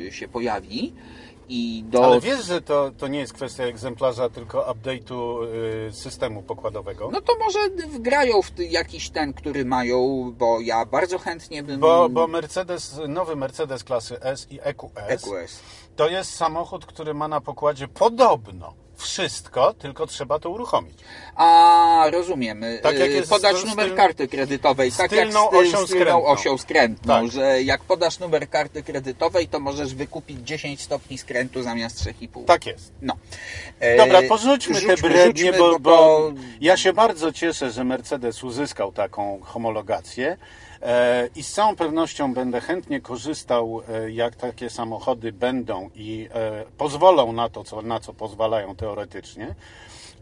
y, 0.09 0.13
się 0.13 0.29
pojawi 0.29 0.93
i 1.49 1.85
do 1.87 2.05
Ale 2.05 2.21
wiesz, 2.21 2.45
że 2.45 2.61
to, 2.61 2.91
to 2.99 3.09
nie 3.09 3.19
jest 3.19 3.33
kwestia 3.33 3.65
egzemplarza, 3.65 4.29
tylko 4.29 4.73
update'u 4.73 5.45
y, 5.89 5.93
systemu 5.93 6.43
pokładowego? 6.43 7.11
No 7.13 7.21
to 7.21 7.33
może 7.39 7.59
wgrają 7.89 8.43
w 8.43 8.59
jakiś 8.59 9.11
ten, 9.11 9.33
który 9.33 9.65
mają, 9.65 10.33
bo 10.39 10.61
ja 10.61 10.87
bardzo 10.87 11.19
chętnie 11.19 11.63
bym... 11.63 11.81
Bo, 11.81 12.09
bo 12.09 12.27
Mercedes, 12.27 13.01
nowy 13.09 13.37
Mercedes 13.37 13.85
klasy 13.85 14.21
S 14.21 14.47
i 14.51 14.59
EQS, 14.63 14.91
EQS. 15.09 15.61
to 15.97 16.09
jest 16.09 16.35
samochód, 16.35 16.87
który 16.87 17.15
ma 17.15 17.29
na 17.29 17.41
pokładzie 17.41 17.89
podobno 17.89 18.84
wszystko, 19.05 19.75
tylko 19.75 20.07
trzeba 20.07 20.39
to 20.39 20.51
uruchomić. 20.51 20.99
A, 21.37 22.05
rozumiemy. 22.13 22.79
Tak 22.83 22.99
jak 22.99 23.09
Y, 23.09 23.13
jest 23.13 23.31
Podać 23.31 23.57
z- 23.57 23.61
z 23.61 23.65
numer 23.65 23.91
tyl- 23.91 23.97
karty 23.97 24.29
kredytowej, 24.29 24.93
tak 24.93 25.13
jak 25.13 25.29
z, 25.31 25.33
ty- 25.33 25.39
osią 25.59 25.87
z 25.87 25.91
tylną 25.91 26.25
osią 26.27 26.59
skrętną, 26.59 27.15
Tak. 27.23 27.31
że 27.33 27.63
jak 27.63 27.81
podasz 27.85 28.19
numer 28.19 28.51
karty 28.51 28.83
kredytowej, 28.83 29.49
to 29.49 29.61
możesz 29.61 29.95
wykupić 29.95 30.39
10 30.41 30.81
stopni 30.81 31.19
skrętu 31.19 31.63
zamiast 31.63 31.97
3,5. 32.01 32.45
Tak 32.45 32.67
jest. 32.67 32.93
No. 33.03 33.17
Dobra, 33.99 34.23
porzućmy 34.29 34.75
te 34.75 34.81
rzućmy, 34.97 35.09
brednie, 35.11 35.53
bo, 35.53 35.79
bo 35.79 35.91
to- 35.97 36.33
ja 36.61 36.77
się 36.77 36.93
bardzo 36.93 37.33
cieszę, 37.33 37.71
że 37.71 37.85
Mercedes 37.85 38.45
uzyskał 38.45 38.93
taką 38.93 39.41
homologację 39.43 40.37
i 41.37 41.43
z 41.43 41.53
całą 41.53 41.77
pewnością 41.77 42.35
będę 42.35 42.61
chętnie 42.61 43.01
korzystał, 43.01 43.81
e, 43.89 44.11
jak 44.11 44.37
takie 44.37 44.71
samochody 44.71 45.33
będą 45.33 45.91
i 45.95 46.29
e, 46.35 46.65
pozwolą 46.79 47.33
na 47.33 47.49
to, 47.49 47.65
co, 47.65 47.83
na 47.83 48.01
co 48.01 48.15
pozwalają 48.15 48.77
teoretycznie, 48.77 49.55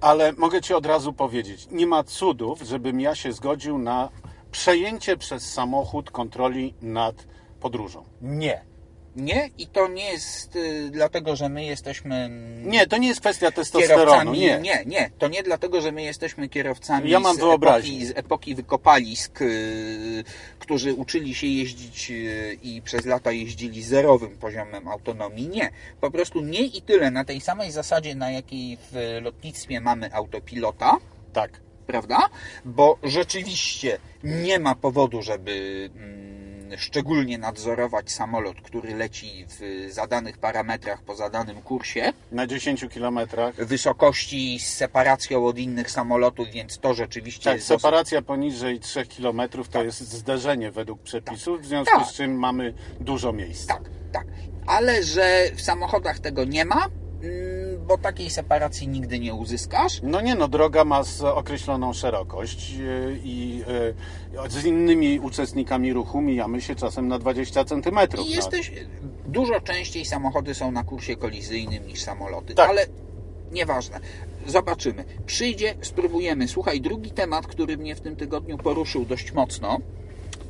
ale 0.01 0.33
mogę 0.33 0.61
Ci 0.61 0.75
od 0.75 0.87
razu 0.87 1.12
powiedzieć, 1.12 1.68
nie 1.70 1.87
ma 1.87 2.05
cudów, 2.05 2.61
żebym 2.62 3.01
ja 3.01 3.14
się 3.14 3.33
zgodził 3.33 3.79
na 3.79 4.09
przejęcie 4.51 5.16
przez 5.16 5.53
samochód 5.53 6.11
kontroli 6.11 6.75
nad 6.83 7.14
podróżą. 7.61 8.05
Nie. 8.20 8.72
Nie, 9.16 9.51
i 9.59 9.66
to 9.66 9.88
nie 9.88 10.11
jest 10.11 10.57
y, 10.57 10.90
dlatego, 10.90 11.37
że 11.37 11.48
my 11.48 11.64
jesteśmy... 11.64 12.31
Nie, 12.64 12.87
to 12.87 12.96
nie 12.96 13.09
jest 13.09 13.20
kwestia 13.20 13.51
testosteronu. 13.51 14.35
Nie. 14.35 14.61
nie, 14.61 14.83
nie. 14.87 15.11
To 15.18 15.29
nie 15.29 15.42
dlatego, 15.42 15.81
że 15.81 15.92
my 15.92 16.03
jesteśmy 16.03 16.48
kierowcami 16.48 17.11
Ja 17.11 17.20
mam 17.20 17.37
z, 17.37 17.40
epoki, 17.42 18.07
z 18.07 18.12
epoki 18.18 18.55
wykopalisk, 18.55 19.40
yy, 19.40 20.25
którzy 20.59 20.94
uczyli 20.94 21.35
się 21.35 21.46
jeździć 21.46 22.11
yy, 22.11 22.59
i 22.62 22.83
przez 22.83 23.07
lata 23.07 23.33
jeździli 23.33 23.83
zerowym 23.83 24.37
poziomem 24.38 24.88
autonomii. 24.88 25.48
Nie. 25.48 25.70
Po 26.01 26.11
prostu 26.11 26.40
nie 26.40 26.62
i 26.62 26.83
tyle. 26.83 27.11
Na 27.11 27.25
tej 27.25 27.40
samej 27.40 27.70
zasadzie, 27.70 28.14
na 28.14 28.31
jakiej 28.31 28.79
w 28.92 29.18
lotnictwie 29.22 29.81
mamy 29.81 30.14
autopilota, 30.14 30.96
Tak. 31.33 31.61
prawda? 31.87 32.29
Bo 32.64 32.98
rzeczywiście 33.03 33.98
nie 34.25 34.59
ma 34.59 34.75
powodu, 34.75 35.22
żeby 35.22 35.90
mm, 35.96 36.52
szczególnie 36.79 37.39
nadzorować 37.39 38.11
samolot, 38.13 38.57
który 38.63 38.95
leci 38.97 39.47
w 39.49 39.89
zadanych 39.93 40.39
parametrach 40.39 41.03
po 41.03 41.15
zadanym 41.17 41.63
kursie, 41.63 42.13
Na 42.33 42.47
10 42.47 42.85
kilometrach. 42.91 43.55
wysokości 43.55 44.59
z 44.61 44.75
separacją 44.75 45.47
od 45.47 45.59
innych 45.59 45.91
samolotów, 45.91 46.49
więc 46.53 46.79
to 46.79 46.95
rzeczywiście 46.95 47.45
Tak, 47.45 47.55
jest 47.55 47.69
dosyć 47.69 47.83
separacja 47.83 48.23
poniżej 48.23 48.81
3 48.81 49.07
km 49.07 49.43
to 49.71 49.85
jest 49.85 50.01
zderzenie 50.01 50.71
według 50.71 51.03
przepisów, 51.03 51.61
w 51.63 51.67
związku 51.67 51.99
Tak. 51.99 52.07
z 52.09 52.13
czym 52.15 52.35
mamy 52.39 52.75
dużo 53.01 53.33
miejsca. 53.33 53.75
Tak, 53.75 53.83
tak. 54.13 54.27
Ale 54.67 55.03
że 55.03 55.45
w 55.57 55.63
samochodach 55.63 56.19
tego 56.19 56.45
nie 56.45 56.65
ma, 56.65 56.87
mm, 57.23 57.62
bo 57.83 57.99
takiej 57.99 58.31
separacji 58.31 58.88
nigdy 58.88 59.18
nie 59.18 59.35
uzyskasz. 59.35 60.01
No 60.03 60.21
nie 60.21 60.35
no, 60.35 60.49
droga 60.49 60.85
ma 60.85 61.03
z 61.03 61.23
określoną 61.23 61.92
szerokość 61.92 62.71
yy, 62.71 63.21
i 63.25 63.59
yy, 64.35 64.51
z 64.51 64.64
innymi 64.64 65.21
uczestnikami 65.21 65.92
ruchu 65.92 66.21
mijamy 66.21 66.61
się 66.61 66.75
czasem 66.75 67.09
na 67.09 67.18
20 67.18 67.64
cm. 67.64 67.99
I 68.27 68.31
jesteś. 68.31 68.73
Dużo 69.27 69.61
częściej 69.61 70.05
samochody 70.05 70.55
są 70.55 70.73
na 70.73 70.85
kursie 70.85 71.16
kolizyjnym 71.16 71.87
niż 71.87 72.03
samoloty, 72.03 72.55
Tak. 72.55 72.71
ale 72.71 72.87
nieważne. 73.53 74.01
Zobaczymy. 74.47 75.05
Przyjdzie, 75.27 75.75
spróbujemy. 75.81 76.49
Słuchaj, 76.49 76.81
drugi 76.81 77.11
temat, 77.11 77.47
który 77.47 77.77
mnie 77.77 77.95
w 77.95 78.01
tym 78.01 78.16
tygodniu 78.16 78.59
poruszył 78.59 79.05
dość 79.05 79.33
mocno, 79.33 79.79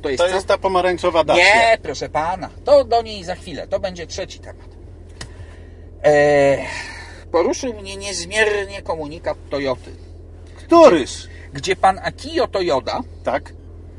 to 0.01 0.09
jest. 0.09 0.23
To 0.23 0.27
jest 0.27 0.47
ta 0.47 0.57
pomarańczowa 0.57 1.23
dacia. 1.23 1.43
Nie, 1.43 1.77
proszę 1.81 2.09
pana. 2.09 2.49
To 2.65 2.83
do 2.83 3.01
niej 3.01 3.23
za 3.23 3.35
chwilę. 3.35 3.67
To 3.67 3.79
będzie 3.79 4.07
trzeci 4.07 4.39
temat. 4.39 4.67
Eee, 6.03 6.65
poruszył 7.37 7.73
mnie 7.73 7.97
niezmiernie 7.97 8.81
komunikat 8.81 9.37
Toyoty, 9.49 9.91
Któryż? 10.55 11.27
gdzie 11.53 11.75
pan 11.75 11.99
Akio 12.03 12.47
Toyoda, 12.47 13.01
Tak. 13.23 13.53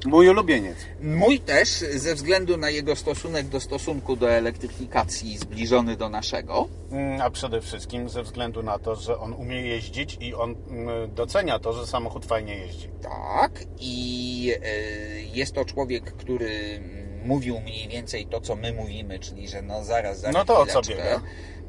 Mój 0.06 0.28
ulubieniec. 0.28 0.76
mój 1.02 1.40
też, 1.40 1.68
ze 1.94 2.14
względu 2.14 2.56
na 2.56 2.70
jego 2.70 2.96
stosunek 2.96 3.46
do 3.46 3.60
stosunku 3.60 4.16
do 4.16 4.30
elektryfikacji 4.30 5.38
zbliżony 5.38 5.96
do 5.96 6.08
naszego, 6.08 6.68
Mm, 6.92 7.20
A 7.20 7.30
przede 7.30 7.60
wszystkim 7.60 8.08
ze 8.08 8.22
względu 8.22 8.62
na 8.62 8.78
to, 8.78 8.96
że 8.96 9.18
on 9.18 9.32
umie 9.32 9.62
jeździć 9.66 10.16
i 10.20 10.34
on 10.34 10.54
mm, 10.70 11.14
docenia 11.14 11.58
to, 11.58 11.72
że 11.72 11.86
samochód 11.86 12.26
fajnie 12.26 12.56
jeździ. 12.56 12.88
Tak, 13.02 13.52
i 13.80 14.52
e, 14.62 15.20
jest 15.22 15.54
to 15.54 15.64
człowiek, 15.64 16.04
który 16.12 16.50
mm, 16.50 17.26
mówił 17.26 17.60
mniej 17.60 17.88
więcej 17.88 18.26
to, 18.26 18.40
co 18.40 18.56
my 18.56 18.72
mówimy, 18.72 19.18
czyli 19.18 19.48
że 19.48 19.62
no 19.62 19.84
zaraz, 19.84 20.20
zaraz. 20.20 20.34
No 20.34 20.44
to 20.44 20.60
o 20.60 20.66
co 20.66 20.82
biega? 20.82 21.20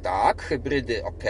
Tak, 0.06 0.42
hybrydy 0.42 1.04
ok, 1.04 1.24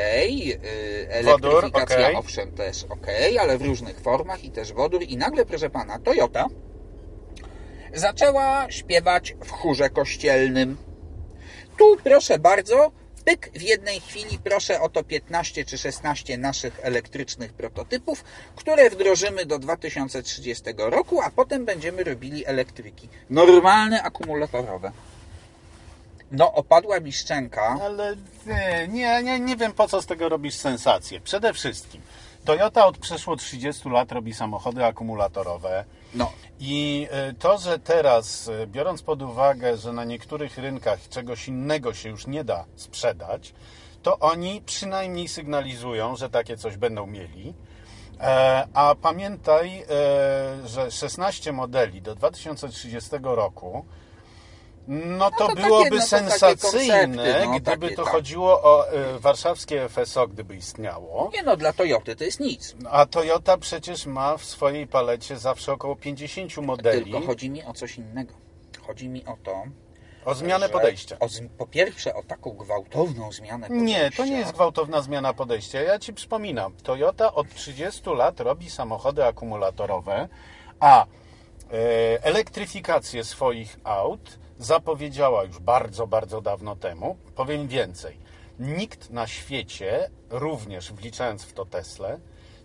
Wodór, 1.24 1.52
elektryfikacja 1.52 1.98
okej. 1.98 2.16
owszem 2.16 2.52
też 2.52 2.84
ok, 2.84 3.08
ale 3.40 3.58
w 3.58 3.62
różnych 3.62 4.00
formach 4.00 4.44
i 4.44 4.52
też 4.52 4.74
wodór. 4.74 5.04
I 5.04 5.18
nagle, 5.18 5.46
proszę 5.46 5.70
pana, 5.70 6.00
Toyota 6.00 6.46
zaczęła 7.94 8.72
śpiewać 8.72 9.36
w 9.46 9.52
chórze 9.52 9.90
kościelnym. 9.90 10.78
Tu, 11.78 11.98
proszę 12.04 12.40
bardzo, 12.40 12.92
pyk 13.26 13.50
w 13.54 13.62
jednej 13.62 14.00
chwili 14.00 14.40
proszę 14.44 14.82
o 14.82 14.90
to 14.90 15.04
15 15.04 15.66
czy 15.66 15.78
16 15.78 16.38
naszych 16.38 16.80
elektrycznych 16.82 17.54
prototypów, 17.54 18.24
które 18.56 18.90
wdrożymy 18.90 19.46
do 19.46 19.60
2030 19.60 20.64
roku, 20.78 21.22
a 21.22 21.30
potem 21.30 21.66
będziemy 21.66 22.04
robili 22.04 22.46
elektryki. 22.46 23.10
Normalne, 23.30 24.04
akumulatorowe. 24.04 24.92
No, 26.32 26.54
opadła 26.54 27.00
mi 27.00 27.12
szczęka. 27.12 27.78
Ale 27.82 28.16
nie, 28.46 28.88
nie, 28.88 29.24
nie, 29.24 29.40
nie 29.40 29.56
wiem 29.56 29.74
po 29.74 29.88
co 29.88 30.02
z 30.02 30.06
tego 30.06 30.30
robisz 30.30 30.56
sensację. 30.56 31.22
Przede 31.22 31.54
wszystkim 31.54 32.02
Toyota 32.46 32.86
od 32.86 32.98
przeszło 32.98 33.36
30 33.36 33.90
lat 33.90 34.12
robi 34.12 34.34
samochody 34.34 34.86
akumulatorowe. 34.86 35.86
No, 36.14 36.32
I 36.60 37.08
y, 37.30 37.34
to, 37.34 37.58
że 37.58 37.80
teraz, 37.80 38.48
y, 38.48 38.68
biorąc 38.68 39.02
pod 39.02 39.22
uwagę, 39.22 39.78
że 39.78 39.94
na 39.94 40.04
niektórych 40.04 40.58
rynkach 40.58 41.10
czegoś 41.10 41.48
innego 41.48 41.94
się 41.94 42.10
już 42.10 42.28
nie 42.28 42.44
da 42.44 42.66
sprzedać, 42.76 43.54
to 44.04 44.20
oni 44.20 44.62
przynajmniej 44.66 45.28
sygnalizują, 45.28 46.16
że 46.16 46.30
takie 46.30 46.58
coś 46.58 46.78
będą 46.78 47.08
mieli. 47.08 47.54
E, 48.20 48.68
A 48.74 48.96
pamiętaj, 49.02 49.84
e, 49.84 50.68
że 50.68 50.92
16 50.92 51.54
modeli 51.54 52.02
do 52.02 52.16
2030 52.16 53.10
roku, 53.24 53.86
no 54.88 55.32
to, 55.32 55.48
to 55.48 55.56
byłoby 55.56 55.84
takie, 55.84 55.95
no 55.95 56.02
to 56.02 56.08
sensacyjne, 56.08 57.08
koncepty, 57.08 57.45
no, 57.45 57.60
gdyby 57.60 57.86
takie, 57.86 57.95
to 57.95 58.04
tak. 58.04 58.13
chodziło 58.13 58.62
o 58.63 58.89
e, 58.89 59.19
warszawskie 59.19 59.89
FSO, 59.89 60.28
gdyby 60.28 60.56
istniało. 60.56 61.32
nie 61.34 61.43
no, 61.43 61.58
dla 61.58 61.74
Toyoty 61.74 62.15
to 62.15 62.24
jest 62.24 62.39
nic. 62.39 62.76
A 62.89 63.06
Toyota 63.06 63.58
przecież 63.58 64.06
ma 64.06 64.38
w 64.38 64.45
swojej 64.45 64.88
palecie 64.88 65.38
zawsze 65.38 65.74
około 65.74 65.95
50 65.95 66.58
modeli 66.58 67.04
Tylko 67.04 67.28
chodzi 67.28 67.50
mi 67.50 67.63
o 67.63 67.74
coś 67.74 67.98
innego. 67.98 68.34
Chodzi 68.88 69.10
mi 69.10 69.26
o 69.26 69.38
to, 69.43 69.63
o 70.26 70.36
zmianę 70.36 70.69
podejścia. 70.69 71.17
O, 71.19 71.28
po 71.58 71.67
pierwsze 71.67 72.13
o 72.15 72.24
taką 72.24 72.52
gwałtowną 72.52 73.32
zmianę 73.32 73.67
podejścia. 73.67 73.86
Nie, 73.86 74.12
to 74.12 74.26
nie 74.26 74.38
jest 74.38 74.52
gwałtowna 74.52 75.02
zmiana 75.02 75.34
podejścia. 75.34 75.82
Ja 75.82 76.00
Ci 76.00 76.13
przypominam, 76.13 76.74
Toyota 76.84 77.34
od 77.34 77.54
30 77.54 78.10
lat 78.10 78.39
robi 78.39 78.69
samochody 78.69 79.26
akumulatorowe, 79.26 80.30
a 80.80 81.06
e, 81.06 81.08
elektryfikację 82.24 83.24
swoich 83.24 83.80
aut 83.84 84.45
zapowiedziała 84.60 85.44
już 85.44 85.60
bardzo, 85.60 86.08
bardzo 86.08 86.41
dawno 86.41 86.76
temu. 86.76 87.18
Powiem 87.36 87.68
więcej. 87.68 88.18
Nikt 88.60 89.10
na 89.10 89.28
świecie, 89.28 90.10
również 90.30 90.94
wliczając 90.94 91.44
w 91.44 91.54
to 91.54 91.65
Tesla, 91.65 92.10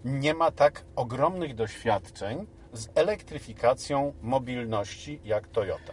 nie 0.04 0.34
ma 0.34 0.50
tak 0.50 0.84
ogromnych 0.96 1.54
doświadczeń 1.54 2.46
z 2.72 2.88
elektryfikacją 2.94 4.12
mobilności 4.22 5.20
jak 5.24 5.48
Toyota. 5.48 5.92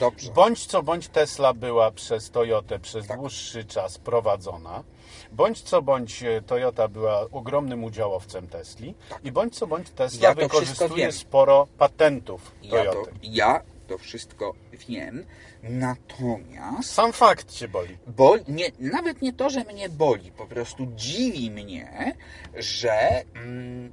Dobrze. 0.00 0.32
Bądź 0.32 0.66
co 0.66 0.82
bądź 0.82 1.08
Tesla 1.08 1.54
była 1.54 1.90
przez 1.90 2.30
Toyotę 2.30 2.78
przez 2.78 3.06
dłuższy 3.06 3.64
czas 3.64 3.98
prowadzona. 3.98 4.84
Bądź 5.32 5.60
co 5.62 5.82
bądź 5.82 6.22
e, 6.22 6.42
Toyota 6.42 6.88
była 6.88 7.20
ogromnym 7.20 7.84
udziałowcem 7.84 8.48
Tesli. 8.48 8.94
I 9.24 9.32
bądź 9.32 9.58
co 9.58 9.66
bądź 9.66 9.90
Tesla 9.90 10.28
Ja 10.28 10.34
wykorzystuje 10.34 11.12
sporo 11.12 11.66
patentów 11.78 12.52
Ja 12.62 12.84
to, 12.84 12.92
Toyoty. 12.92 13.10
ja 13.22 13.62
to 13.92 13.98
wszystko 13.98 14.54
wiem, 14.72 15.24
natomiast 15.62 16.90
Sam 16.90 17.12
fakt 17.12 17.52
Cię 17.52 17.68
boli. 17.68 17.98
bo 18.06 18.36
nie, 18.48 18.70
nawet 18.78 19.22
nie 19.22 19.32
to, 19.32 19.50
że 19.50 19.64
mnie 19.64 19.88
boli, 19.88 20.32
po 20.32 20.46
prostu 20.46 20.86
dziwi 20.96 21.50
mnie, 21.50 22.14
że 22.54 23.24
mm, 23.34 23.92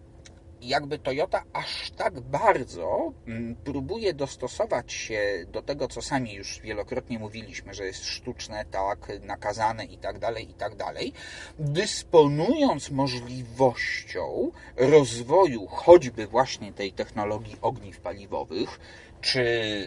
jakby 0.61 0.99
Toyota 0.99 1.43
aż 1.53 1.91
tak 1.91 2.19
bardzo 2.19 3.13
mm, 3.27 3.55
próbuje 3.55 4.13
dostosować 4.13 4.93
się 4.93 5.45
do 5.51 5.61
tego, 5.61 5.87
co 5.87 6.01
sami 6.01 6.33
już 6.33 6.59
wielokrotnie 6.61 7.19
mówiliśmy, 7.19 7.73
że 7.73 7.85
jest 7.85 8.05
sztuczne, 8.05 8.65
tak, 8.71 9.11
nakazane 9.21 9.85
i 9.85 9.97
tak 9.97 10.19
dalej, 10.19 10.49
i 10.49 10.53
tak 10.53 10.75
dalej, 10.75 11.13
dysponując 11.59 12.91
możliwością 12.91 14.51
rozwoju 14.77 15.67
choćby 15.67 16.27
właśnie 16.27 16.73
tej 16.73 16.91
technologii 16.91 17.57
ogniw 17.61 17.99
paliwowych, 17.99 18.79
czy 19.21 19.39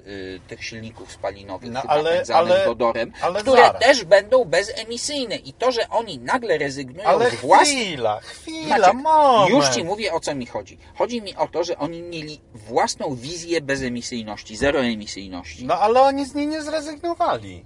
y, 0.07 0.41
tych 0.49 0.65
silników 0.65 1.13
spalinowych 1.13 1.71
No, 1.71 1.83
ale, 1.83 1.91
ale- 1.91 2.11
napędzanych 2.11 2.53
ale- 2.53 2.67
wodorem, 2.67 3.13
ale 3.23 3.41
które 3.41 3.63
zaraz. 3.63 3.83
też 3.83 4.05
będą 4.05 4.45
bezemisyjne. 4.45 5.37
I 5.37 5.53
to, 5.53 5.73
że 5.73 5.89
oni 5.89 6.19
nagle 6.19 6.59
rezygnują 6.59 7.09
Ale 7.09 7.31
z 7.31 7.35
własnych 7.35 7.79
chwila, 7.87 8.21
chwila, 8.21 8.79
Maciek, 8.79 8.95
moment. 8.95 9.51
już 9.51 9.69
Ci 9.69 9.85
mówię 9.85 10.13
o 10.13 10.21
co 10.21 10.35
mi 10.35 10.47
chodzi. 10.47 10.79
Chodzi 10.95 11.23
mi 11.23 11.37
o 11.37 11.49
to, 11.49 11.65
że 11.65 11.79
oni 11.79 12.03
mieli 12.03 12.41
własną 12.55 13.15
wizję 13.15 13.61
bezemisyjności, 13.61 14.57
zeroemisyjności. 14.57 15.65
No 15.67 15.75
ale 15.79 16.01
oni 16.03 16.25
z 16.27 16.35
niej 16.35 16.47
nie 16.47 16.63
zrezygnowali. 16.63 17.65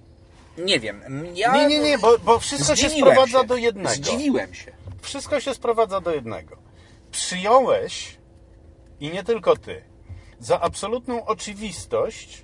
Nie 0.57 0.79
wiem, 0.79 1.01
ja 1.35 1.53
Nie, 1.55 1.67
nie, 1.67 1.79
nie, 1.79 1.97
bo, 1.97 2.17
bo 2.19 2.39
wszystko 2.39 2.75
się 2.75 2.89
zdziwiłem 2.89 3.13
sprowadza 3.13 3.41
się. 3.41 3.47
do 3.47 3.55
jednego. 3.57 3.95
Zdziwiłem 3.95 4.53
się. 4.53 4.71
Wszystko 5.01 5.39
się 5.39 5.53
sprowadza 5.53 6.01
do 6.01 6.11
jednego. 6.11 6.57
Przyjąłeś, 7.11 8.17
i 8.99 9.09
nie 9.09 9.23
tylko 9.23 9.55
ty, 9.55 9.81
za 10.39 10.61
absolutną 10.61 11.25
oczywistość 11.25 12.43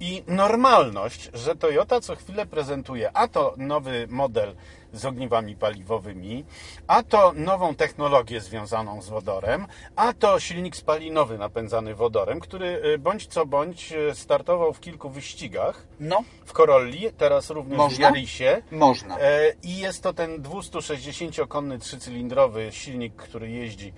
i 0.00 0.22
normalność, 0.26 1.30
że 1.34 1.56
Toyota 1.56 2.00
co 2.00 2.16
chwilę 2.16 2.46
prezentuje 2.46 3.10
a 3.16 3.28
to 3.28 3.54
nowy 3.56 4.06
model 4.10 4.54
z 4.92 5.04
ogniwami 5.04 5.56
paliwowymi, 5.56 6.44
a 6.86 7.02
to 7.02 7.32
nową 7.36 7.74
technologię 7.74 8.40
związaną 8.40 9.02
z 9.02 9.08
wodorem, 9.08 9.66
a 9.96 10.12
to 10.12 10.40
silnik 10.40 10.76
spalinowy 10.76 11.38
napędzany 11.38 11.94
wodorem, 11.94 12.40
który 12.40 12.82
y, 12.84 12.98
bądź 12.98 13.26
co 13.26 13.46
bądź 13.46 13.92
y, 13.92 14.14
startował 14.14 14.72
w 14.72 14.80
kilku 14.80 15.10
wyścigach 15.10 15.86
No, 16.00 16.22
w 16.44 16.52
Corolli, 16.52 17.12
teraz 17.18 17.50
również 17.50 17.78
Można? 17.78 18.10
w 18.10 18.14
Yarisie. 18.14 18.62
można. 18.70 19.18
E, 19.18 19.52
I 19.62 19.78
jest 19.78 20.02
to 20.02 20.12
ten 20.12 20.42
260-konny 20.42 21.78
trzycylindrowy 21.78 22.68
silnik, 22.72 23.14
który 23.16 23.50
jeździ 23.50 23.92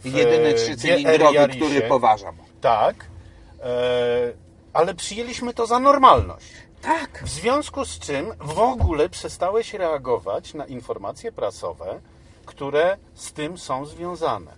w 0.00 0.04
Jedyny 0.04 0.48
e, 0.48 0.54
trzycylindrowy, 0.54 1.48
który 1.48 1.82
poważam. 1.82 2.36
Tak, 2.60 3.06
e, 3.60 4.32
ale 4.72 4.94
przyjęliśmy 4.94 5.54
to 5.54 5.66
za 5.66 5.78
normalność. 5.78 6.46
Tak. 6.82 7.22
W 7.24 7.28
związku 7.28 7.84
z 7.84 7.98
czym 7.98 8.32
w 8.40 8.58
ogóle 8.58 9.08
przestałeś 9.08 9.74
reagować 9.74 10.54
na 10.54 10.66
informacje 10.66 11.32
prasowe, 11.32 12.00
które 12.46 12.96
z 13.14 13.32
tym 13.32 13.58
są 13.58 13.86
związane. 13.86 14.52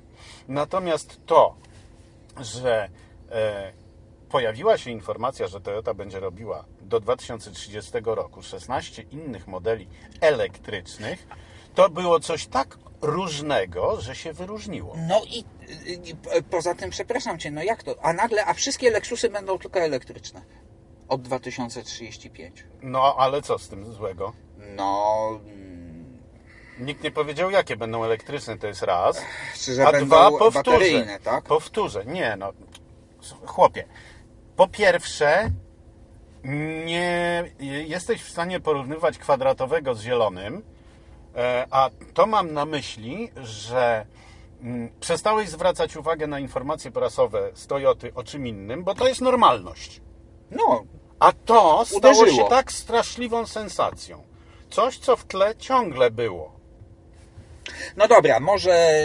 Natomiast 0.48 1.20
to, 1.26 1.54
że 2.40 2.88
e, 3.30 3.72
pojawiła 4.28 4.78
się 4.78 4.90
informacja, 4.90 5.46
że 5.46 5.60
Toyota 5.60 5.94
będzie 5.94 6.20
robiła 6.20 6.64
do 6.80 7.00
2030 7.00 7.92
roku 8.04 8.42
16 8.42 9.02
innych 9.02 9.46
modeli 9.46 9.88
elektrycznych, 10.20 11.26
to 11.76 11.90
było 11.90 12.20
coś 12.20 12.46
tak 12.46 12.78
różnego, 13.02 14.00
że 14.00 14.14
się 14.14 14.32
wyróżniło. 14.32 14.94
No 15.08 15.20
i, 15.28 15.38
i, 16.08 16.16
poza 16.50 16.74
tym, 16.74 16.90
przepraszam 16.90 17.38
Cię, 17.38 17.50
no 17.50 17.62
jak 17.62 17.82
to? 17.82 17.94
A 18.02 18.12
nagle, 18.12 18.46
a 18.46 18.54
wszystkie 18.54 18.90
Lexusy 18.90 19.30
będą 19.30 19.58
tylko 19.58 19.80
elektryczne 19.80 20.42
od 21.08 21.22
2035. 21.22 22.66
No, 22.82 23.16
ale 23.18 23.42
co 23.42 23.58
z 23.58 23.68
tym 23.68 23.92
złego? 23.92 24.32
No, 24.58 25.28
mm, 25.44 26.20
Nikt 26.78 27.02
nie 27.02 27.10
powiedział, 27.10 27.50
jakie 27.50 27.76
będą 27.76 28.04
elektryczne, 28.04 28.58
to 28.58 28.66
jest 28.66 28.82
raz. 28.82 29.22
czy 29.60 29.74
że 29.74 29.86
A 29.86 29.92
dwa, 29.92 30.30
powtórzę. 30.30 31.18
tak? 31.22 31.44
Powtórzę. 31.44 32.04
Nie, 32.04 32.36
no. 32.38 32.52
Chłopie. 33.46 33.84
Po 34.56 34.68
pierwsze, 34.68 35.50
nie 36.84 37.44
jesteś 37.86 38.22
w 38.22 38.30
stanie 38.30 38.60
porównywać 38.60 39.18
kwadratowego 39.18 39.94
z 39.94 40.02
zielonym, 40.02 40.62
a 41.70 41.90
to 42.14 42.26
mam 42.26 42.52
na 42.52 42.64
myśli, 42.64 43.30
że 43.42 44.06
mm, 44.62 44.88
przestałeś 45.00 45.48
zwracać 45.48 45.96
uwagę 45.96 46.26
na 46.26 46.38
informacje 46.40 46.90
prasowe 46.90 47.50
z 47.54 47.66
Toyoty 47.66 48.12
o 48.14 48.24
czym 48.24 48.46
innym, 48.46 48.84
bo 48.84 48.94
to 48.94 49.08
jest 49.08 49.20
normalność. 49.20 50.00
No, 50.50 50.84
A 51.20 51.32
to 51.32 51.84
stało 51.84 51.98
Uderzyło. 51.98 52.26
się 52.44 52.44
tak 52.50 52.72
straszliwą 52.72 53.46
sensacją. 53.46 54.22
Coś, 54.70 54.98
co 54.98 55.16
w 55.16 55.24
tle 55.24 55.56
ciągle 55.56 56.10
było. 56.10 56.55
No 57.96 58.08
dobra, 58.08 58.40
może, 58.40 58.98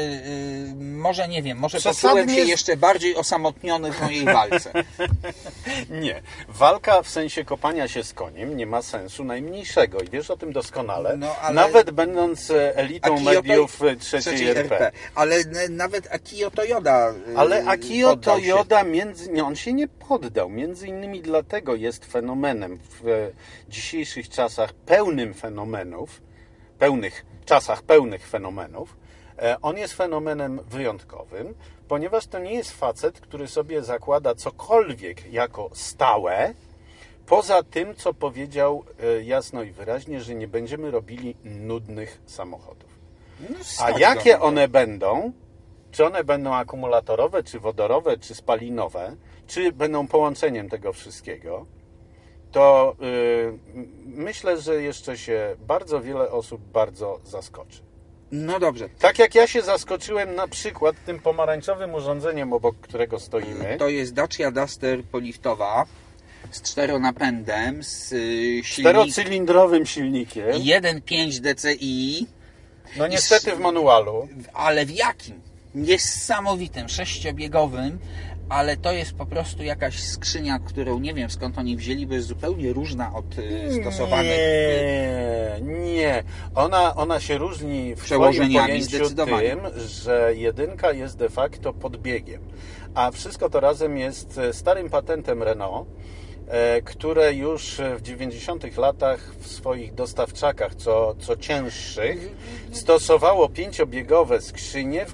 y, 0.72 0.76
może 0.76 1.28
nie 1.28 1.42
wiem, 1.44 1.58
może 1.58 1.78
Przesadnie 1.80 2.22
poczułem 2.22 2.30
się 2.46 2.52
jeszcze 2.52 2.78
bardziej 2.78 3.16
osamotniony 3.16 3.92
w 3.92 4.02
mojej 4.02 4.26
walce. 4.26 4.72
Nie. 5.90 6.22
Walka 6.48 7.02
w 7.02 7.10
sensie 7.10 7.46
kopania 7.46 7.88
się 7.88 8.04
z 8.04 8.14
koniem 8.14 8.58
nie 8.58 8.66
ma 8.66 8.82
sensu 8.82 9.24
najmniejszego 9.24 10.00
i 10.02 10.10
wiesz 10.10 10.32
o 10.32 10.38
tym 10.38 10.54
doskonale. 10.54 11.18
No, 11.18 11.36
ale- 11.42 11.56
Nawet 11.56 11.92
będąc 11.92 12.52
e, 12.52 12.76
elitą 12.78 13.20
mediów 13.20 13.82
e, 13.84 13.96
trzeciej, 13.96 14.48
RP. 14.48 14.92
Ale 15.16 15.36
n- 15.36 15.76
nawet 15.76 16.14
Akio 16.14 16.52
Toyoda 16.52 17.12
y, 17.12 17.38
Ale 17.38 17.66
Akio. 17.66 18.18
Toyoda, 18.18 18.84
między, 18.84 19.32
nie, 19.32 19.44
on 19.44 19.56
się 19.56 19.74
nie 19.74 19.88
poddał. 19.88 20.50
Między 20.50 20.88
innymi 20.88 21.22
dlatego 21.22 21.76
jest 21.76 22.06
fenomenem 22.06 22.80
w 23.02 23.08
e, 23.08 23.32
dzisiejszych 23.70 24.30
czasach, 24.30 24.74
pełnym 24.74 25.34
fenomenów, 25.34 26.22
pełnych 26.80 27.26
czasach 27.46 27.84
pełnych 27.84 28.28
fenomenów. 28.28 28.98
E, 29.40 29.58
On 29.62 29.78
jest 29.78 29.94
fenomenem 29.94 30.60
wyjątkowym, 30.70 31.54
ponieważ 31.88 32.28
to 32.28 32.40
nie 32.40 32.54
jest 32.54 32.72
facet, 32.72 33.22
który 33.22 33.48
sobie 33.48 33.84
zakłada 33.84 34.36
cokolwiek 34.36 35.34
jako 35.34 35.70
stałe, 35.74 36.54
poza 37.26 37.64
tym, 37.64 37.96
co 37.96 38.14
powiedział 38.14 38.84
e, 39.04 39.24
jasno 39.24 39.64
i 39.64 39.72
wyraźnie, 39.72 40.22
że 40.22 40.36
nie 40.36 40.48
będziemy 40.48 40.92
robili 40.92 41.36
nudnych 41.44 42.22
samochodów. 42.26 42.90
No, 43.50 43.56
A 43.80 43.92
jakie 43.92 44.40
one 44.40 44.68
będą? 44.68 45.32
Czy 45.92 46.06
one 46.06 46.24
będą 46.24 46.54
akumulatorowe, 46.54 47.44
czy 47.44 47.60
wodorowe, 47.60 48.18
czy 48.18 48.36
spalinowe, 48.36 49.16
czy 49.48 49.72
będą 49.72 50.08
połączeniem 50.08 50.70
tego 50.70 50.94
wszystkiego? 50.94 51.66
To 52.52 52.96
yy, 53.00 53.58
myślę, 54.06 54.62
że 54.62 54.82
jeszcze 54.82 55.18
się 55.18 55.56
bardzo 55.68 56.02
wiele 56.02 56.32
osób 56.32 56.62
bardzo 56.62 57.20
zaskoczy. 57.26 57.80
No 58.32 58.60
dobrze. 58.60 58.90
Tak 59.00 59.20
jak 59.20 59.36
ja 59.36 59.48
się 59.48 59.62
zaskoczyłem 59.62 60.36
na 60.36 60.48
przykład 60.48 60.96
tym 61.06 61.20
pomarańczowym 61.20 61.94
urządzeniem, 61.94 62.54
obok 62.54 62.76
którego 62.82 63.20
stoimy. 63.20 63.76
To 63.80 63.90
jest 63.90 64.14
Dacia 64.14 64.52
Duster 64.52 65.04
poliftowa 65.04 65.86
z 66.52 66.62
czteronapędem, 66.62 67.84
z 67.84 68.12
y, 68.12 68.18
silnik 68.64 68.92
Czterocylindrowym 68.92 69.86
silnikiem. 69.86 70.48
1.5 70.52 71.40
DCI, 71.40 72.28
No 72.98 73.08
niestety 73.08 73.56
w 73.56 73.60
manualu. 73.60 74.28
ale 74.54 74.86
w 74.86 74.92
jakim? 74.92 75.42
Niesamowitym, 75.76 76.90
sześciobiegowym, 76.90 78.00
ale 78.52 78.78
to 78.78 78.92
jest 78.92 79.14
po 79.14 79.26
prostu 79.26 79.64
jakaś 79.64 80.04
skrzynia, 80.04 80.60
którą 80.60 81.00
nie 81.00 81.14
wiem 81.14 81.30
skąd 81.30 81.58
oni 81.58 81.78
wzięli, 81.78 82.08
bo 82.08 82.14
jest 82.14 82.28
zupełnie 82.28 82.74
różna 82.74 83.14
od 83.14 83.38
y, 83.38 83.74
stosowanych. 83.82 84.38
Nie, 85.62 85.94
nie. 85.94 86.24
Ona, 86.56 86.96
ona 86.96 87.20
się 87.20 87.38
różni 87.38 87.96
w 87.96 88.04
Przełożeniami 88.04 88.82
zdecydowanie. 88.82 89.50
tym, 89.50 89.60
że 89.88 90.34
jedynka 90.36 90.92
jest 90.92 91.18
de 91.18 91.30
facto 91.30 91.74
podbiegiem. 91.74 92.42
A 92.94 93.12
wszystko 93.12 93.50
to 93.50 93.60
razem 93.60 93.98
jest 93.98 94.38
e, 94.38 94.54
starym 94.54 94.90
patentem 94.90 95.44
Renault, 95.44 95.88
które 96.86 97.34
już 97.34 97.82
w 97.98 98.02
90 98.02 98.78
latach 98.78 99.36
w 99.40 99.48
swoich 99.48 99.94
dostawczakach, 99.94 100.76
co, 100.76 101.16
co 101.20 101.38
cięższych, 101.38 102.30
stosowało 102.72 103.50
pięciobiegowe 103.50 104.42
skrzynie, 104.42 105.06
w, 105.06 105.14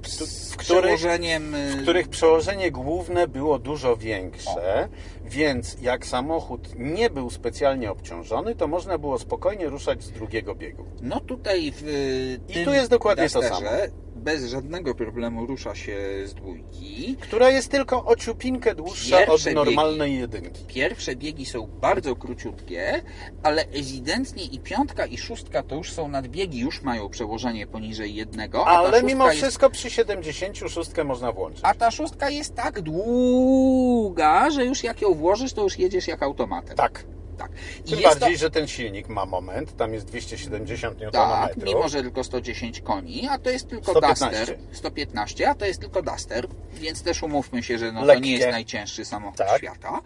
w 0.52 0.58
których 0.58 1.04
y, 1.04 1.78
w 1.78 1.82
których 1.82 2.08
przełożenie 2.08 2.72
główne 2.72 3.28
było 3.28 3.60
dużo 3.60 3.98
większe, 3.98 4.88
więc 5.26 5.78
jak 5.82 6.06
samochód 6.06 6.70
nie 6.76 7.10
był 7.10 7.30
specjalnie 7.30 7.92
obciążony, 7.92 8.56
to 8.56 8.68
można 8.68 8.98
było 8.98 9.20
spokojnie 9.20 9.70
ruszać 9.70 10.04
z 10.04 10.12
drugiego 10.12 10.56
biegu. 10.56 10.86
No 11.02 11.20
tutaj 11.20 11.72
w 11.72 11.88
y, 11.88 12.40
I 12.50 12.54
tym 12.54 12.66
tu 12.66 12.74
jest 12.74 12.90
dokładnie 12.90 13.30
to 13.30 13.42
Dusterze 13.42 13.90
bez 14.28 14.46
żadnego 14.46 14.96
problemu 14.96 15.46
rusza 15.46 15.76
się 15.76 15.98
z 16.26 16.34
dwójki. 16.34 17.16
Która 17.20 17.50
jest 17.50 17.72
tylko 17.72 18.06
o 18.06 18.16
ciupinkę 18.16 18.76
dłuższa 18.76 19.18
Pierwsze 19.18 19.50
od 19.50 19.56
normalnej 19.56 20.20
jedynki. 20.20 20.66
Pierwsze 20.68 21.16
biegi 21.16 21.46
są 21.46 21.68
bardzo 21.68 22.16
króciutkie, 22.16 23.02
ale 23.44 23.62
ewidentnie 23.62 24.44
i 24.44 24.60
piątka 24.60 25.06
i 25.06 25.18
szóstka 25.18 25.64
to 25.64 25.76
już 25.76 25.92
są 25.92 26.08
nadbiegi, 26.08 26.60
już 26.60 26.82
mają 26.82 27.10
przełożenie 27.10 27.68
poniżej 27.68 28.16
jednego. 28.16 28.68
Ale 28.68 29.04
mimo 29.04 29.28
jest, 29.28 29.38
wszystko 29.38 29.70
przy 29.70 29.90
76 29.90 30.92
można 31.06 31.32
włączyć. 31.32 31.60
A 31.64 31.74
ta 31.74 31.92
szóstka 31.92 32.30
jest 32.30 32.56
tak 32.56 32.82
długa, 32.82 34.50
że 34.50 34.66
już 34.66 34.84
jak 34.84 35.02
ją 35.02 35.14
włożysz, 35.14 35.54
to 35.54 35.64
już 35.64 35.80
jedziesz 35.80 36.08
jak 36.08 36.24
automatem. 36.24 36.78
Tak. 36.78 37.17
Tak. 37.38 37.52
I 37.86 37.90
Tym 37.90 38.00
jest 38.00 38.20
bardziej, 38.20 38.38
że 38.38 38.50
ten 38.50 38.68
silnik 38.68 39.10
ma 39.10 39.26
moment, 39.26 39.78
tam 39.78 39.94
jest 39.94 40.06
270 40.06 41.00
to, 41.00 41.12
tak, 41.12 41.58
Nm. 41.58 41.66
mimo 41.66 41.90
że 41.90 42.02
tylko 42.02 42.24
110 42.24 42.82
koni, 42.82 43.28
a 43.28 43.38
to 43.38 43.50
jest 43.50 43.70
tylko 43.70 43.92
115. 43.92 44.30
Duster. 44.30 44.58
115, 44.72 45.50
a 45.50 45.56
to 45.56 45.66
jest 45.66 45.80
tylko 45.82 46.02
Duster, 46.02 46.48
więc 46.74 47.04
też 47.04 47.24
umówmy 47.24 47.64
się, 47.64 47.78
że 47.78 47.92
no 47.92 48.06
to 48.06 48.20
nie 48.20 48.32
jest 48.32 48.48
najcięższy 48.48 49.06
samochód 49.06 49.38
Tak. 49.38 49.58
świata. 49.58 50.02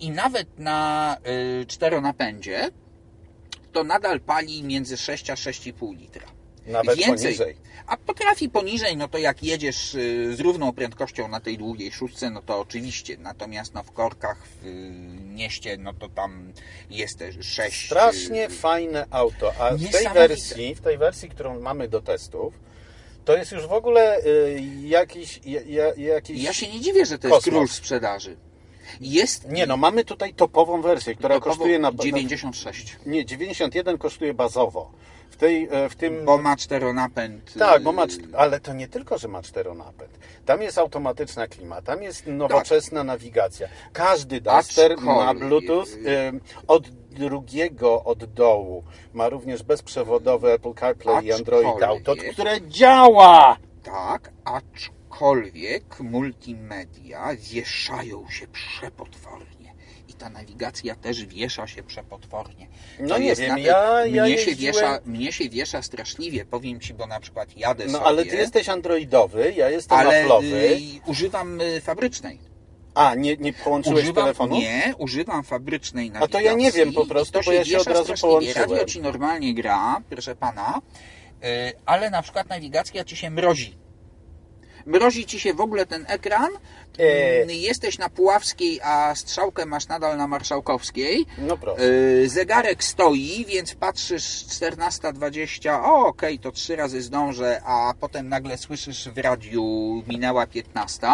I 0.00 0.10
nawet 0.10 0.58
na 0.58 1.16
y, 1.62 1.66
czteronapędzie 1.66 2.70
to 3.72 3.84
nadal 3.84 4.20
pali 4.20 4.62
między 4.64 4.96
6 4.96 5.30
a 5.30 5.34
6,5 5.34 5.96
litra. 5.96 6.26
Nawet 6.66 6.96
Więcej. 6.96 7.24
poniżej. 7.24 7.56
A 7.86 7.96
potrafi 7.96 8.48
poniżej, 8.48 8.96
no 8.96 9.08
to 9.08 9.18
jak 9.18 9.42
jedziesz 9.42 9.94
y, 9.94 10.36
z 10.36 10.40
równą 10.40 10.72
prędkością 10.72 11.28
na 11.28 11.40
tej 11.40 11.58
długiej 11.58 11.92
szóstce, 11.92 12.30
no 12.30 12.42
to 12.42 12.60
oczywiście. 12.60 13.16
Natomiast 13.18 13.74
no 13.74 13.82
w 13.82 13.92
korkach, 13.92 14.46
w 14.46 14.66
y, 14.66 14.70
mieście, 15.24 15.76
no 15.76 15.92
to 15.92 16.08
tam 16.08 16.52
jest 16.90 17.18
też 17.18 17.46
6. 17.46 17.86
Strasznie 17.86 18.48
fajne 18.48 19.06
auto, 19.10 19.52
a 19.58 19.76
w 19.76 19.90
tej 19.90 20.08
wersji, 20.08 20.74
w 20.74 20.80
tej 20.80 20.98
wersji, 20.98 21.28
którą 21.28 21.60
mamy 21.60 21.88
do 21.88 22.02
testów, 22.02 22.54
to 23.24 23.36
jest 23.36 23.52
już 23.52 23.66
w 23.66 23.72
ogóle 23.72 24.18
y, 24.18 24.62
jakiś, 24.82 25.40
ja, 25.44 25.60
ja, 25.66 25.94
jakiś... 25.94 26.42
Ja 26.42 26.52
się 26.52 26.66
nie 26.72 26.80
dziwię, 26.80 27.06
że 27.06 27.18
to 27.18 27.28
jest 27.28 27.36
Kosmos. 27.36 27.54
król 27.54 27.68
sprzedaży. 27.68 28.36
Jest 29.00 29.48
Nie 29.48 29.66
no, 29.66 29.76
mamy 29.76 30.04
tutaj 30.04 30.34
topową 30.34 30.82
wersję, 30.82 31.14
która 31.14 31.34
topowo 31.34 31.50
kosztuje 31.50 31.78
na... 31.78 31.92
96. 31.92 32.96
Na, 33.06 33.12
nie, 33.12 33.24
91 33.24 33.98
kosztuje 33.98 34.34
bazowo. 34.34 34.92
Tej, 35.40 35.68
e, 35.70 35.88
w 35.88 35.96
tym... 35.96 36.24
Bo 36.24 36.38
ma 36.38 36.56
czteronapęd. 36.56 37.54
Tak, 37.58 37.80
y, 37.80 37.84
bo 37.84 37.92
ma, 37.92 38.06
ale 38.36 38.60
to 38.60 38.72
nie 38.72 38.88
tylko, 38.88 39.18
że 39.18 39.28
ma 39.28 39.42
czteronapęd. 39.42 40.18
Tam 40.46 40.62
jest 40.62 40.78
automatyczna 40.78 41.46
klima, 41.46 41.82
tam 41.82 42.02
jest 42.02 42.26
nowoczesna 42.26 43.04
nawigacja. 43.04 43.68
Każdy 43.92 44.40
Duster 44.40 45.00
ma 45.00 45.12
Aczkolwiek- 45.32 45.38
Bluetooth. 45.48 45.86
ym, 46.28 46.40
Od 46.66 46.88
drugiego 47.10 48.04
od 48.04 48.24
dołu 48.24 48.84
ma 49.14 49.28
również 49.28 49.62
bezprzewodowe 49.62 50.52
Apple 50.52 50.74
CarPlay 50.74 51.26
i 51.26 51.32
Android 51.32 51.66
Aczkolwiek- 51.66 51.84
Auto, 51.88 52.14
które 52.32 52.60
działa! 52.68 53.56
Tak, 53.82 54.30
aczkolwiek 54.44 56.00
multimedia 56.00 57.28
wieszają 57.52 58.28
się 58.28 58.46
przepotwornie. 58.46 59.59
Ta 60.20 60.28
nawigacja 60.30 60.94
też 60.94 61.24
wiesza 61.24 61.66
się 61.66 61.82
przepotwornie. 61.82 62.66
No 63.00 63.08
To 63.08 63.18
nie 63.18 63.26
jest 63.26 63.40
wiem, 63.40 63.50
na 63.50 63.54
te- 63.56 63.60
ja- 63.62 64.06
ja 64.06 64.24
mnie, 64.24 64.38
się 64.38 64.54
wiesza, 64.54 64.98
mnie 65.04 65.32
się 65.32 65.48
wiesza 65.48 65.82
straszliwie, 65.82 66.44
powiem 66.44 66.80
Ci, 66.80 66.94
bo 66.94 67.06
na 67.06 67.20
przykład 67.20 67.56
jadę 67.56 67.84
No 67.86 67.92
sobie, 67.92 68.04
ale 68.04 68.24
ty 68.26 68.36
jesteś 68.36 68.68
androidowy, 68.68 69.52
ja 69.56 69.70
jestem 69.70 69.98
ale 69.98 70.24
Apple'owy. 70.24 70.44
y, 70.54 70.78
używam 71.06 71.60
y, 71.60 71.80
fabrycznej. 71.80 72.38
A, 72.94 73.14
nie, 73.14 73.36
nie 73.36 73.52
połączyłeś 73.52 74.02
Używam, 74.04 74.24
telefonu? 74.24 74.56
nie, 74.56 74.94
używam 74.98 75.44
fabrycznej 75.44 76.08
A 76.08 76.12
nawigacji. 76.12 76.32
to 76.32 76.40
ja 76.40 76.52
nie 76.52 76.72
wiem 76.72 76.92
po 76.92 77.06
prostu, 77.06 77.40
bo 77.46 77.52
ja 77.52 77.64
się 77.64 77.78
od 77.78 77.86
razu 77.86 78.14
połączyłem. 78.20 78.56
Radio 78.70 78.84
Ci 78.84 79.00
normalnie 79.00 79.54
gra, 79.54 80.00
proszę 80.10 80.36
Pana, 80.36 80.80
y, 81.44 81.72
ale 81.86 82.10
na 82.10 82.22
przykład 82.22 82.48
nawigacja 82.48 83.04
Ci 83.04 83.16
się 83.16 83.30
mrozi. 83.30 83.78
Mrozi 84.86 85.26
ci 85.26 85.40
się 85.40 85.54
w 85.54 85.60
ogóle 85.60 85.86
ten 85.86 86.04
ekran. 86.08 86.50
E. 86.98 87.02
Mm, 87.42 87.50
Jesteś 87.50 87.98
na 87.98 88.08
Puławskiej, 88.08 88.80
a 88.80 89.14
strzałkę 89.14 89.66
masz 89.66 89.88
nadal 89.88 90.16
na 90.16 90.26
Marszałkowskiej. 90.26 91.26
No 91.38 91.56
proszę. 91.56 91.82
Yy, 91.84 92.28
Zegarek 92.28 92.84
stoi, 92.84 93.44
więc 93.48 93.74
patrzysz 93.74 94.24
14.20, 94.24 95.80
o 95.84 96.06
okej, 96.06 96.38
to 96.38 96.52
trzy 96.52 96.76
razy 96.76 97.02
zdążę, 97.02 97.62
a 97.64 97.94
potem 98.00 98.28
nagle 98.28 98.58
słyszysz 98.58 99.08
w 99.08 99.18
radiu 99.18 99.62
minęła 100.08 100.46
15. 100.46 101.06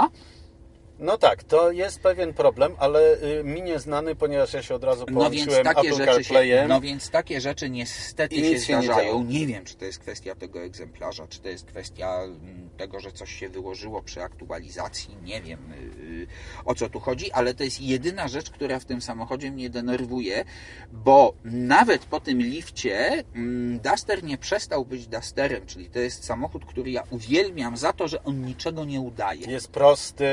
No 0.99 1.19
tak, 1.19 1.45
to 1.45 1.71
jest 1.71 2.01
pewien 2.01 2.35
problem, 2.35 2.73
ale 2.79 3.23
y, 3.41 3.45
mi 3.45 3.63
nieznany, 3.63 4.15
ponieważ 4.15 4.53
ja 4.53 4.63
się 4.63 4.75
od 4.75 4.85
razu 4.85 5.05
No 5.09 5.15
połączyłem 5.15 5.65
takie 5.65 5.89
Apple 5.89 5.97
rzeczy 5.97 6.13
się, 6.25 6.35
CarPlayem. 6.35 6.69
no 6.69 6.81
więc 6.81 7.11
takie 7.11 7.41
rzeczy 7.41 7.71
niestety 7.71 8.35
I 8.35 8.39
się 8.45 8.51
nie 8.51 8.59
zdarzają. 8.61 9.09
działo. 9.09 9.25
Nie, 9.25 9.47
wiem, 9.47 9.65
czy 9.65 9.77
to 9.77 9.85
jest 9.85 9.99
kwestia 9.99 10.35
tego 10.35 10.63
egzemplarza, 10.63 11.27
czy 11.29 11.41
to 11.41 11.49
jest 11.49 11.65
kwestia 11.67 12.23
mm, 12.23 12.71
tego, 12.77 13.01
że 13.01 13.13
coś 13.13 13.33
się 13.35 13.49
wyłożyło 13.49 14.03
przy 14.03 14.23
aktualizacji. 14.23 15.17
Nie 15.25 15.43
wiem 15.43 15.59
yy, 16.11 16.27
o 16.65 16.75
co 16.75 16.89
tu 16.89 17.01
chodzi, 17.01 17.33
ale 17.33 17.55
to 17.55 17.65
jest 17.65 17.81
jedyna 17.81 18.29
rzecz, 18.29 18.51
która 18.51 18.79
w 18.79 18.85
tym 18.85 19.03
samochodzie 19.03 19.51
mnie 19.51 19.71
denerwuje, 19.71 20.45
bo 20.93 21.35
nawet 21.45 22.05
po 22.05 22.21
tym 22.21 22.39
lifcie 22.39 23.25
mm, 23.35 23.79
Duster 23.79 24.25
nie 24.25 24.39
przestał 24.39 24.85
być 24.85 25.07
Dusterem, 25.07 25.67
czyli 25.67 25.91
to 25.91 25.99
jest 25.99 26.25
samochód, 26.25 26.65
który 26.65 26.91
ja 26.91 27.03
uwielbiam 27.11 27.77
za 27.77 27.93
to, 27.93 28.09
że 28.09 28.25
on 28.25 28.43
niczego 28.43 28.85
nie 28.85 29.01
udaje. 29.01 29.51
Jest 29.51 29.69
prosty, 29.69 30.27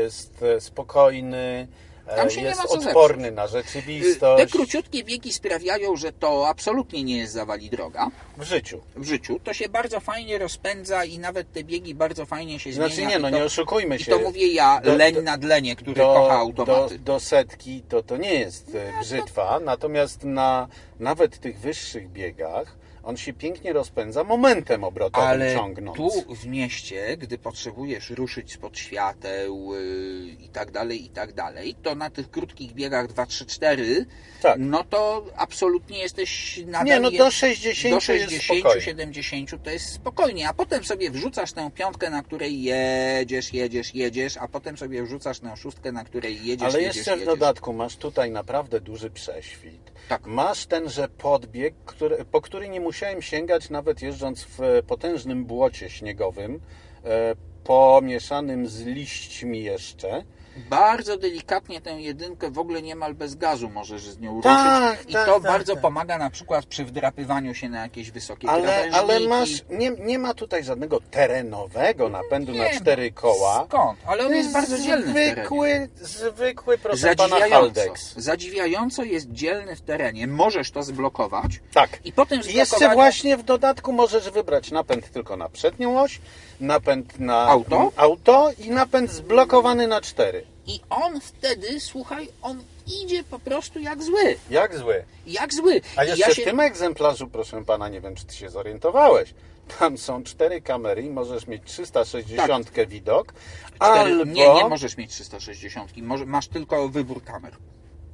jest 0.00 0.42
e, 0.42 0.60
spokojny, 0.60 1.68
e, 2.08 2.40
jest 2.42 2.60
odporny 2.60 3.30
na 3.30 3.42
Te 3.42 3.48
rzeczywistość 3.48 4.52
króciutkie 4.52 5.04
biegi 5.04 5.32
sprawiają, 5.32 5.96
że 5.96 6.12
to 6.12 6.48
absolutnie 6.48 7.04
nie 7.04 7.18
jest 7.18 7.32
zawali 7.32 7.70
droga. 7.70 8.10
w 8.38 8.42
życiu. 8.42 8.80
w 8.96 9.04
życiu, 9.04 9.40
to 9.44 9.52
się 9.54 9.68
bardzo 9.68 10.00
fajnie 10.00 10.38
rozpędza 10.38 11.04
i 11.04 11.18
nawet 11.18 11.52
te 11.52 11.64
biegi 11.64 11.94
bardzo 11.94 12.26
fajnie 12.26 12.58
się 12.58 12.72
Znaczy 12.72 12.94
zmienia. 12.94 13.10
nie, 13.10 13.18
no 13.18 13.28
I 13.28 13.32
to, 13.32 13.38
nie 13.38 13.44
oszukujmy 13.44 13.96
I 13.96 14.04
się. 14.04 14.10
to 14.12 14.18
mówię 14.18 14.46
ja, 14.52 14.80
Do- 14.84 14.96
leń 14.96 15.14
do- 15.14 15.22
nad 15.22 15.44
lenie, 15.44 15.76
który 15.76 16.00
kocha 16.00 16.20
do, 16.28 16.32
automaty. 16.32 16.98
do, 16.98 17.04
do 17.12 17.20
setki 17.20 17.82
to, 17.88 18.02
to 18.02 18.16
nie 18.16 18.34
jest 18.34 18.74
e, 18.74 19.00
brzytwa, 19.00 19.60
natomiast 19.64 20.24
na 20.24 20.68
nawet 21.00 21.40
tych 21.40 21.58
wyższych 21.58 22.10
biegach 22.10 22.76
on 23.02 23.16
się 23.16 23.32
pięknie 23.32 23.72
rozpędza 23.72 24.24
momentem 24.24 24.84
obrotowym 24.84 25.28
Ale 25.28 25.54
ciągnąc. 25.54 25.96
tu 25.96 26.34
w 26.34 26.46
mieście, 26.46 27.16
gdy 27.16 27.38
potrzebujesz 27.38 28.10
ruszyć 28.10 28.52
spod 28.52 28.78
świateł 28.78 29.74
yy, 29.74 30.36
i 30.40 30.48
tak 30.48 30.70
dalej, 30.70 31.04
i 31.04 31.08
tak 31.08 31.32
dalej, 31.32 31.74
to 31.82 31.94
na 31.94 32.10
tych 32.10 32.30
krótkich 32.30 32.72
biegach 32.72 33.06
2, 33.06 33.26
3, 33.26 33.46
4, 33.46 34.06
Tak. 34.42 34.56
no 34.58 34.84
to 34.84 35.24
absolutnie 35.36 35.98
jesteś 35.98 36.60
nadal... 36.66 36.86
Nie, 36.86 37.00
no 37.00 37.10
do 37.10 37.30
60 37.30 37.90
do 37.90 37.94
jest 37.96 38.06
60, 38.06 38.60
spokojnie. 38.60 38.82
70 38.82 39.62
to 39.62 39.70
jest 39.70 39.86
spokojnie, 39.92 40.48
a 40.48 40.54
potem 40.54 40.84
sobie 40.84 41.10
wrzucasz 41.10 41.52
tę 41.52 41.70
piątkę, 41.74 42.10
na 42.10 42.22
której 42.22 42.62
jedziesz, 42.62 43.52
jedziesz, 43.52 43.94
jedziesz, 43.94 44.36
a 44.36 44.48
potem 44.48 44.76
sobie 44.76 45.02
wrzucasz 45.02 45.40
tę 45.40 45.56
szóstkę, 45.56 45.92
na 45.92 46.04
której 46.04 46.46
jedziesz, 46.46 46.68
Ale 46.74 46.82
jedziesz, 46.82 46.96
jeszcze 46.96 47.10
w 47.16 47.20
jedziesz. 47.20 47.26
dodatku 47.34 47.72
masz 47.72 47.96
tutaj 47.96 48.30
naprawdę 48.30 48.80
duży 48.80 49.10
prześwit. 49.10 49.92
Tak. 50.10 50.26
Masz 50.26 50.66
tenże 50.66 51.08
podbieg, 51.08 51.74
który, 51.84 52.24
po 52.24 52.40
który 52.40 52.68
nie 52.68 52.80
musiałem 52.80 53.22
sięgać 53.22 53.70
nawet 53.70 54.02
jeżdżąc 54.02 54.42
w 54.44 54.58
potężnym 54.86 55.44
błocie 55.44 55.90
śniegowym, 55.90 56.60
e, 57.04 57.34
pomieszanym 57.64 58.66
z 58.66 58.82
liśćmi 58.82 59.62
jeszcze. 59.62 60.24
Bardzo 60.70 61.16
delikatnie 61.16 61.80
tę 61.80 61.90
jedynkę 61.90 62.50
w 62.50 62.58
ogóle 62.58 62.82
niemal 62.82 63.14
bez 63.14 63.34
gazu 63.34 63.70
możesz 63.70 64.02
z 64.02 64.18
nią 64.20 64.40
Tak, 64.42 64.90
ruszyć. 64.92 65.10
I 65.10 65.12
tak, 65.12 65.26
to 65.26 65.32
tak, 65.34 65.42
bardzo 65.42 65.72
tak. 65.72 65.82
pomaga 65.82 66.18
na 66.18 66.30
przykład 66.30 66.66
przy 66.66 66.84
wdrapywaniu 66.84 67.54
się 67.54 67.68
na 67.68 67.82
jakieś 67.82 68.10
wysokie 68.10 68.50
Ale, 68.50 68.90
ale 68.92 69.20
masz, 69.20 69.50
nie, 69.70 69.90
nie 69.90 70.18
ma 70.18 70.34
tutaj 70.34 70.64
żadnego 70.64 71.00
terenowego 71.10 72.08
napędu 72.08 72.54
na 72.54 72.64
Nie, 72.64 72.70
cztery 72.80 73.12
no, 73.16 73.20
koła. 73.22 73.64
Skąd? 73.68 73.98
Ale 74.06 74.26
on 74.26 74.34
jest 74.34 74.52
bardzo 74.52 74.78
dzielny. 74.78 75.10
Zwykły, 75.12 75.88
zwykły, 76.00 76.78
proszę 76.78 77.14
pana, 77.16 77.28
Zadziwiająco, 77.28 77.80
Haldex. 77.80 78.14
zadziwiająco 78.16 79.02
jest 79.04 79.32
dzielny 79.32 79.76
w 79.76 79.80
terenie. 79.80 80.26
Możesz 80.26 80.70
to 80.70 80.82
zblokować 80.82 81.60
Tak. 81.74 81.90
i 82.04 82.12
potem 82.12 82.40
I 82.40 82.42
z 82.42 82.46
jeszcze 82.46 82.88
właśnie 82.92 83.36
w 83.36 83.42
dodatku 83.42 83.92
możesz 83.92 84.30
wybrać 84.30 84.70
napęd 84.70 85.10
tylko 85.10 85.36
na 85.36 85.48
przednią 85.48 86.00
oś, 86.00 86.20
napęd 86.60 87.20
na 87.20 87.48
Auto? 87.48 87.92
auto 87.96 88.50
i 88.58 88.70
napęd 88.70 89.10
zblokowany 89.10 89.86
na 89.86 90.00
cztery. 90.00 90.44
I 90.66 90.80
on 90.90 91.20
wtedy, 91.20 91.80
słuchaj, 91.80 92.28
on 92.42 92.62
idzie 93.04 93.24
po 93.24 93.38
prostu 93.38 93.78
jak 93.80 94.02
zły. 94.02 94.36
Jak 94.50 94.78
zły. 94.78 95.04
Jak 95.26 95.54
zły. 95.54 95.80
A 95.96 96.04
jeszcze 96.04 96.28
ja 96.28 96.34
w 96.34 96.44
tym 96.44 96.60
egzemplarzu, 96.60 97.28
proszę 97.28 97.64
pana, 97.64 97.88
nie 97.88 98.00
wiem, 98.00 98.14
czy 98.14 98.24
ty 98.24 98.34
się 98.34 98.50
zorientowałeś. 98.50 99.34
Tam 99.78 99.98
są 99.98 100.22
cztery 100.22 100.60
kamery 100.60 101.02
i 101.02 101.10
możesz 101.10 101.46
mieć 101.46 101.62
360 101.64 102.70
widok, 102.86 103.32
cztery, 103.74 103.90
albo 103.90 104.24
Nie, 104.24 104.54
nie 104.54 104.68
możesz 104.68 104.96
mieć 104.96 105.10
360. 105.10 105.96
Może, 105.96 106.26
masz 106.26 106.48
tylko 106.48 106.88
wybór 106.88 107.24
kamer. 107.24 107.56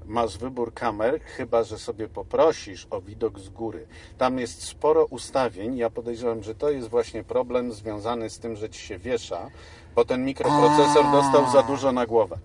Masz 0.07 0.39
wybór 0.39 0.75
kamer, 0.75 1.21
chyba 1.21 1.65
że 1.65 1.79
sobie 1.79 2.09
poprosisz 2.09 2.87
o 2.91 3.01
widok 3.01 3.39
z 3.39 3.49
góry. 3.49 3.87
Tam 4.19 4.39
jest 4.39 4.63
sporo 4.63 5.05
ustawień. 5.05 5.77
Ja 5.77 5.91
podejrzewam, 5.91 6.43
że 6.43 6.55
to 6.55 6.71
jest 6.71 6.89
właśnie 6.89 7.25
problem 7.25 7.73
związany 7.73 8.31
z 8.31 8.39
tym, 8.39 8.57
że 8.57 8.71
ci 8.71 8.81
się 8.81 8.99
wiesza, 8.99 9.51
bo 9.95 10.05
ten 10.05 10.25
mikroprocesor 10.25 11.05
dostał 11.13 11.53
za 11.53 11.63
dużo 11.63 11.93
na 11.93 12.07
głowę. 12.07 12.39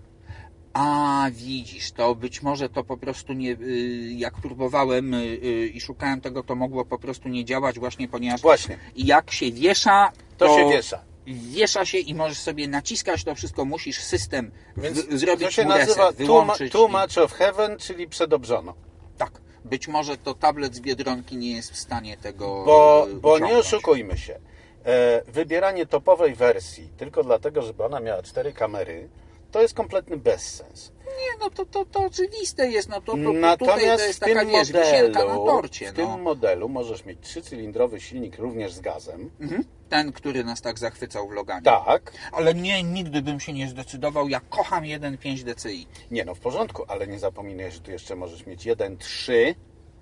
A, 0.72 1.26
widzisz, 1.32 1.92
to 1.92 2.14
być 2.14 2.42
może 2.42 2.68
to 2.68 2.84
po 2.84 2.96
prostu 2.96 3.32
nie, 3.32 3.50
y, 3.50 4.12
jak 4.16 4.34
próbowałem 4.34 5.14
y, 5.14 5.18
y, 5.18 5.68
i 5.68 5.80
szukałem 5.80 6.20
tego, 6.20 6.42
to 6.42 6.54
mogło 6.54 6.84
po 6.84 6.98
prostu 6.98 7.28
nie 7.28 7.44
działać 7.44 7.78
właśnie, 7.78 8.08
ponieważ 8.08 8.40
Właśnie. 8.40 8.78
jak 8.96 9.30
się 9.30 9.52
wiesza, 9.52 10.12
to, 10.38 10.46
To 10.46 10.58
się 10.58 10.68
wiesza. 10.68 11.11
Wiesza 11.26 11.84
się 11.84 11.98
i 11.98 12.14
możesz 12.14 12.38
sobie 12.38 12.68
naciskać 12.68 13.24
to 13.24 13.34
wszystko, 13.34 13.64
musisz 13.64 14.00
system 14.00 14.50
Więc 14.76 14.98
w, 14.98 15.18
zrobić 15.18 15.46
to 15.46 15.50
się 15.50 15.64
nazywa 15.64 16.12
wyłączyć. 16.12 16.72
too 16.72 16.88
much 16.88 17.18
of 17.18 17.32
heaven, 17.32 17.78
czyli 17.78 18.08
przedobrzono. 18.08 18.74
Tak, 19.18 19.40
być 19.64 19.88
może 19.88 20.16
to 20.16 20.34
tablet 20.34 20.74
z 20.74 20.80
Biedronki 20.80 21.36
nie 21.36 21.56
jest 21.56 21.72
w 21.72 21.76
stanie 21.76 22.16
tego 22.16 22.62
Bo, 22.64 23.06
y, 23.10 23.14
bo 23.14 23.38
nie 23.38 23.58
oszukujmy 23.58 24.18
się. 24.18 24.38
E, 24.84 25.22
wybieranie 25.26 25.86
topowej 25.86 26.34
wersji 26.34 26.88
tylko 26.96 27.24
dlatego, 27.24 27.62
żeby 27.62 27.84
ona 27.84 28.00
miała 28.00 28.22
cztery 28.22 28.52
kamery, 28.52 29.08
to 29.50 29.62
jest 29.62 29.74
kompletny 29.74 30.16
bezsens. 30.16 30.92
Nie, 31.18 31.38
no 31.40 31.50
to, 31.50 31.66
to, 31.66 31.84
to 31.84 32.04
oczywiste 32.04 32.68
jest, 32.70 32.88
no 32.88 33.00
to, 33.00 33.12
to, 33.12 33.16
Natomiast 33.32 33.80
to 34.02 34.06
jest 34.06 34.16
w 34.16 34.24
tym, 34.24 34.34
taka, 34.34 34.50
wiesz, 34.50 34.72
wisienka 34.72 35.18
na 35.18 35.24
modelu, 35.34 35.46
torcie. 35.46 35.92
w 35.92 35.94
tym 35.94 36.06
No. 36.08 36.18
modelu 36.18 36.68
możesz 36.68 37.04
mieć 37.04 37.18
trzycylindrowy 37.20 38.00
silnik 38.00 38.38
również 38.38 38.72
z 38.72 38.80
gazem. 38.80 39.30
Mhm. 39.40 39.64
Ten, 39.88 40.12
który 40.12 40.44
nas 40.44 40.60
tak 40.60 40.78
zachwycał 40.78 41.28
w 41.28 41.32
Loganie. 41.32 41.62
Tak. 41.62 42.12
Ale 42.32 42.54
nie, 42.54 42.82
nigdy 42.82 43.22
bym 43.22 43.40
się 43.40 43.52
nie 43.52 43.68
zdecydował. 43.68 44.28
Ja 44.28 44.40
kocham 44.40 44.84
1.5 44.84 45.42
DCI. 45.54 45.86
Nie 46.10 46.24
no, 46.24 46.34
w 46.34 46.40
porządku, 46.40 46.84
ale 46.88 47.06
nie 47.06 47.18
zapominaj, 47.18 47.72
że 47.72 47.80
tu 47.80 47.90
jeszcze 47.90 48.16
możesz 48.16 48.46
mieć 48.46 48.66
1.3 48.66 49.54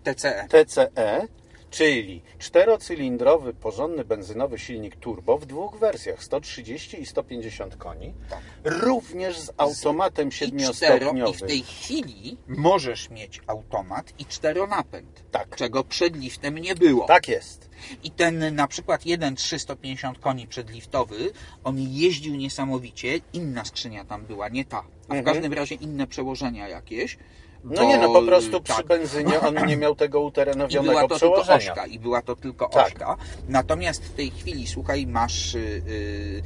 TCE. 0.04 0.46
TCE, 0.48 1.26
czyli 1.70 2.22
czterocylindrowy, 2.38 3.54
porządny 3.54 4.04
benzynowy 4.04 4.58
silnik 4.58 4.96
turbo 4.96 5.38
w 5.38 5.46
dwóch 5.46 5.78
wersjach, 5.78 6.24
130 6.24 7.00
i 7.02 7.06
150 7.06 7.76
koni, 7.76 8.14
Tak. 8.30 8.40
również 8.64 9.38
z 9.38 9.50
automatem 9.56 10.28
I, 10.28 10.30
cztero, 10.30 10.46
I 10.48 10.52
w 10.52 10.54
siedmiostopniowym. 10.54 11.48
tej 11.48 11.62
chwili 11.62 12.36
możesz 12.48 13.10
mieć 13.10 13.40
automat 13.46 14.12
i 14.18 14.26
czteronapęd. 14.26 15.22
Tak. 15.30 15.56
Czego 15.56 15.84
przed 15.84 16.16
liftem 16.16 16.58
nie 16.58 16.74
było. 16.74 17.06
Tak 17.06 17.28
jest. 17.28 17.70
I 18.04 18.10
ten 18.10 18.54
na 18.54 18.68
przykład 18.68 19.02
1.350 19.04 20.18
koni 20.20 20.46
przedliftowy, 20.46 21.30
on 21.64 21.78
jeździł 21.78 22.34
niesamowicie. 22.36 23.20
Inna 23.32 23.64
skrzynia 23.64 24.04
tam 24.04 24.26
była, 24.26 24.48
nie 24.48 24.64
ta. 24.64 24.78
A 24.78 24.82
w 25.14 25.16
Mhm. 25.16 25.24
każdym 25.24 25.52
razie 25.52 25.74
inne 25.74 26.06
przełożenia 26.06 26.68
jakieś. 26.68 27.18
No 27.64 27.84
nie, 27.84 27.98
no 27.98 28.12
po 28.12 28.22
prostu 28.22 28.60
przy 28.60 28.76
tak. 28.76 28.86
benzynie 28.86 29.40
on 29.40 29.66
nie 29.66 29.76
miał 29.76 29.94
tego 29.94 30.18
I 30.18 30.20
była 30.20 30.28
uterenowionego 30.28 31.00
to 31.08 31.18
tylko 31.18 31.42
przełożenia. 31.42 31.56
ośka, 31.56 31.86
i 31.86 31.98
była 31.98 32.22
to 32.22 32.36
tylko 32.36 32.68
Tak. 32.68 32.86
ośka. 32.86 33.16
Natomiast 33.48 34.04
w 34.04 34.12
tej 34.12 34.30
chwili, 34.30 34.66
słuchaj, 34.66 35.06
masz. 35.06 35.54
Yy, 35.54 36.42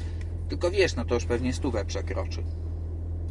tylko 0.48 0.70
wiesz, 0.70 0.96
no 0.96 1.04
to 1.04 1.14
już 1.14 1.24
pewnie 1.24 1.52
stówę 1.52 1.84
przekroczy. 1.84 2.42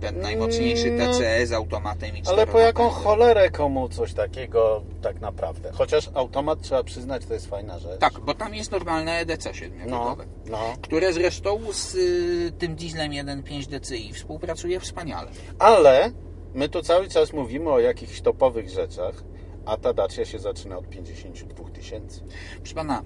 Ten 0.01 0.19
najmocniejszy 0.19 0.91
No, 0.91 1.05
TCE 1.13 1.47
z 1.47 1.53
automatem 1.53 2.17
i 2.17 2.21
Ale 2.27 2.47
po 2.47 2.59
jaką 2.59 2.89
cholerę 2.89 3.49
komu 3.51 3.89
coś 3.89 4.13
takiego 4.13 4.83
tak 5.01 5.21
naprawdę? 5.21 5.71
Chociaż 5.73 6.09
automat 6.13 6.61
trzeba 6.61 6.83
przyznać, 6.83 7.25
to 7.25 7.33
jest 7.33 7.47
fajna 7.49 7.79
rzecz. 7.79 7.99
Tak, 7.99 8.19
bo 8.19 8.33
tam 8.33 8.55
jest 8.55 8.71
normalne 8.71 9.11
EDC 9.19 9.49
No, 9.49 9.53
siedmiobigowe. 9.55 10.25
no. 10.45 10.59
Które 10.81 11.13
zresztą 11.13 11.59
z 11.71 11.95
y, 11.95 12.51
tym 12.59 12.75
dieslem 12.75 13.11
1.5 13.11 13.79
DCI 13.79 14.13
współpracuje 14.13 14.79
wspaniale. 14.79 15.31
Ale 15.59 16.11
my 16.53 16.69
tu 16.69 16.81
cały 16.81 17.07
czas 17.07 17.33
mówimy 17.33 17.69
o 17.71 17.79
jakichś 17.79 18.21
topowych 18.21 18.69
rzeczach, 18.69 19.23
a 19.65 19.77
ta 19.77 19.93
Dacia 19.93 20.25
się 20.25 20.39
zaczyna 20.39 20.77
od 20.77 20.89
52 20.89 21.69
tysięcy. 21.69 22.21
Proszę 22.57 22.75
pana, 22.75 23.03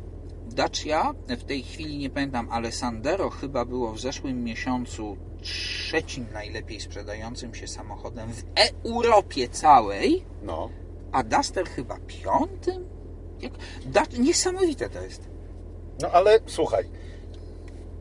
Dacia 0.48 1.14
w 1.30 1.44
tej 1.44 1.64
chwili 1.64 1.98
nie 1.98 2.10
pamiętam, 2.10 2.48
ale 2.52 2.72
Sandero 2.72 3.30
chyba 3.30 3.66
było 3.66 3.92
w 3.94 4.00
zeszłym 4.00 4.44
miesiącu 4.44 5.18
trzecim 5.42 6.26
najlepiej 6.34 6.80
sprzedającym 6.80 7.56
się 7.56 7.68
samochodem 7.68 8.34
w 8.34 8.44
Europie 8.86 9.50
całej, 9.50 10.26
No. 10.44 10.70
a 11.12 11.24
Duster 11.24 11.66
chyba 11.66 11.98
piątym? 12.08 12.86
Jak? 13.40 13.54
Da, 13.86 14.04
niesamowite 14.20 14.90
to 14.90 15.02
jest. 15.02 15.30
No 16.02 16.12
ale 16.12 16.40
słuchaj, 16.46 16.86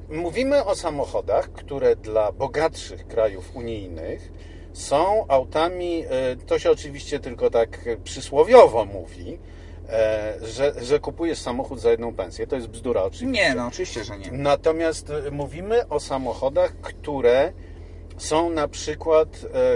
Mówimy 0.08 0.64
o 0.64 0.74
samochodach, 0.74 1.52
które 1.52 1.96
dla 1.96 2.32
bogatszych 2.32 3.06
krajów 3.06 3.56
unijnych 3.56 4.32
są 4.76 5.24
autami, 5.28 6.04
e, 6.04 6.36
to 6.46 6.58
się 6.58 6.70
oczywiście 6.70 7.20
tylko 7.20 7.50
tak 7.50 7.84
przysłowiowo 8.04 8.84
mówi, 8.84 9.38
e, 9.88 10.34
że, 10.42 10.72
że 10.82 11.00
kupujesz 11.00 11.38
samochód 11.38 11.80
za 11.80 11.90
jedną 11.90 12.14
pensję. 12.14 12.46
To 12.46 12.56
jest 12.56 12.68
bzdura 12.68 13.02
oczywiście. 13.02 13.48
Nie, 13.48 13.54
no 13.54 13.66
oczywiście, 13.66 14.04
że 14.04 14.18
nie. 14.18 14.32
Natomiast 14.32 15.10
e, 15.10 15.30
mówimy 15.30 15.88
o 15.88 16.00
samochodach, 16.00 16.72
które 16.80 17.52
są 18.18 18.50
na 18.50 18.68
przykład 18.68 19.28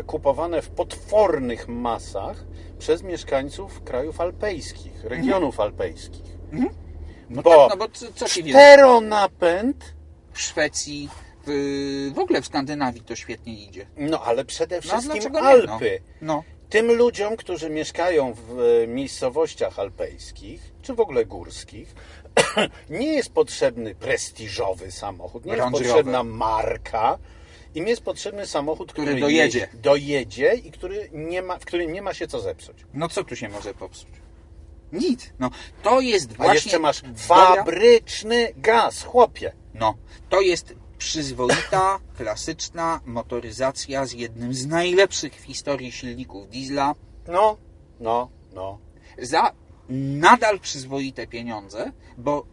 kupowane 0.06 0.62
w 0.62 0.70
potwornych 0.70 1.68
masach 1.68 2.44
przez 2.78 3.02
mieszkańców 3.02 3.82
krajów 3.82 4.20
alpejskich, 4.20 5.04
regionów 5.04 5.60
alpejskich. 5.60 6.38
No 7.30 7.42
Bo 7.42 7.68
tak, 7.68 7.78
no 7.78 7.86
bo 7.86 7.92
co, 8.14 8.26
czteronapęd, 8.26 9.94
W 10.32 10.40
Szwecji, 10.40 11.08
w, 11.46 12.12
w 12.14 12.18
ogóle 12.18 12.42
w 12.42 12.46
Skandynawii 12.46 13.00
to 13.02 13.16
świetnie 13.16 13.54
idzie. 13.54 13.86
no 13.96 14.22
ale 14.24 14.44
przede 14.44 14.76
No, 14.76 14.82
wszystkim 14.82 15.32
nie? 15.32 15.40
Alpy. 15.40 16.00
No. 16.22 16.42
Tym 16.70 16.92
ludziom, 16.92 17.36
którzy 17.36 17.70
mieszkają 17.70 18.32
w 18.34 18.60
e, 18.60 18.86
miejscowościach 18.86 19.78
alpejskich, 19.78 20.60
czy 20.82 20.94
w 20.94 21.00
ogóle 21.00 21.26
górskich, 21.26 21.94
nie 22.90 23.12
jest 23.14 23.32
potrzebny 23.32 23.94
prestiżowy 23.94 24.90
samochód, 24.92 25.44
nie 25.44 25.52
jest 25.56 25.70
potrzebna 25.70 26.22
marka. 26.22 27.18
Im 27.74 27.88
jest 27.88 28.02
potrzebny 28.02 28.46
samochód, 28.46 28.92
który, 28.92 29.06
Który 29.06 29.20
dojedzie. 29.20 29.68
dojedzie 29.74 30.54
i 30.54 30.70
który 30.70 31.08
nie 31.12 31.42
ma, 31.42 31.58
w 31.58 31.64
którym 31.64 31.92
nie 31.92 32.02
ma 32.02 32.14
się 32.14 32.26
co 32.28 32.40
zepsuć. 32.40 32.76
no 32.94 33.08
co 33.08 33.24
tu 33.24 33.36
się 33.36 33.48
może 33.48 33.74
popsuć? 33.74 34.08
Nic. 34.92 35.30
No, 35.38 35.50
to 35.82 36.00
jest 36.00 36.30
A 36.32 36.34
właśnie... 36.34 36.54
jeszcze 36.54 36.78
masz 36.78 37.02
fabryczny 37.16 38.48
gaz, 38.56 39.02
chłopie. 39.02 39.52
No, 39.74 39.94
to 40.28 40.40
jest 40.40 40.74
przyzwoita, 41.00 42.00
klasyczna 42.16 43.00
motoryzacja 43.06 44.06
z 44.06 44.12
jednym 44.12 44.54
z 44.54 44.66
najlepszych 44.66 45.34
w 45.34 45.44
historii 45.44 45.92
silników 45.92 46.48
diesla 46.48 46.94
No, 47.28 47.56
no, 48.00 48.30
no. 48.54 48.78
za 49.22 49.52
nadal 49.88 50.60
przyzwoite 50.60 51.26
pieniądze, 51.26 51.92
bo 52.18 52.46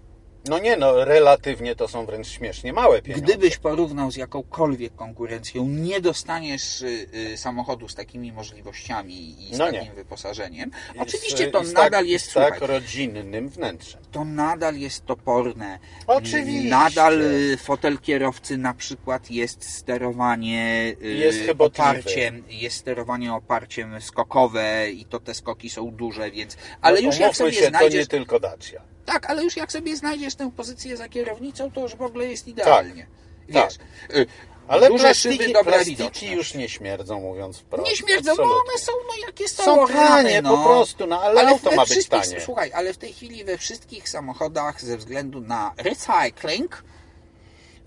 No 0.49 0.59
nie 0.59 0.77
no, 0.77 1.05
relatywnie 1.05 1.75
to 1.75 1.87
są 1.87 2.05
wręcz 2.05 2.27
śmiesznie 2.27 2.73
małe 2.73 3.01
pieniądze. 3.01 3.25
gdybyś 3.25 3.57
porównał 3.57 4.11
z 4.11 4.15
jakąkolwiek 4.15 4.95
konkurencją, 4.95 5.67
nie 5.67 6.01
dostaniesz 6.01 6.81
y, 6.81 7.07
y, 7.33 7.37
samochodu 7.37 7.87
z 7.89 7.95
takimi 7.95 8.31
możliwościami 8.31 9.35
i 9.49 9.55
z 9.55 9.57
No 9.57 9.65
takim 9.65 9.81
nie. 9.81 9.91
wyposażeniem. 9.91 10.71
I 10.95 10.99
Oczywiście 10.99 11.47
z- 11.49 11.51
to 11.51 11.63
z 11.65 11.73
nadal 11.73 11.91
tak, 11.91 12.07
jest 12.07 12.25
z 12.31 12.33
tak 12.33 12.57
słuchaj, 12.57 12.67
rodzinnym 12.75 13.49
wnętrzem. 13.49 14.01
to 14.11 14.25
nadal 14.25 14.75
jest 14.77 15.05
toporne. 15.05 15.79
Oczywiście. 16.07 16.69
Nadal 16.69 17.21
y, 17.21 17.57
fotel 17.57 17.97
kierowcy 17.99 18.57
na 18.57 18.73
przykład 18.73 19.31
jest 19.31 19.63
sterowanie 19.69 20.95
y, 21.01 21.07
Jest 21.07 21.39
oparciem, 21.59 22.43
jest 22.49 22.77
sterowanie 22.77 23.33
oparciem 23.33 24.01
skokowe 24.01 24.89
i 24.91 25.05
to 25.05 25.19
te 25.19 25.33
skoki 25.33 25.69
są 25.69 25.91
duże, 25.91 26.31
więc 26.31 26.57
ale 26.81 27.01
No, 27.01 27.07
już 27.07 27.17
jak 27.19 27.35
sobie 27.35 27.51
się, 27.53 27.61
to 27.63 27.69
znajdziesz 27.69 28.01
nie 28.01 28.07
tylko 28.07 28.39
Dacia. 28.39 28.81
Tak, 29.07 29.29
ale 29.29 29.43
już 29.43 29.57
jak 29.57 29.71
sobie 29.71 29.95
znajdziesz 29.97 30.35
tę 30.35 30.51
pozycję 30.51 30.97
za 30.97 31.09
kierownicą, 31.09 31.71
to 31.71 31.81
już 31.81 31.95
w 31.95 32.01
ogóle 32.01 32.25
jest 32.25 32.47
idealnie. 32.47 33.07
tak. 33.53 33.69
Wiesz, 33.69 33.77
y, 34.17 34.25
Ale 34.67 34.87
duże 34.87 35.03
plastiki, 35.03 35.37
szyby, 35.37 35.53
dobra 35.53 35.73
plastiki 35.73 35.97
widoczność. 35.97 36.33
już 36.35 36.53
nie 36.53 36.69
śmierdzą, 36.69 37.21
mówiąc 37.21 37.57
wprost. 37.57 37.89
Nie 37.89 37.95
śmierdzą, 37.95 38.35
bo 38.35 38.43
Absolutnie. 38.43 38.71
one 38.71 38.79
są 38.79 38.91
no 39.07 39.27
jakie 39.27 39.49
są, 39.49 39.63
Są 39.63 39.87
tanie 39.87 40.41
no. 40.41 40.57
po 40.57 40.63
prostu, 40.63 41.07
no 41.07 41.21
ale, 41.21 41.47
auto 41.47 41.69
we 41.69 41.75
ma 41.75 41.85
być 41.85 42.07
tanie. 42.07 42.41
Słuchaj, 42.41 42.71
ale 42.73 42.93
w 42.93 42.97
tej 42.97 43.13
chwili 43.13 43.43
we 43.43 43.57
wszystkich 43.57 44.09
samochodach 44.09 44.81
ze 44.81 44.97
względu 44.97 45.41
na 45.41 45.73
recycling 45.77 46.83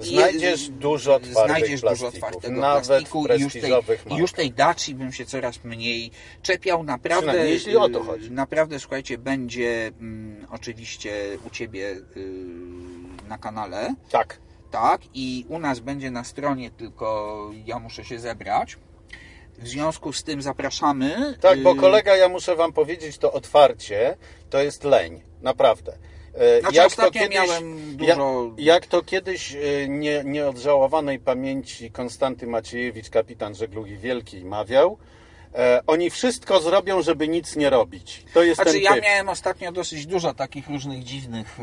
Znajdziesz 0.01 0.69
dużo 0.69 1.21
twardych 1.21 1.47
znajdziesz 1.47 1.81
dużo 1.81 2.13
twardego 2.13 2.61
nawet 2.61 2.87
plastiku 2.87 3.27
i 3.27 3.41
już 3.41 3.53
tej, 3.53 3.73
i 4.11 4.17
już 4.17 4.33
tej 4.33 4.53
Daci 4.53 4.95
bym 4.95 5.13
się 5.13 5.27
coraz 5.27 5.65
mniej 5.65 6.11
czepiał. 6.43 6.83
Naprawdę, 6.83 7.51
jeśli 7.51 7.77
o 7.77 7.89
to 7.89 8.01
y, 8.01 8.05
chodzi. 8.05 8.31
Naprawdę, 8.31 8.81
słuchajcie, 8.81 9.19
będzie 9.19 9.87
mm, 10.01 10.47
oczywiście 10.51 11.39
u 11.47 11.51
Ciebie 11.51 11.91
y, 11.91 12.01
na 13.29 13.39
kanale, 13.39 13.95
Tak. 14.11 14.39
tak, 14.71 15.01
i 15.15 15.47
u 15.49 15.59
nas 15.59 15.81
będzie 15.81 16.11
na 16.11 16.25
stronie, 16.25 16.71
tylko 16.71 17.51
ja 17.67 17.79
muszę 17.79 18.05
się 18.05 18.19
zebrać. 18.19 18.79
W 19.59 19.69
związku 19.69 20.13
z 20.13 20.25
tym 20.25 20.43
zapraszamy. 20.43 21.35
Tak, 21.41 21.63
bo 21.63 21.73
Y, 21.73 21.77
kolega, 21.77 22.17
ja 22.17 22.29
muszę 22.29 22.57
wam 22.57 22.73
powiedzieć 22.73 23.19
to 23.19 23.33
otwarcie, 23.33 24.17
to 24.51 24.63
jest 24.63 24.85
leń, 24.85 25.23
naprawdę. 25.43 25.99
E, 26.35 26.61
Znaczy, 26.61 26.85
ostatnio 26.85 27.29
miałem 27.29 27.97
dużo- 27.97 28.45
Jak, 28.57 28.67
jak 28.67 28.87
to 28.87 29.03
kiedyś 29.03 29.55
e, 29.55 29.89
nie, 29.89 30.23
nieodżałowanej 30.25 31.19
pamięci 31.19 31.91
Konstanty 31.91 32.47
Maciejewicz, 32.47 33.11
kapitan 33.11 33.55
żeglugi 33.55 33.97
wielkiej, 33.97 34.45
mawiał, 34.45 34.99
e, 35.55 35.81
oni 35.87 36.11
wszystko 36.11 36.61
zrobią, 36.61 37.03
żeby 37.03 37.29
nic 37.29 37.57
nie 37.57 37.71
robić. 37.71 38.25
To 38.35 38.43
jest 38.43 38.57
Znaczy, 38.57 38.73
ten 38.73 38.83
ja 38.83 38.95
typ. 38.95 39.03
miałem 39.05 39.29
ostatnio 39.29 39.73
dosyć 39.73 40.07
dużo 40.07 40.35
takich 40.35 40.69
różnych 40.69 41.05
dziwnych 41.05 41.59
y, 41.61 41.63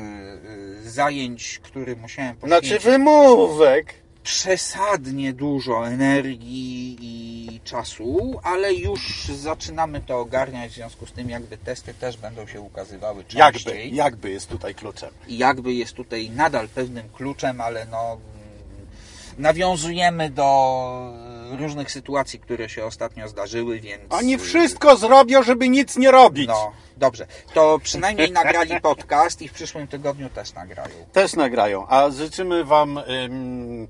y, 0.85 0.89
zajęć, 0.89 1.59
które 1.63 1.95
musiałem 1.95 2.35
Znaczy 2.43 2.61
poświęcić. 2.61 2.85
wymówek. 2.91 3.93
Przesadnie 4.27 5.33
dużo 5.33 5.87
energii 5.87 6.97
i 7.01 7.59
czasu, 7.63 8.39
ale 8.43 8.73
już 8.73 9.25
zaczynamy 9.25 10.01
to 10.01 10.19
ogarniać, 10.19 10.71
w 10.71 10.75
związku 10.75 11.05
z 11.05 11.11
tym 11.11 11.29
jakby 11.29 11.57
testy 11.57 11.93
też 11.93 12.17
będą 12.17 12.47
się 12.47 12.61
ukazywały 12.61 13.23
Jakby, 13.33 13.59
częściej. 13.59 13.95
jakby 13.95 14.29
jest 14.29 14.49
tutaj 14.49 14.75
kluczem. 14.75 15.09
I 15.27 15.37
jakby 15.37 15.73
jest 15.73 15.93
tutaj 15.93 16.29
nadal 16.29 16.67
pewnym 16.69 17.09
kluczem, 17.09 17.61
ale 17.61 17.85
no 17.85 18.17
nawiązujemy 19.37 20.29
do 20.29 21.13
różnych 21.59 21.91
sytuacji, 21.91 22.39
które 22.39 22.69
się 22.69 22.85
ostatnio 22.85 23.27
zdarzyły, 23.27 23.79
więc... 23.79 24.03
Oni 24.09 24.37
wszystko 24.37 24.97
zrobią, 24.97 25.43
żeby 25.43 25.69
nic 25.69 25.97
nie 25.97 26.11
robić. 26.11 26.47
No, 26.47 26.71
dobrze. 26.97 27.27
To 27.53 27.79
przynajmniej 27.83 28.31
nagrali 28.31 28.81
podcast 28.89 29.41
i 29.41 29.47
w 29.47 29.53
przyszłym 29.53 29.87
tygodniu 29.87 30.29
też 30.29 30.53
nagrają. 30.53 30.95
Też 31.13 31.33
nagrają, 31.33 31.87
a 31.87 32.09
życzymy 32.09 32.63
wam 32.63 32.97
ym, 32.97 33.87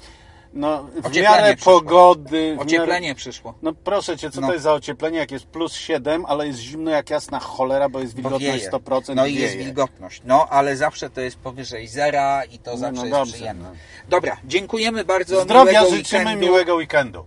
no, 0.57 0.83
w 0.83 0.87
Ocieplenie 1.05 1.21
miarę 1.21 1.55
przyszło. 1.55 1.73
pogody. 1.81 2.55
w 2.55 2.61
Ocieplenie 2.61 3.15
przyszło. 3.15 3.53
No 3.61 3.73
proszę 3.73 4.17
cię, 4.17 4.31
co 4.31 4.41
No. 4.41 4.47
to 4.47 4.53
jest 4.53 4.63
za 4.63 4.73
ocieplenie, 4.73 5.17
jak 5.17 5.31
jest 5.31 5.45
plus 5.45 5.73
7, 5.73 6.25
ale 6.25 6.47
jest 6.47 6.59
zimno 6.59 6.91
jak 6.91 7.09
jasna 7.09 7.39
cholera, 7.39 7.89
bo 7.89 7.99
jest 7.99 8.13
Bo 8.13 8.29
wilgotność 8.29 8.57
wieje. 8.57 8.71
100% 8.71 9.15
No 9.15 9.25
i 9.25 9.33
wieje. 9.33 9.45
jest 9.45 9.57
wilgotność. 9.57 10.21
No, 10.25 10.47
ale 10.49 10.75
zawsze 10.77 11.09
to 11.09 11.21
jest 11.21 11.37
powyżej 11.37 11.87
zera 11.87 12.43
i 12.43 12.59
to 12.59 12.71
No, 12.71 12.77
zawsze 12.77 12.95
no 12.95 13.05
jest 13.05 13.17
dobrze, 13.17 13.33
przyjemne. 13.33 13.69
no. 13.69 13.75
Dobra, 14.09 14.37
dziękujemy 14.45 15.05
bardzo. 15.05 15.41
Zdrowia 15.43 15.71
miłego 15.81 15.95
życzymy, 15.95 16.23
weekendu. 16.23 16.45
miłego 16.45 16.75
weekendu. 16.75 17.25